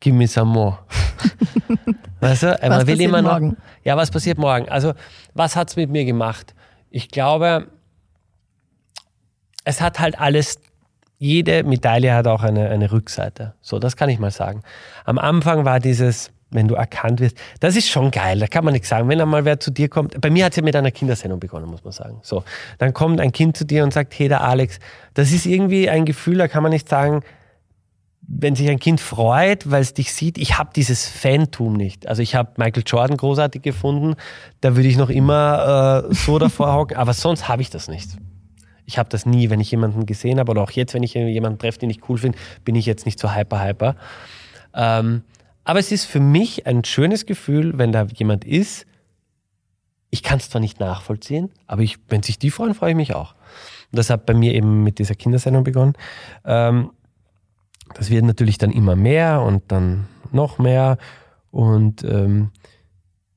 Give 0.00 0.16
me 0.16 0.26
some 0.26 0.50
more. 0.50 0.78
weißt 2.20 2.42
du? 2.44 2.46
Man 2.46 2.70
Was 2.70 2.86
will 2.86 2.94
passiert 2.94 3.00
immer 3.00 3.22
noch. 3.22 3.32
morgen? 3.32 3.56
Ja, 3.84 3.96
was 3.96 4.10
passiert 4.10 4.38
morgen? 4.38 4.66
Also, 4.70 4.94
was 5.34 5.56
hat's 5.56 5.76
mit 5.76 5.90
mir 5.90 6.06
gemacht? 6.06 6.54
Ich 6.88 7.10
glaube, 7.10 7.68
es 9.70 9.80
hat 9.80 9.98
halt 9.98 10.20
alles, 10.20 10.60
jede 11.18 11.64
Medaille 11.64 12.12
hat 12.12 12.26
auch 12.26 12.42
eine, 12.42 12.68
eine 12.68 12.92
Rückseite. 12.92 13.54
So, 13.62 13.78
das 13.78 13.96
kann 13.96 14.08
ich 14.10 14.18
mal 14.18 14.30
sagen. 14.30 14.62
Am 15.04 15.18
Anfang 15.18 15.64
war 15.64 15.80
dieses, 15.80 16.30
wenn 16.50 16.68
du 16.68 16.74
erkannt 16.74 17.20
wirst, 17.20 17.36
das 17.60 17.76
ist 17.76 17.88
schon 17.88 18.10
geil, 18.10 18.38
da 18.40 18.46
kann 18.46 18.64
man 18.64 18.72
nichts 18.72 18.88
sagen. 18.88 19.08
Wenn 19.08 19.20
einmal 19.20 19.44
wer 19.44 19.60
zu 19.60 19.70
dir 19.70 19.88
kommt, 19.88 20.20
bei 20.20 20.30
mir 20.30 20.44
hat 20.44 20.52
es 20.52 20.56
ja 20.56 20.62
mit 20.62 20.76
einer 20.76 20.90
Kindersendung 20.90 21.40
begonnen, 21.40 21.66
muss 21.66 21.84
man 21.84 21.92
sagen. 21.92 22.18
So, 22.22 22.44
dann 22.78 22.92
kommt 22.92 23.20
ein 23.20 23.32
Kind 23.32 23.56
zu 23.56 23.64
dir 23.64 23.84
und 23.84 23.92
sagt, 23.92 24.18
hey, 24.18 24.28
der 24.28 24.42
Alex, 24.42 24.78
das 25.14 25.32
ist 25.32 25.46
irgendwie 25.46 25.88
ein 25.88 26.04
Gefühl, 26.04 26.38
da 26.38 26.48
kann 26.48 26.62
man 26.62 26.72
nicht 26.72 26.88
sagen, 26.88 27.22
wenn 28.32 28.54
sich 28.54 28.68
ein 28.68 28.78
Kind 28.78 29.00
freut, 29.00 29.70
weil 29.70 29.82
es 29.82 29.92
dich 29.92 30.12
sieht, 30.12 30.38
ich 30.38 30.56
habe 30.56 30.70
dieses 30.74 31.08
Fantum 31.08 31.72
nicht. 31.72 32.06
Also 32.06 32.22
ich 32.22 32.36
habe 32.36 32.52
Michael 32.56 32.84
Jordan 32.86 33.16
großartig 33.16 33.62
gefunden, 33.62 34.14
da 34.60 34.76
würde 34.76 34.88
ich 34.88 34.96
noch 34.96 35.10
immer 35.10 36.06
äh, 36.08 36.14
so 36.14 36.38
davor 36.38 36.72
hocken, 36.74 36.96
aber 36.96 37.12
sonst 37.12 37.48
habe 37.48 37.62
ich 37.62 37.70
das 37.70 37.88
nicht. 37.88 38.10
Ich 38.90 38.98
habe 38.98 39.08
das 39.08 39.24
nie, 39.24 39.50
wenn 39.50 39.60
ich 39.60 39.70
jemanden 39.70 40.04
gesehen 40.04 40.40
habe 40.40 40.50
oder 40.50 40.62
auch 40.62 40.72
jetzt, 40.72 40.94
wenn 40.94 41.04
ich 41.04 41.14
jemanden 41.14 41.60
treffe, 41.60 41.78
den 41.78 41.90
ich 41.90 42.08
cool 42.08 42.18
finde, 42.18 42.36
bin 42.64 42.74
ich 42.74 42.86
jetzt 42.86 43.06
nicht 43.06 43.20
so 43.20 43.32
hyper 43.32 43.64
hyper. 43.64 43.94
Ähm, 44.74 45.22
aber 45.62 45.78
es 45.78 45.92
ist 45.92 46.06
für 46.06 46.18
mich 46.18 46.66
ein 46.66 46.82
schönes 46.82 47.24
Gefühl, 47.24 47.78
wenn 47.78 47.92
da 47.92 48.02
jemand 48.12 48.44
ist. 48.44 48.86
Ich 50.10 50.24
kann 50.24 50.38
es 50.38 50.50
zwar 50.50 50.60
nicht 50.60 50.80
nachvollziehen, 50.80 51.50
aber 51.68 51.82
ich, 51.82 51.98
wenn 52.08 52.24
sich 52.24 52.40
die 52.40 52.50
freuen, 52.50 52.74
freue 52.74 52.90
ich 52.90 52.96
mich 52.96 53.14
auch. 53.14 53.36
Und 53.92 53.98
das 53.98 54.10
hat 54.10 54.26
bei 54.26 54.34
mir 54.34 54.54
eben 54.54 54.82
mit 54.82 54.98
dieser 54.98 55.14
Kindersendung 55.14 55.62
begonnen. 55.62 55.92
Ähm, 56.44 56.90
das 57.94 58.10
wird 58.10 58.24
natürlich 58.24 58.58
dann 58.58 58.72
immer 58.72 58.96
mehr 58.96 59.40
und 59.42 59.70
dann 59.70 60.08
noch 60.32 60.58
mehr. 60.58 60.98
Und 61.52 62.02
ähm, 62.02 62.50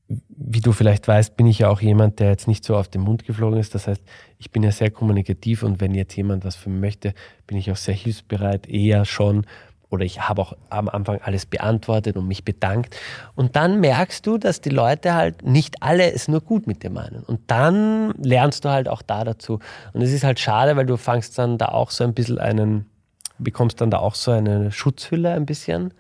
wie 0.08 0.62
du 0.62 0.72
vielleicht 0.72 1.08
weißt, 1.08 1.38
bin 1.38 1.46
ich 1.46 1.60
ja 1.60 1.70
auch 1.70 1.82
jemand, 1.82 2.20
der 2.20 2.30
jetzt 2.30 2.48
nicht 2.48 2.63
so 2.66 2.76
auf 2.76 2.88
den 2.88 3.02
Mund 3.02 3.26
geflogen 3.26 3.60
ist. 3.60 3.76
Das 3.76 3.88
heißt, 3.88 4.02
ich 4.43 4.51
bin 4.51 4.62
ja 4.62 4.73
sehr 4.73 4.91
kommunikativ 4.91 5.63
und 5.63 5.79
wenn 5.79 5.95
jetzt 5.95 6.17
jemand 6.17 6.43
was 6.43 6.58
von 6.58 6.73
mir 6.73 6.79
möchte, 6.82 7.13
bin 7.47 7.58
ich 7.58 7.71
auch 7.71 7.77
sehr 7.77 7.93
hilfsbereit, 7.93 8.67
eher 8.67 9.06
schon. 9.06 9.45
Oder 9.89 10.03
ich 10.03 10.19
habe 10.19 10.41
auch 10.41 10.58
am 10.69 10.89
Anfang 10.89 11.21
alles 11.23 11.45
beantwortet 11.45 12.17
und 12.17 12.27
mich 12.27 12.43
bedankt. 12.43 12.93
Und 13.36 13.56
dann 13.56 13.79
merkst 13.79 14.27
du, 14.27 14.38
dass 14.38 14.60
die 14.60 14.69
Leute 14.69 15.13
halt 15.13 15.43
nicht 15.43 15.82
alle 15.82 16.12
es 16.12 16.27
nur 16.27 16.41
gut 16.41 16.67
mit 16.67 16.84
dir 16.84 16.89
meinen. 16.89 17.23
Und 17.23 17.39
dann 17.47 18.12
lernst 18.17 18.65
du 18.65 18.69
halt 18.69 18.89
auch 18.89 19.01
da 19.01 19.23
dazu. 19.23 19.60
Und 19.93 20.01
es 20.01 20.12
ist 20.12 20.25
halt 20.25 20.41
schade, 20.41 20.75
weil 20.75 20.88
du 20.88 20.97
fangst 20.97 21.39
dann 21.39 21.58
da 21.58 21.67
auch 21.67 21.89
so 21.89 22.03
ein 22.03 22.13
bisschen 22.13 22.38
einen, 22.38 22.89
bekommst 23.38 23.79
dann 23.79 23.91
da 23.91 23.99
auch 23.99 24.15
so 24.15 24.32
eine 24.32 24.73
Schutzhülle 24.73 25.32
ein 25.32 25.45
bisschen. 25.45 25.93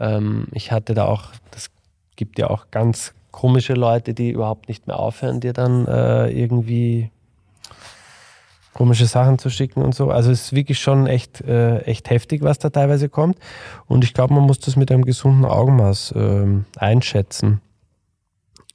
Ähm, 0.00 0.46
ich 0.52 0.72
hatte 0.72 0.94
da 0.94 1.04
auch, 1.04 1.32
das 1.50 1.70
gibt 2.16 2.38
ja 2.38 2.48
auch 2.48 2.70
ganz 2.70 3.12
komische 3.30 3.74
Leute, 3.74 4.14
die 4.14 4.30
überhaupt 4.30 4.68
nicht 4.70 4.86
mehr 4.86 4.98
aufhören, 4.98 5.40
dir 5.40 5.52
dann 5.52 5.86
äh, 5.86 6.30
irgendwie 6.30 7.10
komische 8.78 9.06
Sachen 9.06 9.40
zu 9.40 9.50
schicken 9.50 9.82
und 9.82 9.92
so. 9.92 10.12
Also 10.12 10.30
es 10.30 10.42
ist 10.42 10.52
wirklich 10.52 10.78
schon 10.78 11.08
echt, 11.08 11.40
äh, 11.40 11.80
echt 11.80 12.10
heftig, 12.10 12.42
was 12.42 12.60
da 12.60 12.70
teilweise 12.70 13.08
kommt. 13.08 13.36
Und 13.86 14.04
ich 14.04 14.14
glaube, 14.14 14.34
man 14.34 14.44
muss 14.44 14.60
das 14.60 14.76
mit 14.76 14.92
einem 14.92 15.04
gesunden 15.04 15.44
Augenmaß 15.44 16.14
ähm, 16.16 16.64
einschätzen. 16.76 17.60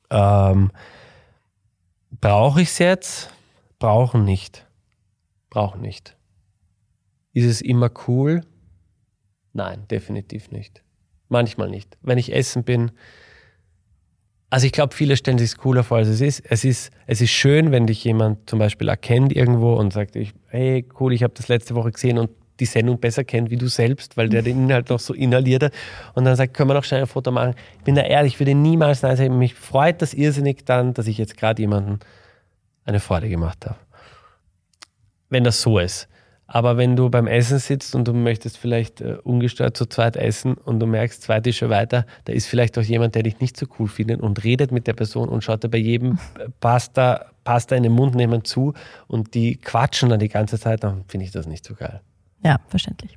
Ähm, 0.09 0.71
Brauche 2.19 2.61
ich 2.61 2.67
es 2.67 2.79
jetzt? 2.79 3.29
Brauchen 3.79 4.25
nicht. 4.25 4.67
Brauchen 5.49 5.79
nicht. 5.79 6.17
Ist 7.31 7.45
es 7.45 7.61
immer 7.61 7.89
cool? 8.05 8.41
Nein, 9.53 9.85
definitiv 9.89 10.51
nicht. 10.51 10.83
Manchmal 11.29 11.69
nicht. 11.69 11.97
Wenn 12.01 12.17
ich 12.17 12.33
essen 12.33 12.65
bin, 12.65 12.91
also 14.53 14.67
ich 14.67 14.71
glaube, 14.71 14.93
viele 14.93 15.17
stellen 15.17 15.39
sich 15.39 15.49
es 15.49 15.57
cooler 15.57 15.83
vor, 15.83 15.97
als 15.97 16.07
es 16.07 16.21
ist. 16.21 16.43
Es 16.47 16.63
ist, 16.63 16.91
es 17.07 17.21
ist 17.21 17.31
schön, 17.31 17.71
wenn 17.71 17.87
dich 17.87 18.03
jemand 18.03 18.47
zum 18.47 18.59
Beispiel 18.59 18.87
erkennt 18.87 19.35
irgendwo 19.35 19.73
und 19.73 19.91
sagt, 19.91 20.15
hey, 20.49 20.87
cool, 20.99 21.11
ich 21.11 21.23
habe 21.23 21.33
das 21.35 21.47
letzte 21.47 21.73
Woche 21.73 21.91
gesehen 21.91 22.19
und 22.19 22.29
die 22.59 22.65
Sendung 22.65 22.99
besser 22.99 23.23
kennt 23.23 23.49
wie 23.49 23.57
du 23.57 23.67
selbst, 23.67 24.15
weil 24.15 24.29
der 24.29 24.43
den 24.43 24.65
Inhalt 24.65 24.91
noch 24.91 24.99
so 24.99 25.15
inhaliert 25.15 25.63
hat. 25.63 25.73
Und 26.13 26.25
dann 26.25 26.35
sagt, 26.35 26.53
können 26.53 26.69
wir 26.69 26.75
noch 26.75 26.83
schnell 26.83 27.01
ein 27.01 27.07
Foto 27.07 27.31
machen. 27.31 27.55
Ich 27.79 27.83
bin 27.83 27.95
da 27.95 28.03
ehrlich, 28.03 28.33
ich 28.33 28.39
würde 28.39 28.53
niemals 28.53 29.01
nein 29.01 29.17
sagen. 29.17 29.39
Mich 29.39 29.55
freut 29.55 30.03
das 30.03 30.13
irrsinnig 30.13 30.63
dann, 30.65 30.93
dass 30.93 31.07
ich 31.07 31.17
jetzt 31.17 31.35
gerade 31.35 31.59
jemanden 31.59 31.99
eine 32.85 32.99
Freude 32.99 33.29
gemacht 33.29 33.65
habe. 33.65 33.77
Wenn 35.29 35.43
das 35.43 35.63
so 35.63 35.79
ist. 35.79 36.07
Aber 36.55 36.77
wenn 36.77 36.95
du 36.95 37.09
beim 37.09 37.25
Essen 37.25 37.57
sitzt 37.57 37.95
und 37.95 38.07
du 38.07 38.13
möchtest 38.13 38.59
vielleicht 38.59 39.01
äh, 39.01 39.17
ungestört 39.23 39.75
zu 39.75 39.87
zweit 39.87 40.15
essen 40.15 40.53
und 40.53 40.79
du 40.79 40.85
merkst 40.85 41.23
zwei 41.23 41.39
Tische 41.39 41.71
weiter, 41.71 42.05
da 42.25 42.33
ist 42.33 42.45
vielleicht 42.45 42.77
auch 42.77 42.83
jemand, 42.83 43.15
der 43.15 43.23
dich 43.23 43.39
nicht 43.39 43.57
so 43.57 43.65
cool 43.79 43.87
findet 43.87 44.21
und 44.21 44.43
redet 44.43 44.71
mit 44.71 44.85
der 44.85 44.93
Person 44.93 45.29
und 45.29 45.43
schaut 45.43 45.63
dir 45.63 45.69
bei 45.69 45.79
jedem 45.79 46.19
Pasta, 46.59 47.25
Pasta 47.43 47.75
in 47.75 47.81
den 47.81 47.93
Mund 47.93 48.13
nehmen 48.13 48.43
zu 48.43 48.75
und 49.07 49.33
die 49.33 49.55
quatschen 49.55 50.09
dann 50.09 50.19
die 50.19 50.29
ganze 50.29 50.59
Zeit, 50.59 50.83
dann 50.83 51.05
finde 51.07 51.25
ich 51.25 51.31
das 51.31 51.47
nicht 51.47 51.65
so 51.65 51.73
geil. 51.73 52.01
Ja, 52.43 52.59
verständlich. 52.67 53.15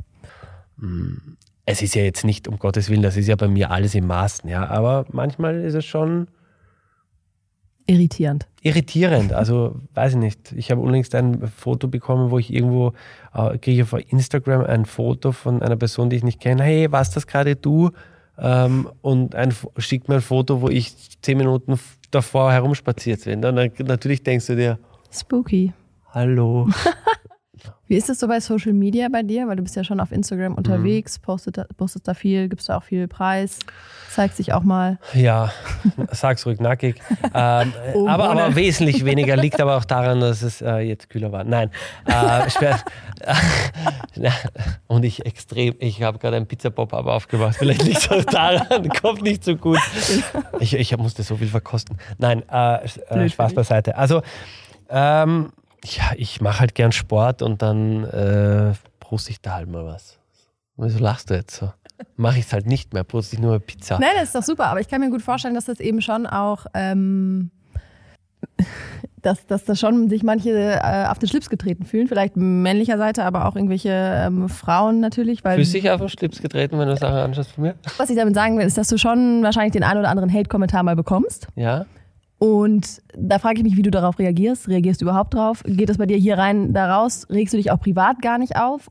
Es 1.66 1.83
ist 1.83 1.94
ja 1.94 2.05
jetzt 2.05 2.25
nicht, 2.25 2.49
um 2.49 2.59
Gottes 2.59 2.88
Willen, 2.88 3.03
das 3.03 3.18
ist 3.18 3.29
ja 3.29 3.37
bei 3.37 3.49
mir 3.49 3.70
alles 3.70 3.94
im 3.94 4.07
Maßen, 4.07 4.49
ja, 4.49 4.66
aber 4.66 5.05
manchmal 5.12 5.57
ist 5.57 5.75
es 5.75 5.85
schon 5.85 6.29
Irritierend. 7.87 8.46
irritierend. 8.62 9.33
Also, 9.33 9.77
weiß 9.94 10.12
ich 10.14 10.18
nicht. 10.18 10.53
Ich 10.53 10.70
habe 10.70 10.81
unlängst 10.81 11.14
ein 11.14 11.46
Foto 11.49 11.87
bekommen, 11.87 12.31
wo 12.31 12.38
ich 12.38 12.53
irgendwo, 12.53 12.92
äh, 13.33 13.59
kriege 13.59 13.85
auf 13.85 13.94
Instagram 14.09 14.64
ein 14.64 14.87
Foto 14.87 15.33
von 15.33 15.62
einer 15.62 15.77
Person, 15.77 16.11
die 16.11 16.16
ich 16.16 16.25
nicht 16.25 16.40
kenne. 16.40 16.64
Hey, 16.64 16.90
warst 16.90 17.14
das 17.14 17.27
gerade 17.27 17.55
du? 17.55 17.90
Ähm, 18.38 18.88
und 19.03 19.35
ein, 19.35 19.55
schickt 19.79 20.09
mir 20.09 20.16
ein 20.16 20.20
Foto, 20.20 20.61
wo 20.61 20.68
ich 20.68 20.94
zehn 21.22 21.38
Minuten 21.38 21.79
davor 22.11 22.53
herumspaziert 22.53 23.25
bin. 23.25 23.44
Und 23.44 23.57
dann 23.57 23.70
natürlich 23.87 24.22
denkst 24.22 24.46
du 24.46 24.57
dir, 24.57 24.79
Spooky. 25.11 25.72
hallo. 26.12 26.68
Wie 27.88 27.97
ist 27.97 28.11
es 28.11 28.19
so 28.21 28.27
bei 28.29 28.40
Social 28.40 28.73
Media 28.73 29.09
bei 29.11 29.23
dir? 29.23 29.47
Weil 29.49 29.57
du 29.57 29.62
bist 29.62 29.77
ja 29.77 29.85
schon 29.85 30.01
auf 30.01 30.12
Instagram 30.12 30.53
Mhm. 30.53 30.59
unterwegs, 30.59 31.19
postet, 31.19 31.59
da- 31.59 31.66
postest 31.77 32.07
da 32.09 32.14
viel, 32.14 32.49
gibst 32.49 32.69
da 32.69 32.77
auch 32.79 32.83
viel 32.83 33.07
Preis, 33.09 33.59
zeigst 34.11 34.38
dich 34.38 34.53
auch 34.53 34.62
mal. 34.62 34.99
Ja, 35.14 35.53
sag's 36.11 36.45
ruhig 36.47 36.61
nackig. 36.61 36.97
Ähm, 37.35 37.73
Oh, 37.95 38.09
aber, 38.09 38.31
aber 38.31 38.55
wesentlich 38.57 39.05
weniger 39.05 39.37
liegt 39.37 39.61
aber 39.61 39.77
auch 39.77 39.85
daran, 39.85 40.21
dass 40.21 40.42
es 40.42 40.61
äh, 40.62 40.79
jetzt 40.79 41.09
kühler 41.11 41.33
war. 41.33 41.45
Nein. 41.45 41.71
Äh, 42.07 42.51
schwer, 42.51 42.81
und 44.87 45.05
ich 45.05 45.25
extrem, 45.27 45.75
ich 45.79 46.03
habe 46.03 46.19
gerade 46.19 46.37
einen 46.37 46.47
Pizza-Pop-Up 46.47 47.07
aufgemacht. 47.07 47.57
Vielleicht 47.57 47.83
liegt 47.85 47.99
es 47.99 48.11
auch 48.11 48.25
daran, 48.25 48.88
kommt 48.90 49.23
nicht 49.23 49.45
so 49.45 49.57
gut. 49.57 49.79
Ich, 50.61 50.75
ich 50.75 50.97
musste 50.97 51.23
so 51.23 51.37
viel 51.37 51.49
verkosten. 51.49 51.99
Nein, 52.19 52.42
äh, 52.51 52.85
äh, 53.09 53.29
Spaß 53.29 53.55
beiseite. 53.55 53.97
Also, 53.97 54.23
ähm, 54.88 55.53
ja, 55.94 56.12
ich 56.16 56.40
mache 56.40 56.61
halt 56.61 56.75
gern 56.75 56.92
Sport 56.92 57.42
und 57.42 57.62
dann 57.62 58.05
äh, 58.05 58.72
proste 59.01 59.31
ich 59.31 59.40
da 59.40 59.55
halt 59.55 59.68
mal 59.68 59.85
was. 59.85 60.18
Wieso 60.77 60.99
lachst 60.99 61.31
du 61.31 61.35
jetzt 61.35 61.57
so? 61.57 61.72
Mache 62.16 62.38
ich 62.38 62.46
es 62.46 62.53
halt 62.53 62.66
nicht 62.66 62.92
mehr, 62.92 63.05
proste 63.05 63.37
ich 63.37 63.42
nur 63.42 63.59
Pizza. 63.59 63.99
Nein, 63.99 64.11
das 64.16 64.25
ist 64.25 64.35
doch 64.35 64.42
super, 64.42 64.66
aber 64.66 64.81
ich 64.81 64.88
kann 64.88 65.01
mir 65.01 65.11
gut 65.11 65.22
vorstellen, 65.22 65.55
dass 65.55 65.64
das 65.64 65.81
eben 65.81 66.03
schon 66.03 66.27
auch, 66.27 66.66
ähm, 66.75 67.51
dass, 69.22 69.46
dass 69.46 69.64
das 69.64 69.81
schon 69.81 70.11
sich 70.11 70.22
manche 70.22 70.51
äh, 70.51 71.07
auf 71.07 71.18
den 71.18 71.29
Schlips 71.29 71.49
getreten 71.49 71.85
fühlen, 71.85 72.07
vielleicht 72.07 72.37
männlicher 72.37 72.99
Seite, 72.99 73.25
aber 73.25 73.46
auch 73.46 73.57
irgendwelche 73.57 73.90
ähm, 73.90 74.49
Frauen 74.51 75.01
natürlich, 75.01 75.42
weil 75.44 75.57
Fühlst 75.57 75.75
du 75.75 75.81
dich 75.81 75.90
auf 75.90 76.01
den 76.01 76.11
Schlips 76.11 76.42
getreten, 76.42 76.79
wenn 76.79 76.88
du 76.88 76.96
Sachen 76.96 77.16
anschaust 77.16 77.53
von 77.53 77.64
mir? 77.64 77.75
was 77.96 78.11
ich 78.11 78.16
damit 78.16 78.35
sagen 78.35 78.59
will, 78.59 78.66
ist, 78.66 78.77
dass 78.77 78.88
du 78.88 78.99
schon 78.99 79.42
wahrscheinlich 79.42 79.72
den 79.72 79.85
einen 79.85 80.01
oder 80.01 80.11
anderen 80.11 80.33
Hate-Kommentar 80.33 80.83
mal 80.83 80.96
bekommst. 80.96 81.49
Ja. 81.55 81.87
Und 82.38 83.03
da 83.14 83.38
frage 83.38 83.59
ich 83.59 83.62
mich, 83.62 83.77
wie 83.77 83.83
du 83.83 83.90
darauf 83.90 84.18
reagierst. 84.18 84.68
Reagierst 84.68 85.01
du 85.01 85.07
überhaupt 85.07 85.35
drauf? 85.35 85.62
Geht 85.64 85.88
das 85.88 85.99
bei 85.99 86.07
dir 86.07 86.18
hier 86.18 86.37
rein, 86.37 86.75
da 86.75 86.96
raus? 86.96 87.27
Regst 87.31 87.55
du 87.55 87.59
dich 87.59 87.70
auch 87.70 87.81
privat 87.81 88.20
gar 88.20 88.38
nicht 88.38 88.57
auf? 88.57 88.88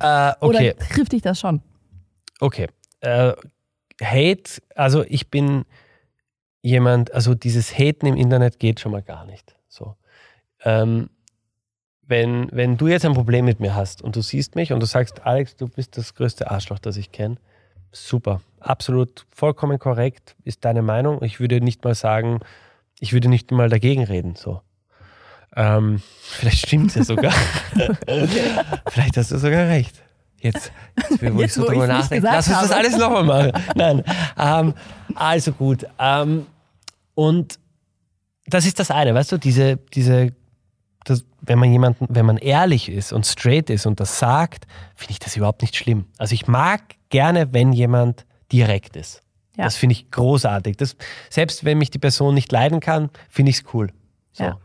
Äh, 0.00 0.32
Oder 0.40 0.58
okay, 0.58 0.74
trifft 0.90 1.12
dich 1.12 1.22
das 1.22 1.40
schon? 1.40 1.60
okay. 2.40 2.68
Äh, 3.00 3.32
Hate, 4.02 4.60
also 4.74 5.04
ich 5.04 5.30
bin 5.30 5.64
jemand, 6.62 7.12
also 7.14 7.34
dieses 7.34 7.78
Haten 7.78 8.06
im 8.06 8.16
Internet 8.16 8.58
geht 8.58 8.80
schon 8.80 8.92
mal 8.92 9.02
gar 9.02 9.24
nicht. 9.24 9.54
So. 9.68 9.94
Ähm, 10.64 11.10
wenn, 12.02 12.48
wenn 12.52 12.76
du 12.76 12.88
jetzt 12.88 13.04
ein 13.04 13.14
Problem 13.14 13.44
mit 13.44 13.60
mir 13.60 13.74
hast 13.74 14.02
und 14.02 14.16
du 14.16 14.22
siehst 14.22 14.56
mich 14.56 14.72
und 14.72 14.80
du 14.80 14.86
sagst, 14.86 15.24
Alex, 15.26 15.56
du 15.56 15.68
bist 15.68 15.96
das 15.96 16.14
größte 16.14 16.50
Arschloch, 16.50 16.78
das 16.78 16.96
ich 16.96 17.12
kenne, 17.12 17.36
super, 17.94 18.40
absolut 18.60 19.26
vollkommen 19.30 19.78
korrekt, 19.78 20.36
ist 20.44 20.64
deine 20.64 20.82
Meinung. 20.82 21.22
Ich 21.22 21.40
würde 21.40 21.60
nicht 21.60 21.84
mal 21.84 21.94
sagen, 21.94 22.40
ich 23.00 23.12
würde 23.12 23.28
nicht 23.28 23.50
mal 23.50 23.68
dagegen 23.68 24.04
reden. 24.04 24.36
So. 24.36 24.60
Ähm, 25.56 26.02
vielleicht 26.22 26.66
stimmt 26.66 26.88
es 26.90 26.94
ja 26.96 27.04
sogar. 27.04 27.32
vielleicht 28.88 29.16
hast 29.16 29.30
du 29.30 29.38
sogar 29.38 29.68
recht. 29.68 30.02
Jetzt, 30.40 30.72
jetzt 30.96 31.22
wo 31.22 31.40
Jetzt, 31.40 31.40
ich 31.40 31.52
so 31.54 31.66
drüber 31.66 31.86
nachdenke, 31.86 32.26
lass 32.26 32.48
uns 32.48 32.60
das 32.60 32.70
alles 32.70 32.98
nochmal 32.98 33.24
machen. 33.24 33.52
Nein, 33.76 34.04
ähm, 34.38 34.74
also 35.14 35.52
gut. 35.52 35.86
Ähm, 35.98 36.46
und 37.14 37.58
das 38.46 38.66
ist 38.66 38.78
das 38.78 38.90
eine, 38.90 39.14
weißt 39.14 39.32
du, 39.32 39.38
diese, 39.38 39.78
diese, 39.94 40.32
das, 41.04 41.24
wenn 41.40 41.58
man 41.58 41.72
jemanden, 41.72 42.06
wenn 42.10 42.26
man 42.26 42.36
ehrlich 42.36 42.90
ist 42.90 43.14
und 43.14 43.24
straight 43.24 43.70
ist 43.70 43.86
und 43.86 44.00
das 44.00 44.18
sagt, 44.18 44.66
finde 44.94 45.12
ich 45.12 45.18
das 45.18 45.34
überhaupt 45.36 45.62
nicht 45.62 45.76
schlimm. 45.76 46.06
Also 46.18 46.34
ich 46.34 46.46
mag 46.46 46.82
gerne, 47.14 47.52
wenn 47.52 47.72
jemand 47.72 48.26
direkt 48.50 48.96
ist. 48.96 49.22
Ja. 49.56 49.62
Das 49.62 49.76
finde 49.76 49.92
ich 49.92 50.10
großartig. 50.10 50.76
Das, 50.78 50.96
selbst 51.30 51.64
wenn 51.64 51.78
mich 51.78 51.90
die 51.90 52.00
Person 52.00 52.34
nicht 52.34 52.50
leiden 52.50 52.80
kann, 52.80 53.08
finde 53.28 53.50
ich 53.50 53.58
es 53.58 53.64
cool. 53.72 53.92
So. 54.32 54.42
Ja. 54.42 54.58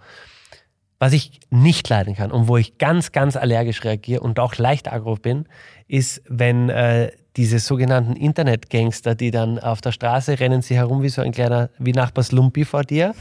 Was 0.97 1.13
ich 1.13 1.41
nicht 1.51 1.87
leiden 1.89 2.15
kann 2.15 2.31
und 2.31 2.47
wo 2.47 2.57
ich 2.57 2.79
ganz, 2.79 3.11
ganz 3.11 3.35
allergisch 3.35 3.83
reagiere 3.83 4.21
und 4.21 4.39
auch 4.39 4.55
leicht 4.55 4.91
aggro 4.91 5.13
bin, 5.13 5.45
ist, 5.87 6.23
wenn 6.27 6.69
äh, 6.69 7.11
diese 7.37 7.59
sogenannten 7.59 8.15
Internetgangster, 8.15 9.13
die 9.13 9.29
dann 9.29 9.59
auf 9.59 9.81
der 9.81 9.91
Straße 9.91 10.39
rennen 10.39 10.63
sie 10.63 10.75
herum 10.75 11.03
wie 11.03 11.09
so 11.09 11.21
ein 11.21 11.31
kleiner, 11.31 11.69
wie 11.77 11.91
Nachbars 11.91 12.31
Lumpi 12.31 12.65
vor 12.65 12.83
dir 12.83 13.13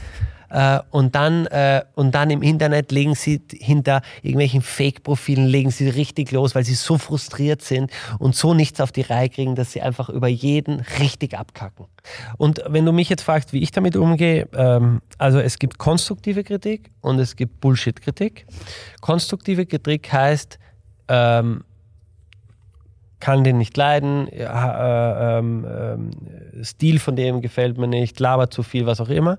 äh, 0.49 0.79
und, 0.91 1.15
dann, 1.15 1.45
äh, 1.47 1.83
und 1.95 2.15
dann 2.15 2.29
im 2.29 2.41
Internet 2.41 2.91
legen 2.91 3.15
sie 3.15 3.41
hinter 3.51 4.01
irgendwelchen 4.21 4.61
Fake-Profilen, 4.61 5.45
legen 5.45 5.71
sie 5.71 5.89
richtig 5.89 6.31
los, 6.31 6.55
weil 6.55 6.63
sie 6.63 6.73
so 6.73 6.97
frustriert 6.97 7.61
sind 7.61 7.91
und 8.17 8.35
so 8.35 8.53
nichts 8.53 8.81
auf 8.81 8.91
die 8.91 9.01
Reihe 9.01 9.29
kriegen, 9.29 9.55
dass 9.55 9.71
sie 9.71 9.81
einfach 9.81 10.09
über 10.09 10.27
jeden 10.27 10.81
richtig 10.99 11.37
abkacken. 11.37 11.85
Und 12.37 12.61
wenn 12.67 12.85
du 12.85 12.91
mich 12.91 13.09
jetzt 13.09 13.23
fragst, 13.23 13.53
wie 13.53 13.61
ich 13.61 13.71
damit 13.71 13.95
umgehe, 13.95 14.47
ähm, 14.53 15.01
also 15.17 15.39
es 15.39 15.59
gibt 15.59 15.77
konstruktive 15.77 16.43
Kritik 16.43 16.91
und 17.01 17.19
es 17.19 17.35
gibt 17.35 17.61
Bullshit-Kritik. 17.61 18.45
Konstruktive 19.01 19.65
Kritik 19.65 20.11
heißt, 20.11 20.59
ähm, 21.07 21.63
kann 23.19 23.43
den 23.43 23.57
nicht 23.57 23.75
leiden, 23.75 24.27
ja, 24.31 25.35
äh, 25.35 25.39
ähm, 25.39 25.65
äh, 25.65 26.63
Stil 26.63 26.99
von 26.99 27.15
dem 27.15 27.41
gefällt 27.41 27.77
mir 27.77 27.87
nicht, 27.87 28.19
labert 28.19 28.53
zu 28.53 28.63
viel, 28.63 28.85
was 28.85 29.01
auch 29.01 29.09
immer. 29.09 29.37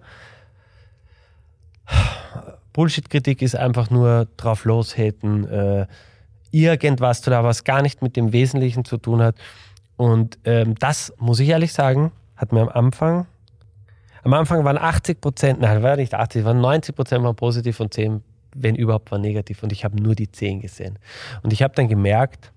Bullshit-Kritik 2.72 3.42
ist 3.42 3.57
einfach 3.57 3.90
nur 3.90 4.29
drauf 4.37 4.64
loshaten, 4.64 5.48
äh, 5.48 5.87
irgendwas 6.50 7.22
zu 7.22 7.31
da, 7.31 7.44
was 7.44 7.64
gar 7.64 7.83
nicht 7.83 8.03
mit 8.03 8.16
dem 8.16 8.33
Wesentlichen 8.33 8.85
zu 8.85 8.96
tun 8.96 9.22
hat. 9.22 9.37
Und 9.96 10.38
ähm, 10.44 10.74
das, 10.76 11.12
muss 11.18 11.40
ich 11.40 11.48
ehrlich 11.48 11.72
sagen, 11.72 12.12
hat 12.37 12.53
mir 12.53 12.62
am 12.62 12.68
Anfang, 12.68 13.26
am 14.22 14.33
Anfang 14.35 14.64
waren 14.64 14.79
80 14.79 15.20
Prozent, 15.20 15.61
nein, 15.61 15.83
war 15.83 15.96
nicht 15.96 16.14
80, 16.14 16.44
waren 16.44 16.61
90 16.61 16.94
Prozent 16.94 17.24
waren 17.24 17.37
positiv 17.37 17.81
und 17.81 17.92
10, 17.92 18.22
wenn 18.55 18.76
überhaupt, 18.76 19.11
waren 19.11 19.20
negativ. 19.20 19.62
Und 19.62 19.72
ich 19.72 19.85
habe 19.85 20.00
nur 20.00 20.14
die 20.14 20.31
10 20.31 20.61
gesehen. 20.61 20.98
Und 21.42 21.53
ich 21.53 21.62
habe 21.62 21.74
dann 21.74 21.88
gemerkt, 21.88 22.53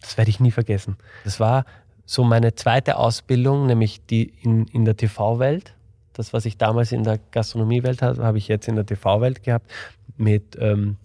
das 0.00 0.16
werde 0.16 0.30
ich 0.30 0.40
nie 0.40 0.50
vergessen. 0.50 0.96
Das 1.24 1.40
war 1.40 1.64
so 2.06 2.24
meine 2.24 2.54
zweite 2.54 2.96
Ausbildung, 2.96 3.66
nämlich 3.66 4.04
die 4.06 4.32
in, 4.42 4.66
in 4.66 4.84
der 4.84 4.96
TV-Welt. 4.96 5.74
Das, 6.20 6.34
was 6.34 6.44
ich 6.44 6.58
damals 6.58 6.92
in 6.92 7.02
der 7.02 7.18
Gastronomiewelt 7.30 8.02
hatte, 8.02 8.22
habe 8.22 8.36
ich 8.36 8.46
jetzt 8.46 8.68
in 8.68 8.76
der 8.76 8.84
TV-Welt 8.84 9.42
gehabt 9.42 9.70
mit 10.18 10.54
ähm, 10.60 10.98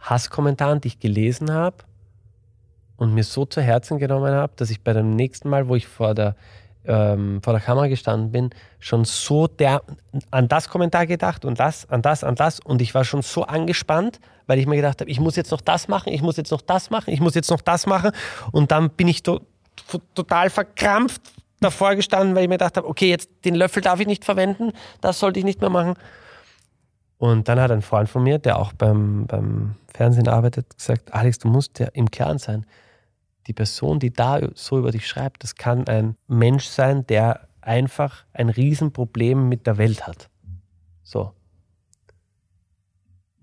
Hasskommentaren, 0.00 0.80
die 0.80 0.88
ich 0.88 0.98
gelesen 0.98 1.52
habe 1.52 1.76
und 2.96 3.14
mir 3.14 3.22
so 3.22 3.46
zu 3.46 3.62
Herzen 3.62 4.00
genommen 4.00 4.34
habe, 4.34 4.52
dass 4.56 4.70
ich 4.70 4.80
bei 4.80 4.92
dem 4.94 5.14
nächsten 5.14 5.48
Mal, 5.48 5.68
wo 5.68 5.76
ich 5.76 5.86
vor 5.86 6.12
der, 6.12 6.34
ähm, 6.84 7.40
vor 7.40 7.52
der 7.52 7.62
Kamera 7.62 7.86
gestanden 7.86 8.32
bin, 8.32 8.50
schon 8.80 9.04
so 9.04 9.46
der, 9.46 9.80
an 10.32 10.48
das 10.48 10.68
Kommentar 10.68 11.06
gedacht 11.06 11.44
und 11.44 11.60
das, 11.60 11.88
an 11.88 12.02
das, 12.02 12.24
an 12.24 12.34
das 12.34 12.58
und 12.58 12.82
ich 12.82 12.96
war 12.96 13.04
schon 13.04 13.22
so 13.22 13.44
angespannt, 13.44 14.18
weil 14.48 14.58
ich 14.58 14.66
mir 14.66 14.74
gedacht 14.74 15.02
habe, 15.02 15.10
ich 15.10 15.20
muss 15.20 15.36
jetzt 15.36 15.52
noch 15.52 15.60
das 15.60 15.86
machen, 15.86 16.12
ich 16.12 16.20
muss 16.20 16.36
jetzt 16.36 16.50
noch 16.50 16.62
das 16.62 16.90
machen, 16.90 17.12
ich 17.14 17.20
muss 17.20 17.36
jetzt 17.36 17.48
noch 17.48 17.60
das 17.60 17.86
machen 17.86 18.10
und 18.50 18.72
dann 18.72 18.90
bin 18.90 19.06
ich 19.06 19.22
to 19.22 19.40
total 20.14 20.50
verkrampft 20.50 21.22
davor 21.64 21.96
gestanden, 21.96 22.34
weil 22.34 22.44
ich 22.44 22.48
mir 22.48 22.56
gedacht 22.56 22.76
habe, 22.76 22.88
okay, 22.88 23.08
jetzt 23.08 23.30
den 23.44 23.54
Löffel 23.54 23.82
darf 23.82 24.00
ich 24.00 24.06
nicht 24.06 24.24
verwenden, 24.24 24.72
das 25.00 25.18
sollte 25.18 25.38
ich 25.38 25.44
nicht 25.44 25.60
mehr 25.60 25.70
machen. 25.70 25.94
Und 27.18 27.48
dann 27.48 27.58
hat 27.60 27.70
ein 27.70 27.82
Freund 27.82 28.08
von 28.08 28.22
mir, 28.22 28.38
der 28.38 28.58
auch 28.58 28.72
beim, 28.72 29.26
beim 29.26 29.76
Fernsehen 29.94 30.28
arbeitet, 30.28 30.76
gesagt, 30.76 31.14
Alex, 31.14 31.38
du 31.38 31.48
musst 31.48 31.78
ja 31.78 31.86
im 31.92 32.10
Klaren 32.10 32.38
sein, 32.38 32.66
die 33.46 33.52
Person, 33.52 33.98
die 33.98 34.12
da 34.12 34.40
so 34.54 34.78
über 34.78 34.90
dich 34.90 35.06
schreibt, 35.06 35.42
das 35.42 35.54
kann 35.54 35.86
ein 35.86 36.16
Mensch 36.26 36.66
sein, 36.66 37.06
der 37.06 37.48
einfach 37.60 38.24
ein 38.32 38.48
Riesenproblem 38.48 39.48
mit 39.48 39.66
der 39.66 39.78
Welt 39.78 40.06
hat. 40.06 40.28
So. 41.02 41.32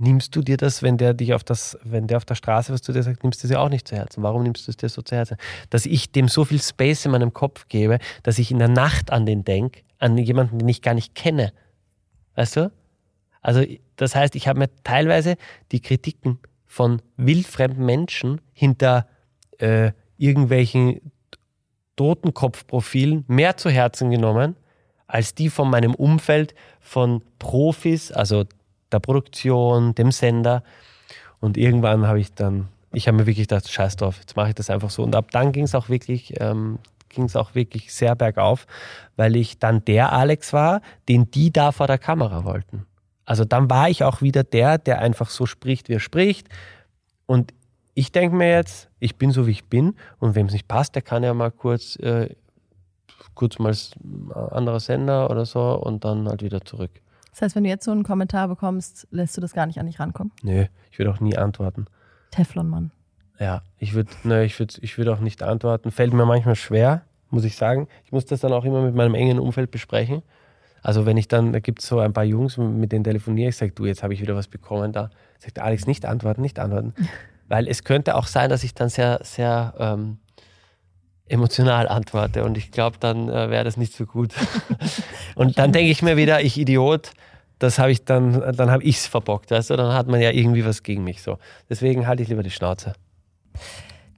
Nimmst 0.03 0.35
du 0.35 0.41
dir 0.41 0.57
das, 0.57 0.81
wenn 0.81 0.97
der 0.97 1.13
dich 1.13 1.35
auf 1.35 1.43
das, 1.43 1.77
wenn 1.83 2.07
der 2.07 2.17
auf 2.17 2.25
der 2.25 2.33
Straße 2.33 2.73
was 2.73 2.81
zu 2.81 2.91
dir 2.91 3.03
sagt, 3.03 3.21
nimmst 3.21 3.43
du 3.43 3.47
es 3.47 3.51
dir 3.51 3.59
auch 3.59 3.69
nicht 3.69 3.87
zu 3.87 3.95
Herzen? 3.95 4.23
Warum 4.23 4.41
nimmst 4.41 4.65
du 4.65 4.71
es 4.71 4.77
dir 4.77 4.89
so 4.89 5.03
zu 5.03 5.15
Herzen? 5.15 5.37
Dass 5.69 5.85
ich 5.85 6.11
dem 6.11 6.27
so 6.27 6.43
viel 6.43 6.59
Space 6.59 7.05
in 7.05 7.11
meinem 7.11 7.33
Kopf 7.33 7.67
gebe, 7.67 7.99
dass 8.23 8.39
ich 8.39 8.49
in 8.49 8.57
der 8.57 8.67
Nacht 8.67 9.11
an 9.11 9.27
den 9.27 9.45
denke, 9.45 9.81
an 9.99 10.17
jemanden, 10.17 10.57
den 10.57 10.67
ich 10.69 10.81
gar 10.81 10.95
nicht 10.95 11.13
kenne. 11.13 11.53
Weißt 12.33 12.55
du? 12.55 12.71
Also, 13.41 13.63
das 13.95 14.15
heißt, 14.15 14.35
ich 14.35 14.47
habe 14.47 14.57
mir 14.57 14.69
teilweise 14.83 15.35
die 15.71 15.81
Kritiken 15.81 16.39
von 16.65 17.03
wildfremden 17.17 17.85
Menschen 17.85 18.41
hinter 18.53 19.05
äh, 19.59 19.91
irgendwelchen 20.17 21.11
Totenkopfprofilen 21.95 23.23
mehr 23.27 23.55
zu 23.55 23.69
Herzen 23.69 24.09
genommen, 24.09 24.55
als 25.05 25.35
die 25.35 25.49
von 25.49 25.69
meinem 25.69 25.93
Umfeld 25.93 26.55
von 26.79 27.23
Profis, 27.37 28.11
also 28.11 28.45
der 28.91 28.99
Produktion, 28.99 29.95
dem 29.95 30.11
Sender. 30.11 30.63
Und 31.39 31.57
irgendwann 31.57 32.07
habe 32.07 32.19
ich 32.19 32.33
dann, 32.33 32.67
ich 32.93 33.07
habe 33.07 33.17
mir 33.17 33.25
wirklich 33.25 33.47
gedacht, 33.47 33.69
scheiß 33.69 33.95
drauf, 33.95 34.17
jetzt 34.19 34.35
mache 34.35 34.49
ich 34.49 34.55
das 34.55 34.69
einfach 34.69 34.89
so. 34.89 35.03
Und 35.03 35.15
ab 35.15 35.31
dann 35.31 35.51
ging 35.51 35.63
es 35.63 35.75
auch 35.75 35.89
wirklich, 35.89 36.39
ähm, 36.39 36.79
ging 37.09 37.25
es 37.25 37.35
auch 37.35 37.55
wirklich 37.55 37.93
sehr 37.93 38.15
bergauf, 38.15 38.67
weil 39.15 39.35
ich 39.35 39.59
dann 39.59 39.83
der 39.85 40.11
Alex 40.13 40.53
war, 40.53 40.81
den 41.09 41.29
die 41.31 41.51
da 41.51 41.71
vor 41.71 41.87
der 41.87 41.97
Kamera 41.97 42.45
wollten. 42.45 42.85
Also 43.25 43.45
dann 43.45 43.69
war 43.69 43.89
ich 43.89 44.03
auch 44.03 44.21
wieder 44.21 44.43
der, 44.43 44.77
der 44.77 44.99
einfach 44.99 45.29
so 45.29 45.45
spricht, 45.45 45.89
wie 45.89 45.93
er 45.93 45.99
spricht. 45.99 46.47
Und 47.25 47.53
ich 47.93 48.11
denke 48.11 48.35
mir 48.35 48.49
jetzt, 48.49 48.89
ich 48.99 49.17
bin 49.17 49.31
so, 49.31 49.47
wie 49.47 49.51
ich 49.51 49.65
bin. 49.65 49.95
Und 50.19 50.35
wem 50.35 50.47
es 50.47 50.53
nicht 50.53 50.67
passt, 50.67 50.95
der 50.95 51.01
kann 51.01 51.23
ja 51.23 51.33
mal 51.33 51.51
kurz, 51.51 51.95
äh, 51.97 52.35
kurz 53.35 53.59
mal 53.59 53.73
ein 54.03 54.31
anderer 54.51 54.79
Sender 54.79 55.29
oder 55.29 55.45
so 55.45 55.61
und 55.75 56.03
dann 56.03 56.27
halt 56.27 56.41
wieder 56.43 56.61
zurück. 56.61 56.91
Das 57.31 57.41
heißt, 57.41 57.55
wenn 57.55 57.63
du 57.63 57.69
jetzt 57.69 57.85
so 57.85 57.91
einen 57.91 58.03
Kommentar 58.03 58.47
bekommst, 58.47 59.07
lässt 59.11 59.35
du 59.37 59.41
das 59.41 59.53
gar 59.53 59.65
nicht 59.65 59.79
an 59.79 59.85
dich 59.85 59.99
rankommen? 59.99 60.31
Nö, 60.43 60.65
ich 60.91 60.99
würde 60.99 61.11
auch 61.11 61.19
nie 61.19 61.37
antworten. 61.37 61.85
Teflonmann. 62.31 62.91
Ja, 63.39 63.63
ich 63.79 63.93
würde 63.93 64.11
ne, 64.23 64.45
ich 64.45 64.57
würd, 64.59 64.77
ich 64.81 64.97
würd 64.97 65.07
auch 65.09 65.19
nicht 65.19 65.41
antworten. 65.41 65.91
Fällt 65.91 66.13
mir 66.13 66.25
manchmal 66.25 66.55
schwer, 66.55 67.01
muss 67.29 67.43
ich 67.43 67.55
sagen. 67.55 67.87
Ich 68.05 68.11
muss 68.11 68.25
das 68.25 68.41
dann 68.41 68.53
auch 68.53 68.65
immer 68.65 68.81
mit 68.81 68.93
meinem 68.93 69.15
engen 69.15 69.39
Umfeld 69.39 69.71
besprechen. 69.71 70.21
Also 70.83 71.05
wenn 71.05 71.17
ich 71.17 71.27
dann, 71.27 71.53
da 71.53 71.59
gibt 71.59 71.79
es 71.79 71.87
so 71.87 71.99
ein 71.99 72.13
paar 72.13 72.23
Jungs, 72.23 72.57
mit 72.57 72.91
denen 72.91 73.03
telefoniere, 73.03 73.49
ich 73.49 73.57
sage, 73.57 73.71
du, 73.71 73.85
jetzt 73.85 74.03
habe 74.03 74.13
ich 74.13 74.21
wieder 74.21 74.35
was 74.35 74.47
bekommen 74.47 74.91
da. 74.91 75.09
Sagt 75.39 75.59
Alex, 75.59 75.87
nicht 75.87 76.05
antworten, 76.05 76.41
nicht 76.41 76.59
antworten. 76.59 76.93
Weil 77.47 77.67
es 77.67 77.83
könnte 77.83 78.15
auch 78.15 78.27
sein, 78.27 78.49
dass 78.49 78.63
ich 78.63 78.73
dann 78.73 78.89
sehr, 78.89 79.19
sehr 79.23 79.73
ähm, 79.77 80.17
emotional 81.31 81.87
antworte 81.87 82.43
und 82.43 82.57
ich 82.57 82.71
glaube, 82.71 82.97
dann 82.99 83.29
äh, 83.29 83.49
wäre 83.49 83.63
das 83.63 83.77
nicht 83.77 83.93
so 83.93 84.05
gut. 84.05 84.33
und 85.35 85.57
dann 85.57 85.71
denke 85.71 85.91
ich 85.91 86.01
mir 86.01 86.17
wieder, 86.17 86.41
ich 86.41 86.57
Idiot, 86.57 87.11
das 87.59 87.79
habe 87.79 87.91
ich 87.91 88.05
dann, 88.05 88.55
dann 88.55 88.71
habe 88.71 88.83
ich 88.83 88.97
es 88.97 89.07
verbockt, 89.07 89.51
weißt 89.51 89.69
du? 89.69 89.75
Dann 89.75 89.93
hat 89.93 90.07
man 90.07 90.19
ja 90.19 90.31
irgendwie 90.31 90.65
was 90.65 90.83
gegen 90.83 91.03
mich 91.03 91.21
so. 91.21 91.37
Deswegen 91.69 92.07
halte 92.07 92.23
ich 92.23 92.29
lieber 92.29 92.43
die 92.43 92.49
Schnauze. 92.49 92.93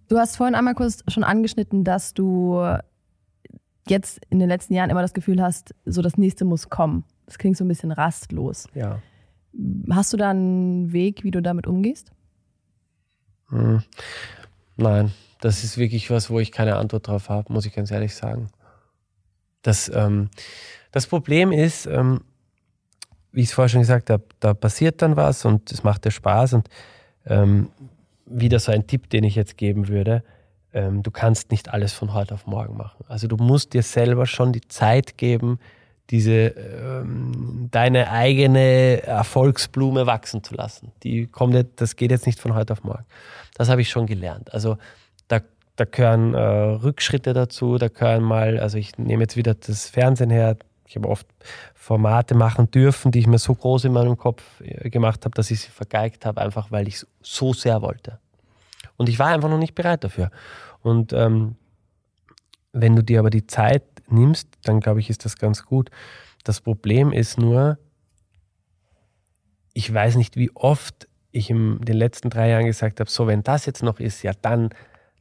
Du 0.08 0.18
hast 0.18 0.38
vorhin 0.38 0.56
einmal 0.56 0.76
kurz 0.76 1.04
schon 1.08 1.24
angeschnitten, 1.24 1.84
dass 1.84 2.14
du 2.14 2.62
jetzt 3.88 4.22
in 4.30 4.40
den 4.40 4.48
letzten 4.48 4.74
Jahren 4.74 4.90
immer 4.90 5.02
das 5.02 5.14
Gefühl 5.14 5.42
hast, 5.42 5.76
so 5.86 6.02
das 6.02 6.18
nächste 6.18 6.46
muss 6.46 6.70
kommen. 6.70 7.04
Das 7.26 7.38
klingt 7.38 7.58
so 7.58 7.66
ein 7.66 7.68
bisschen 7.68 7.92
rastlos. 7.92 8.68
Ja. 8.74 9.00
Hast 9.92 10.14
du 10.14 10.18
da 10.18 10.30
einen 10.30 10.94
Weg, 10.94 11.24
wie 11.24 11.32
du 11.32 11.42
damit 11.42 11.68
umgehst? 11.68 12.12
Hm. 13.50 13.84
Nein, 14.78 15.12
das 15.44 15.66
ist 15.66 15.78
wirklich 15.78 16.10
was, 16.10 16.30
wo 16.30 16.40
ich 16.40 16.54
keine 16.54 16.78
Antwort 16.78 17.08
drauf 17.08 17.28
habe, 17.28 17.52
muss 17.52 17.66
ich 17.66 17.74
ganz 17.74 17.92
ehrlich 17.92 18.16
sagen. 18.16 18.48
Das, 19.62 19.92
ähm, 19.94 20.30
das 20.92 21.06
Problem 21.06 21.52
ist, 21.52 21.86
ähm, 21.86 22.22
wie 23.34 23.42
ich 23.42 23.48
es 23.48 23.54
vorher 23.54 23.68
schon 23.68 23.82
gesagt 23.82 24.10
habe, 24.10 24.24
da 24.40 24.54
passiert 24.54 25.02
dann 25.02 25.18
was 25.18 25.44
und 25.44 25.70
es 25.70 25.84
macht 25.84 26.06
dir 26.06 26.12
Spaß 26.12 26.54
und 26.54 26.70
ähm, 27.26 27.70
wieder 28.26 28.60
so 28.60 28.72
ein 28.72 28.88
Tipp, 28.88 29.10
den 29.10 29.26
ich 29.26 29.36
jetzt 29.36 29.58
geben 29.58 29.90
würde, 29.90 30.24
ähm, 30.72 31.04
du 31.04 31.12
kannst 31.12 31.52
nicht 31.52 31.74
alles 31.74 31.92
von 31.92 32.14
heute 32.14 32.36
auf 32.36 32.48
morgen 32.48 32.78
machen. 32.78 33.04
Also 33.10 33.28
du 33.28 33.36
musst 33.36 33.74
dir 33.74 33.84
selber 33.84 34.26
schon 34.26 34.54
die 34.54 34.66
Zeit 34.70 35.18
geben, 35.18 35.60
diese 36.10 36.32
ähm, 36.32 37.68
deine 37.70 38.10
eigene 38.12 39.04
Erfolgsblume 39.04 40.06
wachsen 40.06 40.42
zu 40.42 40.56
lassen. 40.56 40.94
Die 41.04 41.28
kommt 41.28 41.82
das 41.82 41.98
geht 41.98 42.12
jetzt 42.12 42.28
nicht 42.28 42.40
von 42.40 42.56
heute 42.56 42.72
auf 42.72 42.84
morgen. 42.86 43.06
Das 43.56 43.68
habe 43.68 43.82
ich 43.82 43.90
schon 43.90 44.06
gelernt. 44.06 44.54
Also 44.54 44.78
da, 45.76 45.86
gehören 45.86 46.34
äh, 46.34 46.40
Rückschritte 46.40 47.34
dazu, 47.34 47.78
da 47.78 47.88
gehören 47.88 48.24
mal, 48.24 48.60
also 48.60 48.78
ich 48.78 48.98
nehme 48.98 49.24
jetzt 49.24 49.38
wieder 49.38 49.54
das 49.54 49.90
Fernsehen 49.90 50.30
her, 50.30 50.58
ich 50.88 50.96
habe 50.96 51.10
oft 51.10 51.28
Formate 51.74 52.36
machen 52.36 52.70
dürfen, 52.70 53.12
die 53.12 53.20
ich 53.20 53.28
mir 53.28 53.40
so 53.40 53.56
groß 53.56 53.86
in 53.86 53.94
meinem 53.94 54.18
Kopf 54.18 54.44
äh, 54.62 54.90
gemacht 54.90 55.26
habe, 55.26 55.36
dass 55.36 55.52
ich 55.52 55.62
sie 55.62 55.72
vergeigt 55.72 56.26
habe, 56.26 56.42
einfach 56.42 56.72
weil 56.72 56.88
ich 56.88 56.96
es 56.96 57.08
so 57.22 57.54
sehr 57.54 57.82
wollte. 57.82 58.20
Und 58.98 59.10
ich 59.10 59.18
war 59.20 59.28
einfach 59.28 59.50
noch 59.50 59.58
nicht 59.58 59.76
bereit 59.76 60.04
dafür. 60.04 60.30
Und 60.82 61.14
ähm, 61.14 61.56
wenn 62.74 62.96
du 62.96 63.04
dir 63.04 63.20
aber 63.20 63.30
die 63.30 63.48
Zeit 63.48 63.84
nimmst, 64.08 64.48
dann 64.64 64.80
glaube 64.80 65.00
ich, 65.00 65.10
ist 65.10 65.26
das 65.26 65.38
ganz 65.38 65.66
gut. 65.66 65.90
Das 66.44 66.62
Problem 66.62 67.12
ist 67.12 67.38
nur, 67.38 67.78
ich 69.74 69.92
weiß 69.92 70.16
nicht, 70.16 70.36
wie 70.36 70.52
oft 70.54 71.08
ich 71.32 71.50
in 71.50 71.80
den 71.82 71.98
letzten 71.98 72.30
drei 72.30 72.50
Jahren 72.50 72.66
gesagt 72.66 73.00
habe, 73.00 73.10
so 73.10 73.26
wenn 73.28 73.44
das 73.44 73.66
jetzt 73.66 73.82
noch 73.82 74.00
ist, 74.00 74.22
ja 74.22 74.34
dann, 74.42 74.70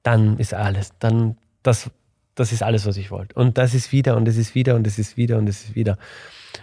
dann 0.03 0.39
ist 0.39 0.55
alles, 0.55 0.93
dann 0.99 1.37
das, 1.63 1.91
das 2.35 2.53
ist 2.53 2.63
alles, 2.63 2.87
was 2.87 2.97
ich 2.97 3.11
wollte. 3.11 3.35
Und 3.35 3.59
das 3.59 3.75
ist 3.75 3.93
wieder 3.93 4.17
und 4.17 4.27
es 4.27 4.37
ist 4.37 4.55
wieder 4.55 4.75
und 4.75 4.87
es 4.87 4.99
ist 4.99 5.17
wieder 5.17 5.39
und 5.39 5.49
es 5.49 5.65
ist 5.65 5.75
wieder. 5.75 5.99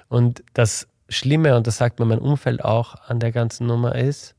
Und 0.07 0.43
das 0.53 0.87
Schlimme, 1.07 1.55
und 1.55 1.67
das 1.67 1.77
sagt 1.77 1.99
mir 1.99 2.05
mein 2.05 2.19
Umfeld 2.19 2.63
auch 2.63 2.95
an 3.07 3.19
der 3.19 3.31
ganzen 3.31 3.67
Nummer, 3.67 3.95
ist, 3.95 4.35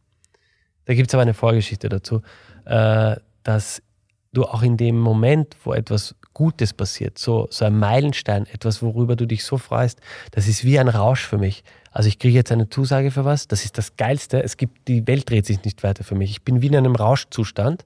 da 0.84 0.94
gibt 0.94 1.08
es 1.08 1.14
aber 1.14 1.22
eine 1.22 1.34
Vorgeschichte 1.34 1.88
dazu, 1.88 2.22
äh, 2.64 3.16
dass 3.42 3.82
du 4.32 4.44
auch 4.44 4.62
in 4.62 4.76
dem 4.76 4.98
Moment, 4.98 5.56
wo 5.64 5.72
etwas 5.72 6.14
Gutes 6.34 6.72
passiert, 6.72 7.18
so, 7.18 7.48
so 7.50 7.64
ein 7.64 7.78
Meilenstein, 7.78 8.46
etwas, 8.46 8.82
worüber 8.82 9.16
du 9.16 9.26
dich 9.26 9.44
so 9.44 9.58
freust, 9.58 10.00
das 10.30 10.46
ist 10.46 10.64
wie 10.64 10.78
ein 10.78 10.88
Rausch 10.88 11.26
für 11.26 11.38
mich. 11.38 11.64
Also 11.90 12.08
ich 12.08 12.18
kriege 12.18 12.34
jetzt 12.34 12.52
eine 12.52 12.68
Zusage 12.68 13.10
für 13.10 13.24
was, 13.24 13.48
das 13.48 13.64
ist 13.64 13.76
das 13.76 13.96
Geilste. 13.96 14.42
Es 14.42 14.56
gibt, 14.56 14.86
die 14.86 15.06
Welt 15.06 15.28
dreht 15.28 15.46
sich 15.46 15.64
nicht 15.64 15.82
weiter 15.82 16.04
für 16.04 16.14
mich. 16.14 16.30
Ich 16.30 16.42
bin 16.42 16.62
wie 16.62 16.68
in 16.68 16.76
einem 16.76 16.94
Rauschzustand, 16.94 17.84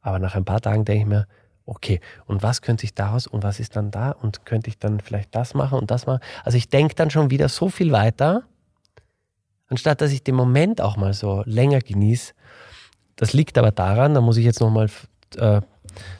aber 0.00 0.18
nach 0.18 0.34
ein 0.34 0.44
paar 0.44 0.60
Tagen 0.60 0.84
denke 0.84 1.02
ich 1.02 1.08
mir, 1.08 1.26
okay, 1.68 2.00
und 2.26 2.42
was 2.42 2.62
könnte 2.62 2.84
ich 2.84 2.94
daraus 2.94 3.26
und 3.26 3.42
was 3.42 3.60
ist 3.60 3.76
dann 3.76 3.90
da 3.90 4.10
und 4.10 4.46
könnte 4.46 4.70
ich 4.70 4.78
dann 4.78 5.00
vielleicht 5.00 5.34
das 5.34 5.54
machen 5.54 5.78
und 5.78 5.90
das 5.90 6.06
machen. 6.06 6.20
Also 6.44 6.56
ich 6.56 6.68
denke 6.68 6.94
dann 6.94 7.10
schon 7.10 7.30
wieder 7.30 7.48
so 7.48 7.68
viel 7.68 7.92
weiter, 7.92 8.44
anstatt 9.68 10.00
dass 10.00 10.12
ich 10.12 10.24
den 10.24 10.34
Moment 10.34 10.80
auch 10.80 10.96
mal 10.96 11.12
so 11.12 11.42
länger 11.44 11.80
genieße. 11.80 12.32
Das 13.16 13.32
liegt 13.32 13.58
aber 13.58 13.70
daran, 13.70 14.14
da 14.14 14.20
muss 14.20 14.38
ich 14.38 14.44
jetzt 14.44 14.60
nochmal 14.60 14.88
äh, 15.36 15.60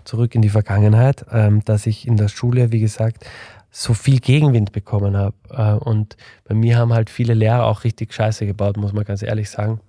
zurück 0.05 0.35
in 0.35 0.43
die 0.43 0.49
Vergangenheit, 0.51 1.25
ähm, 1.31 1.65
dass 1.65 1.87
ich 1.87 2.07
in 2.07 2.17
der 2.17 2.29
Schule, 2.29 2.73
wie 2.73 2.81
gesagt, 2.81 3.25
so 3.71 3.95
viel 3.95 4.21
Gegenwind 4.21 4.73
bekommen 4.73 5.17
habe. 5.17 5.35
Äh, 5.51 5.73
und 5.85 6.17
bei 6.45 6.55
mir 6.55 6.79
haben 6.79 6.93
halt 6.93 7.11
viele 7.11 7.35
Lehrer 7.35 7.65
auch 7.65 7.85
richtig 7.85 8.13
Scheiße 8.13 8.45
gebaut, 8.47 8.77
muss 8.77 8.93
man 8.93 9.05
ganz 9.05 9.23
ehrlich 9.23 9.49
sagen, 9.51 9.81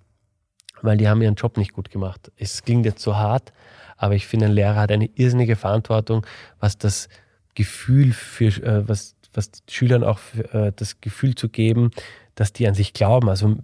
weil 0.82 0.98
die 0.98 1.10
haben 1.10 1.22
ihren 1.22 1.36
Job 1.36 1.58
nicht 1.58 1.74
gut 1.74 1.90
gemacht. 1.90 2.32
Es 2.38 2.64
klingt 2.64 2.86
jetzt 2.86 3.02
so 3.02 3.18
hart, 3.18 3.52
aber 4.00 4.16
ich 4.16 4.26
finde, 4.26 4.46
ein 4.46 4.54
Lehrer 4.54 4.78
hat 4.78 4.92
eine 4.92 5.10
irrsinnige 5.16 5.58
Verantwortung, 5.58 6.26
was 6.60 6.78
das 6.78 7.10
Gefühl 7.54 8.14
für, 8.14 8.48
äh, 8.64 8.88
was, 8.88 9.16
was 9.34 9.52
Schülern 9.70 10.04
auch 10.06 10.20
für, 10.20 10.54
äh, 10.54 10.72
das 10.74 11.02
Gefühl 11.02 11.36
zu 11.36 11.50
geben, 11.50 11.92
dass 12.36 12.54
die 12.54 12.66
an 12.66 12.74
sich 12.74 12.94
glauben. 12.94 13.28
Also 13.30 13.58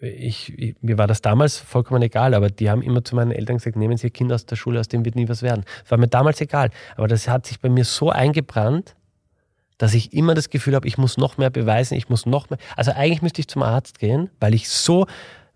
ich, 0.00 0.58
ich, 0.58 0.74
mir 0.80 0.98
war 0.98 1.06
das 1.06 1.22
damals 1.22 1.58
vollkommen 1.58 2.02
egal, 2.02 2.34
aber 2.34 2.50
die 2.50 2.68
haben 2.68 2.82
immer 2.82 3.04
zu 3.04 3.14
meinen 3.14 3.30
Eltern 3.30 3.58
gesagt, 3.58 3.76
nehmen 3.76 3.96
Sie 3.96 4.08
Ihr 4.08 4.12
Kind 4.12 4.32
aus 4.32 4.44
der 4.44 4.56
Schule, 4.56 4.80
aus 4.80 4.88
dem 4.88 5.04
wird 5.04 5.14
nie 5.14 5.28
was 5.28 5.42
werden. 5.42 5.64
Das 5.82 5.92
war 5.92 5.98
mir 5.98 6.08
damals 6.08 6.40
egal. 6.40 6.70
Aber 6.96 7.06
das 7.06 7.28
hat 7.28 7.46
sich 7.46 7.60
bei 7.60 7.68
mir 7.68 7.84
so 7.84 8.10
eingebrannt, 8.10 8.96
dass 9.78 9.94
ich 9.94 10.12
immer 10.12 10.34
das 10.34 10.50
Gefühl 10.50 10.74
habe, 10.74 10.88
ich 10.88 10.98
muss 10.98 11.16
noch 11.16 11.38
mehr 11.38 11.50
beweisen, 11.50 11.94
ich 11.94 12.08
muss 12.08 12.26
noch 12.26 12.50
mehr. 12.50 12.58
Also 12.76 12.90
eigentlich 12.90 13.22
müsste 13.22 13.40
ich 13.40 13.48
zum 13.48 13.62
Arzt 13.62 14.00
gehen, 14.00 14.30
weil 14.40 14.52
ich 14.54 14.68
so, 14.68 15.06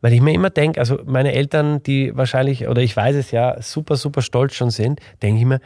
weil 0.05 0.13
ich 0.13 0.21
mir 0.21 0.35
immer 0.35 0.51
denke, 0.51 0.81
also 0.81 1.01
meine 1.07 1.33
Eltern, 1.33 1.83
die 1.83 2.15
wahrscheinlich, 2.15 2.69
oder 2.69 2.83
ich 2.83 2.95
weiß 2.95 3.17
es 3.17 3.31
ja, 3.31 3.63
super, 3.63 3.97
super 3.97 4.21
stolz 4.21 4.55
schon 4.55 4.69
sind, 4.69 5.01
denke 5.23 5.41
ich 5.41 5.47
mir, 5.47 5.61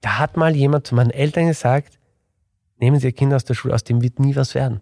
da 0.00 0.18
hat 0.18 0.36
mal 0.36 0.56
jemand 0.56 0.88
zu 0.88 0.96
meinen 0.96 1.10
Eltern 1.10 1.46
gesagt, 1.46 1.96
nehmen 2.80 2.98
Sie 2.98 3.06
Ihr 3.06 3.12
Kind 3.12 3.32
aus 3.32 3.44
der 3.44 3.54
Schule, 3.54 3.72
aus 3.72 3.84
dem 3.84 4.02
wird 4.02 4.18
nie 4.18 4.34
was 4.34 4.56
werden. 4.56 4.80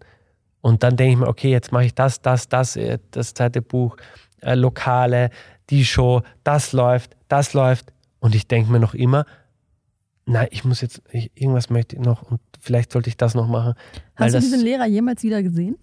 Und 0.63 0.83
dann 0.83 0.97
denke 0.97 1.13
ich 1.13 1.19
mir, 1.19 1.29
okay, 1.29 1.51
jetzt 1.51 1.73
mache 1.73 1.85
ich 1.85 1.95
das, 1.95 2.23
das, 2.23 2.49
das, 2.49 2.77
äh, 2.77 2.99
das 3.11 3.35
zweite 3.35 3.61
Buch, 3.61 3.99
äh, 4.41 4.55
Lokale, 4.55 5.29
die 5.69 5.85
Show, 5.85 6.23
das 6.43 6.73
läuft, 6.73 7.19
das 7.29 7.53
läuft. 7.53 7.93
Und 8.21 8.35
ich 8.35 8.49
denke 8.49 8.73
mir 8.73 8.81
noch 8.81 8.95
immer, 8.95 9.27
nein, 10.25 10.49
ich 10.53 10.65
muss 10.65 10.81
jetzt, 10.81 11.03
ich, 11.13 11.31
irgendwas 11.35 11.69
möchte 11.69 11.97
ich 11.97 12.03
noch 12.03 12.23
und 12.23 12.41
vielleicht 12.59 12.93
sollte 12.93 13.11
ich 13.11 13.19
das 13.19 13.35
noch 13.35 13.47
machen. 13.47 13.75
Hast 14.15 14.33
du 14.33 14.39
das, 14.39 14.45
diesen 14.45 14.61
Lehrer 14.61 14.87
jemals 14.87 15.23
wieder 15.23 15.43
gesehen? 15.43 15.77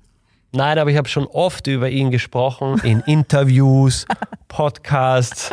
Nein, 0.56 0.78
aber 0.78 0.92
ich 0.92 0.98
habe 0.98 1.10
schon 1.10 1.26
oft 1.26 1.66
über 1.66 1.90
ihn 1.90 2.12
gesprochen, 2.12 2.80
in 2.84 3.00
Interviews, 3.08 4.06
Podcasts. 4.48 5.52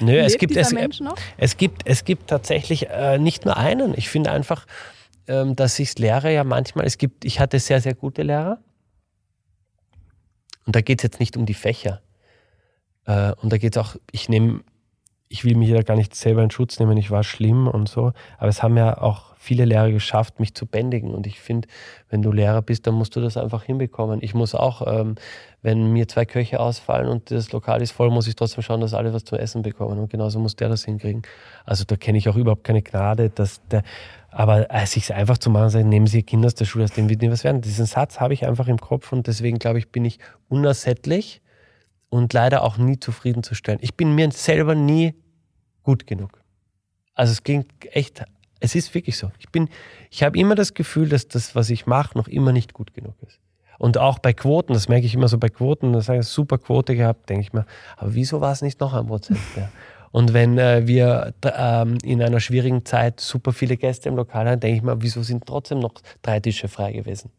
Nö, 0.00 0.10
Lebt 0.10 0.26
es 0.26 0.38
gibt 0.38 0.56
es, 0.56 0.74
es 1.36 1.56
gibt 1.56 1.82
es 1.84 2.04
gibt 2.04 2.28
tatsächlich 2.28 2.90
äh, 2.90 3.18
nicht 3.18 3.44
nur 3.44 3.56
einen. 3.56 3.96
Ich 3.96 4.08
finde 4.08 4.32
einfach, 4.32 4.66
ähm, 5.28 5.54
dass 5.54 5.78
ich 5.78 5.96
Lehrer 5.98 6.30
ja 6.30 6.42
manchmal, 6.42 6.84
es 6.84 6.98
gibt, 6.98 7.24
ich 7.24 7.38
hatte 7.38 7.60
sehr, 7.60 7.80
sehr 7.80 7.94
gute 7.94 8.24
Lehrer. 8.24 8.58
Und 10.66 10.74
da 10.74 10.80
geht 10.80 10.98
es 10.98 11.04
jetzt 11.04 11.20
nicht 11.20 11.36
um 11.36 11.46
die 11.46 11.54
Fächer. 11.54 12.02
Äh, 13.06 13.32
und 13.40 13.52
da 13.52 13.58
geht 13.58 13.76
es 13.76 13.82
auch, 13.82 13.94
ich 14.10 14.28
nehme, 14.28 14.64
ich 15.28 15.44
will 15.44 15.54
mich 15.56 15.68
ja 15.68 15.82
gar 15.82 15.96
nicht 15.96 16.14
selber 16.14 16.42
in 16.42 16.50
Schutz 16.50 16.80
nehmen, 16.80 16.96
ich 16.96 17.10
war 17.12 17.22
schlimm 17.22 17.68
und 17.68 17.88
so. 17.88 18.12
Aber 18.38 18.48
es 18.48 18.64
haben 18.64 18.76
ja 18.76 18.98
auch 19.00 19.33
viele 19.44 19.64
Lehrer 19.66 19.90
geschafft, 19.90 20.40
mich 20.40 20.54
zu 20.54 20.66
bändigen. 20.66 21.14
Und 21.14 21.26
ich 21.26 21.38
finde, 21.38 21.68
wenn 22.08 22.22
du 22.22 22.32
Lehrer 22.32 22.62
bist, 22.62 22.86
dann 22.86 22.94
musst 22.94 23.14
du 23.14 23.20
das 23.20 23.36
einfach 23.36 23.62
hinbekommen. 23.62 24.20
Ich 24.22 24.34
muss 24.34 24.54
auch, 24.54 24.82
ähm, 24.86 25.16
wenn 25.62 25.92
mir 25.92 26.08
zwei 26.08 26.24
Köche 26.24 26.58
ausfallen 26.60 27.08
und 27.08 27.30
das 27.30 27.52
Lokal 27.52 27.82
ist 27.82 27.92
voll, 27.92 28.10
muss 28.10 28.26
ich 28.26 28.36
trotzdem 28.36 28.62
schauen, 28.62 28.80
dass 28.80 28.94
alle 28.94 29.12
was 29.12 29.24
zu 29.24 29.36
essen 29.36 29.62
bekommen. 29.62 29.98
Und 29.98 30.10
genauso 30.10 30.40
muss 30.40 30.56
der 30.56 30.68
das 30.68 30.84
hinkriegen. 30.84 31.22
Also 31.64 31.84
da 31.84 31.96
kenne 31.96 32.18
ich 32.18 32.28
auch 32.28 32.36
überhaupt 32.36 32.64
keine 32.64 32.82
Gnade, 32.82 33.30
dass 33.30 33.60
der, 33.68 33.82
aber 34.30 34.74
äh, 34.74 34.86
sich 34.86 35.12
einfach 35.14 35.38
zu 35.38 35.50
machen, 35.50 35.68
sagen, 35.68 35.88
nehmen 35.88 36.06
Sie 36.06 36.18
Ihr 36.18 36.26
Kind 36.26 36.44
aus 36.44 36.54
der 36.54 36.64
Schule, 36.64 36.84
aus 36.84 36.92
dem 36.92 37.08
wird 37.08 37.20
nie 37.22 37.30
was 37.30 37.44
werden. 37.44 37.60
Diesen 37.60 37.86
Satz 37.86 38.20
habe 38.20 38.34
ich 38.34 38.46
einfach 38.46 38.66
im 38.66 38.78
Kopf 38.78 39.12
und 39.12 39.26
deswegen 39.26 39.58
glaube 39.58 39.78
ich, 39.78 39.90
bin 39.90 40.04
ich 40.04 40.18
unersättlich 40.48 41.42
und 42.08 42.32
leider 42.32 42.62
auch 42.62 42.78
nie 42.78 42.98
zufriedenzustellen. 42.98 43.78
Ich 43.82 43.94
bin 43.94 44.14
mir 44.14 44.30
selber 44.32 44.74
nie 44.74 45.14
gut 45.82 46.06
genug. 46.06 46.42
Also 47.14 47.32
es 47.32 47.42
klingt 47.42 47.68
echt, 47.94 48.24
es 48.64 48.74
ist 48.74 48.94
wirklich 48.94 49.18
so. 49.18 49.30
Ich 49.38 49.48
ich 50.10 50.22
habe 50.22 50.38
immer 50.38 50.54
das 50.54 50.74
Gefühl, 50.74 51.08
dass 51.08 51.28
das, 51.28 51.54
was 51.54 51.70
ich 51.70 51.86
mache, 51.86 52.16
noch 52.16 52.28
immer 52.28 52.52
nicht 52.52 52.72
gut 52.72 52.94
genug 52.94 53.14
ist. 53.26 53.38
Und 53.78 53.98
auch 53.98 54.18
bei 54.18 54.32
Quoten, 54.32 54.72
das 54.72 54.88
merke 54.88 55.06
ich 55.06 55.14
immer 55.14 55.28
so 55.28 55.36
bei 55.36 55.48
Quoten, 55.48 55.92
da 55.92 56.00
sage 56.00 56.20
ich, 56.20 56.26
super 56.26 56.58
Quote 56.58 56.94
gehabt, 56.94 57.28
denke 57.28 57.42
ich 57.42 57.52
mir, 57.52 57.66
aber 57.96 58.14
wieso 58.14 58.40
war 58.40 58.52
es 58.52 58.62
nicht 58.62 58.80
noch 58.80 58.94
ein 58.94 59.06
Prozent 59.06 59.40
mehr? 59.56 59.70
Und 60.12 60.32
wenn 60.32 60.58
äh, 60.58 60.86
wir 60.86 61.34
ähm, 61.42 61.98
in 62.04 62.22
einer 62.22 62.38
schwierigen 62.38 62.84
Zeit 62.84 63.20
super 63.20 63.52
viele 63.52 63.76
Gäste 63.76 64.08
im 64.08 64.16
Lokal 64.16 64.48
haben, 64.48 64.60
denke 64.60 64.76
ich 64.76 64.82
mir, 64.82 65.02
wieso 65.02 65.22
sind 65.22 65.44
trotzdem 65.44 65.80
noch 65.80 65.94
drei 66.22 66.38
Tische 66.38 66.68
frei 66.68 66.92
gewesen? 66.92 67.30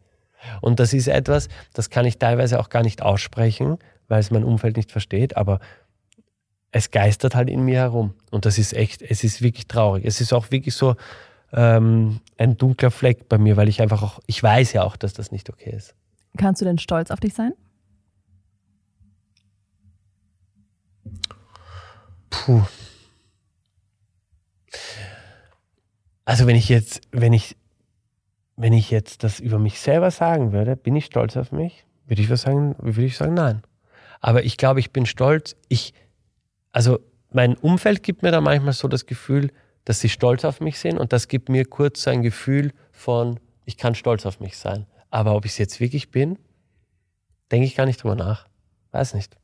Und 0.61 0.79
das 0.79 0.93
ist 0.93 1.07
etwas, 1.07 1.47
das 1.73 1.89
kann 1.89 2.05
ich 2.05 2.19
teilweise 2.19 2.59
auch 2.59 2.69
gar 2.69 2.83
nicht 2.83 3.01
aussprechen, 3.01 3.77
weil 4.09 4.19
es 4.19 4.29
mein 4.29 4.43
Umfeld 4.43 4.75
nicht 4.77 4.91
versteht, 4.91 5.37
aber 5.37 5.59
es 6.75 6.91
geistert 6.91 7.35
halt 7.35 7.49
in 7.49 7.61
mir 7.61 7.79
herum. 7.79 8.13
Und 8.31 8.45
das 8.45 8.57
ist 8.57 8.73
echt, 8.73 9.01
es 9.01 9.23
ist 9.23 9.41
wirklich 9.41 9.65
traurig. 9.65 10.03
Es 10.03 10.19
ist 10.19 10.33
auch 10.33 10.51
wirklich 10.51 10.75
so 10.75 10.97
ähm, 11.53 12.19
ein 12.37 12.57
dunkler 12.57 12.91
Fleck 12.91 13.29
bei 13.29 13.37
mir, 13.37 13.55
weil 13.55 13.69
ich 13.69 13.81
einfach 13.81 14.03
auch, 14.03 14.19
ich 14.27 14.43
weiß 14.43 14.73
ja 14.73 14.83
auch, 14.83 14.97
dass 14.97 15.13
das 15.13 15.31
nicht 15.31 15.49
okay 15.49 15.73
ist. 15.73 15.95
Kannst 16.37 16.59
du 16.59 16.65
denn 16.65 16.77
stolz 16.77 17.11
auf 17.11 17.21
dich 17.21 17.33
sein? 17.33 17.53
Puh. 22.29 22.63
Also 26.25 26.45
wenn 26.45 26.57
ich 26.57 26.67
jetzt, 26.67 27.03
wenn 27.11 27.31
ich, 27.31 27.55
wenn 28.57 28.73
ich 28.73 28.91
jetzt 28.91 29.23
das 29.23 29.39
über 29.39 29.59
mich 29.59 29.79
selber 29.79 30.11
sagen 30.11 30.51
würde, 30.51 30.75
bin 30.75 30.97
ich 30.97 31.05
stolz 31.05 31.37
auf 31.37 31.53
mich? 31.53 31.85
Würde 32.05 32.21
ich 32.21 32.29
was 32.29 32.41
sagen, 32.41 32.75
würde 32.79 33.05
ich 33.05 33.15
sagen, 33.15 33.33
nein. 33.33 33.61
Aber 34.19 34.43
ich 34.43 34.57
glaube, 34.57 34.81
ich 34.81 34.91
bin 34.91 35.05
stolz. 35.05 35.55
Ich, 35.69 35.93
also 36.75 36.99
mein 37.31 37.55
Umfeld 37.55 38.03
gibt 38.03 38.21
mir 38.21 38.31
da 38.31 38.41
manchmal 38.41 38.73
so 38.73 38.89
das 38.89 39.05
Gefühl, 39.05 39.49
dass 39.85 40.01
sie 40.01 40.09
stolz 40.09 40.43
auf 40.43 40.59
mich 40.59 40.77
sind 40.77 40.97
und 40.97 41.13
das 41.13 41.29
gibt 41.29 41.47
mir 41.47 41.63
kurz 41.65 42.03
so 42.03 42.09
ein 42.09 42.21
Gefühl 42.21 42.73
von, 42.91 43.39
ich 43.63 43.77
kann 43.77 43.95
stolz 43.95 44.25
auf 44.25 44.41
mich 44.41 44.57
sein. 44.57 44.85
Aber 45.09 45.35
ob 45.35 45.45
ich 45.45 45.51
es 45.53 45.57
jetzt 45.57 45.79
wirklich 45.79 46.11
bin, 46.11 46.37
denke 47.51 47.65
ich 47.65 47.75
gar 47.75 47.85
nicht 47.85 48.03
drüber 48.03 48.15
nach. 48.15 48.47
Weiß 48.91 49.13
nicht. 49.13 49.37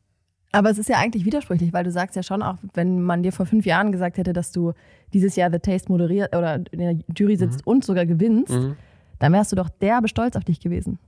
Aber 0.51 0.69
es 0.69 0.77
ist 0.77 0.89
ja 0.89 0.97
eigentlich 0.97 1.23
widersprüchlich, 1.23 1.71
weil 1.71 1.85
du 1.85 1.91
sagst 1.91 2.17
ja 2.17 2.23
schon 2.23 2.41
auch, 2.43 2.57
wenn 2.73 3.01
man 3.01 3.23
dir 3.23 3.31
vor 3.31 3.45
fünf 3.45 3.65
Jahren 3.65 3.93
gesagt 3.93 4.17
hätte, 4.17 4.33
dass 4.33 4.51
du 4.51 4.73
dieses 5.13 5.37
Jahr 5.37 5.49
The 5.49 5.59
Taste 5.59 5.89
moderiert 5.89 6.35
oder 6.35 6.55
in 6.71 6.79
der 6.79 6.99
Jury 7.15 7.37
sitzt 7.37 7.65
und 7.65 7.85
sogar 7.85 8.05
gewinnst, 8.05 8.51
Mhm. 8.51 8.75
dann 9.19 9.31
wärst 9.31 9.53
du 9.53 9.55
doch 9.55 9.69
derbe 9.69 10.09
stolz 10.09 10.35
auf 10.35 10.43
dich 10.43 10.59
gewesen. 10.59 10.99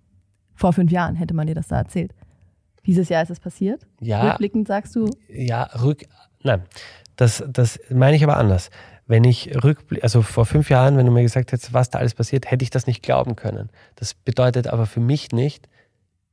Vor 0.55 0.71
fünf 0.71 0.91
Jahren 0.91 1.15
hätte 1.15 1.33
man 1.33 1.47
dir 1.47 1.55
das 1.55 1.67
da 1.67 1.77
erzählt. 1.79 2.13
Dieses 2.85 3.09
Jahr 3.09 3.23
ist 3.23 3.29
es 3.29 3.39
passiert. 3.39 3.85
Ja, 4.01 4.29
Rückblickend 4.29 4.67
sagst 4.67 4.95
du, 4.95 5.09
ja, 5.29 5.63
rück, 5.81 6.05
nein, 6.43 6.63
das, 7.15 7.43
das 7.47 7.79
meine 7.89 8.15
ich 8.15 8.23
aber 8.23 8.37
anders. 8.37 8.69
Wenn 9.05 9.23
ich 9.23 9.63
rückblick, 9.63 10.03
also 10.03 10.21
vor 10.21 10.45
fünf 10.45 10.69
Jahren, 10.69 10.97
wenn 10.97 11.05
du 11.05 11.11
mir 11.11 11.23
gesagt 11.23 11.51
hättest, 11.51 11.73
was 11.73 11.89
da 11.89 11.99
alles 11.99 12.13
passiert, 12.13 12.49
hätte 12.49 12.63
ich 12.63 12.69
das 12.69 12.87
nicht 12.87 13.03
glauben 13.03 13.35
können. 13.35 13.69
Das 13.95 14.13
bedeutet 14.13 14.67
aber 14.67 14.85
für 14.85 15.01
mich 15.01 15.31
nicht, 15.31 15.67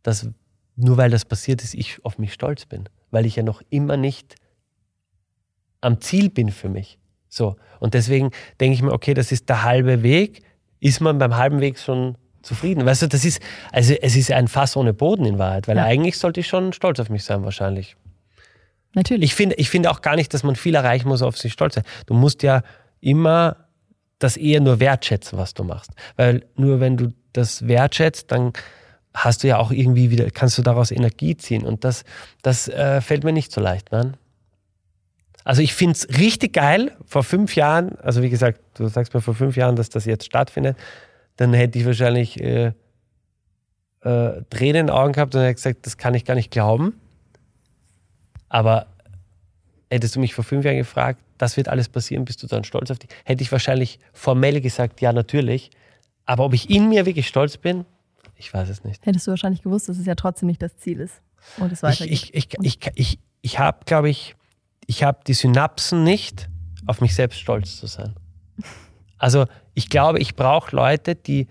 dass 0.03 0.29
nur 0.77 0.97
weil 0.97 1.11
das 1.11 1.25
passiert 1.25 1.63
ist, 1.63 1.75
ich 1.75 2.05
auf 2.05 2.19
mich 2.19 2.33
stolz 2.33 2.67
bin, 2.67 2.89
weil 3.11 3.27
ich 3.27 3.37
ja 3.37 3.43
noch 3.43 3.63
immer 3.71 3.97
nicht 3.97 4.37
am 5.81 6.01
Ziel 6.01 6.31
bin 6.31 6.51
für 6.51 6.69
mich. 6.69 6.99
So. 7.29 7.57
Und 7.81 7.95
deswegen 7.95 8.31
denke 8.61 8.75
ich 8.75 8.83
mir, 8.83 8.93
okay, 8.93 9.15
das 9.15 9.33
ist 9.33 9.49
der 9.49 9.63
halbe 9.63 10.03
Weg. 10.03 10.43
Ist 10.81 11.01
man 11.01 11.19
beim 11.19 11.37
halben 11.37 11.61
Weg 11.61 11.79
schon 11.79 12.17
zufrieden? 12.43 12.85
Weißt 12.87 13.03
du, 13.03 13.07
das 13.09 13.25
ist, 13.25 13.41
also 13.73 13.95
es 14.01 14.17
ist 14.17 14.31
ein 14.33 14.49
Fass 14.49 14.77
ohne 14.77 14.93
Boden 14.95 15.25
in 15.25 15.39
Wahrheit, 15.39 15.69
weil 15.69 15.77
Ja. 15.77 15.85
eigentlich 15.85 16.19
sollte 16.19 16.41
ich 16.41 16.47
schon 16.49 16.73
stolz 16.73 16.99
auf 17.01 17.09
mich 17.11 17.25
sein, 17.25 17.45
wahrscheinlich. 17.45 17.97
natürlich. 18.95 19.31
Ich 19.31 19.35
finde, 19.35 19.55
ich 19.57 19.71
finde 19.71 19.91
auch 19.91 20.03
gar 20.03 20.17
nicht, 20.17 20.35
dass 20.35 20.43
man 20.43 20.57
viel 20.57 20.75
erreichen 20.75 21.07
muss, 21.09 21.23
auf 21.23 21.39
sich 21.39 21.53
stolz 21.53 21.75
sein. 21.77 21.85
Du 22.07 22.15
musst 22.15 22.43
ja 22.43 22.63
immer 23.01 23.57
das 24.19 24.37
eher 24.37 24.61
nur 24.61 24.81
wertschätzen, 24.81 25.39
was 25.39 25.55
du 25.55 25.65
machst. 25.65 25.93
Weil 26.17 26.45
nur 26.57 26.81
wenn 26.81 26.97
du 26.97 27.13
das 27.33 27.67
wertschätzt, 27.69 28.31
dann 28.33 28.53
hast 29.15 29.43
du 29.43 29.49
ja 29.49 29.59
auch 29.59 29.71
irgendwie 29.71 30.11
wieder, 30.11 30.31
kannst 30.31 30.59
du 30.59 30.63
daraus 30.63 30.91
Energie 30.91 31.37
ziehen. 31.37 31.65
Und 31.65 31.85
das, 31.85 32.05
das 32.43 32.69
äh, 32.69 33.01
fällt 33.01 33.25
mir 33.25 33.33
nicht 33.33 33.53
so 33.53 33.61
leicht, 33.61 33.93
nein. 33.93 34.17
Also 35.45 35.63
ich 35.63 35.73
finde 35.75 35.93
es 35.95 36.19
richtig 36.19 36.53
geil. 36.53 36.93
Vor 37.07 37.23
fünf 37.25 37.57
Jahren, 37.57 37.97
also 38.01 38.23
wie 38.23 38.29
gesagt, 38.31 38.61
du 38.75 38.87
sagst 38.89 39.15
mir 39.15 39.21
vor 39.23 39.35
fünf 39.35 39.57
Jahren, 39.57 39.75
dass 39.77 39.89
das 39.89 40.05
jetzt 40.05 40.27
stattfindet, 40.27 40.77
dann 41.41 41.55
hätte 41.55 41.79
ich 41.79 41.87
wahrscheinlich 41.87 42.39
äh, 42.39 42.73
äh, 44.03 44.43
Tränen 44.51 44.81
in 44.81 44.87
den 44.87 44.91
Augen 44.91 45.15
gehabt 45.15 45.35
und 45.35 45.41
hätte 45.41 45.55
gesagt, 45.55 45.87
das 45.87 45.97
kann 45.97 46.13
ich 46.13 46.27
gar 46.27 46.35
nicht 46.35 46.51
glauben. 46.51 47.01
Aber 48.51 48.89
hättest 49.89 50.17
du 50.17 50.21
mich 50.21 50.35
vor 50.35 50.45
fünf 50.45 50.67
Jahren 50.67 50.77
gefragt, 50.77 51.19
das 51.39 51.57
wird 51.57 51.69
alles 51.69 51.89
passieren, 51.89 52.27
bist 52.27 52.43
du 52.43 52.47
dann 52.47 52.63
stolz 52.65 52.91
auf 52.91 52.99
dich? 52.99 53.09
Hätte 53.25 53.43
ich 53.43 53.51
wahrscheinlich 53.51 54.01
formell 54.13 54.61
gesagt, 54.61 55.01
ja, 55.01 55.15
natürlich. 55.15 55.71
Aber 56.27 56.45
ob 56.45 56.53
ich 56.53 56.69
in 56.69 56.91
mir 56.91 57.07
wirklich 57.07 57.27
stolz 57.27 57.57
bin, 57.57 57.87
ich 58.37 58.53
weiß 58.53 58.69
es 58.69 58.85
nicht. 58.85 59.07
Hättest 59.07 59.27
du 59.27 59.31
wahrscheinlich 59.31 59.63
gewusst, 59.63 59.89
dass 59.89 59.97
es 59.97 60.05
ja 60.05 60.17
trotzdem 60.17 60.47
nicht 60.47 60.61
das 60.61 60.77
Ziel 60.77 61.01
ist 61.01 61.23
und 61.57 61.73
es 61.73 61.83
weitergeht. 61.83 62.13
Ich, 62.13 62.35
ich, 62.35 62.59
ich, 62.61 62.79
ich, 62.83 62.91
ich, 62.97 63.19
ich 63.41 63.59
habe, 63.59 63.79
glaube 63.87 64.11
ich, 64.11 64.37
ich 64.87 65.05
habe 65.05 65.21
die 65.27 65.33
Synapsen 65.33 66.05
nicht, 66.05 66.51
auf 66.85 67.01
mich 67.01 67.15
selbst 67.15 67.41
stolz 67.41 67.79
zu 67.79 67.87
sein. 67.87 68.15
Also 69.21 69.47
ich 69.75 69.91
glaube, 69.91 70.19
ich 70.19 70.35
brauche 70.35 70.75
Leute, 70.75 71.15
die, 71.15 71.47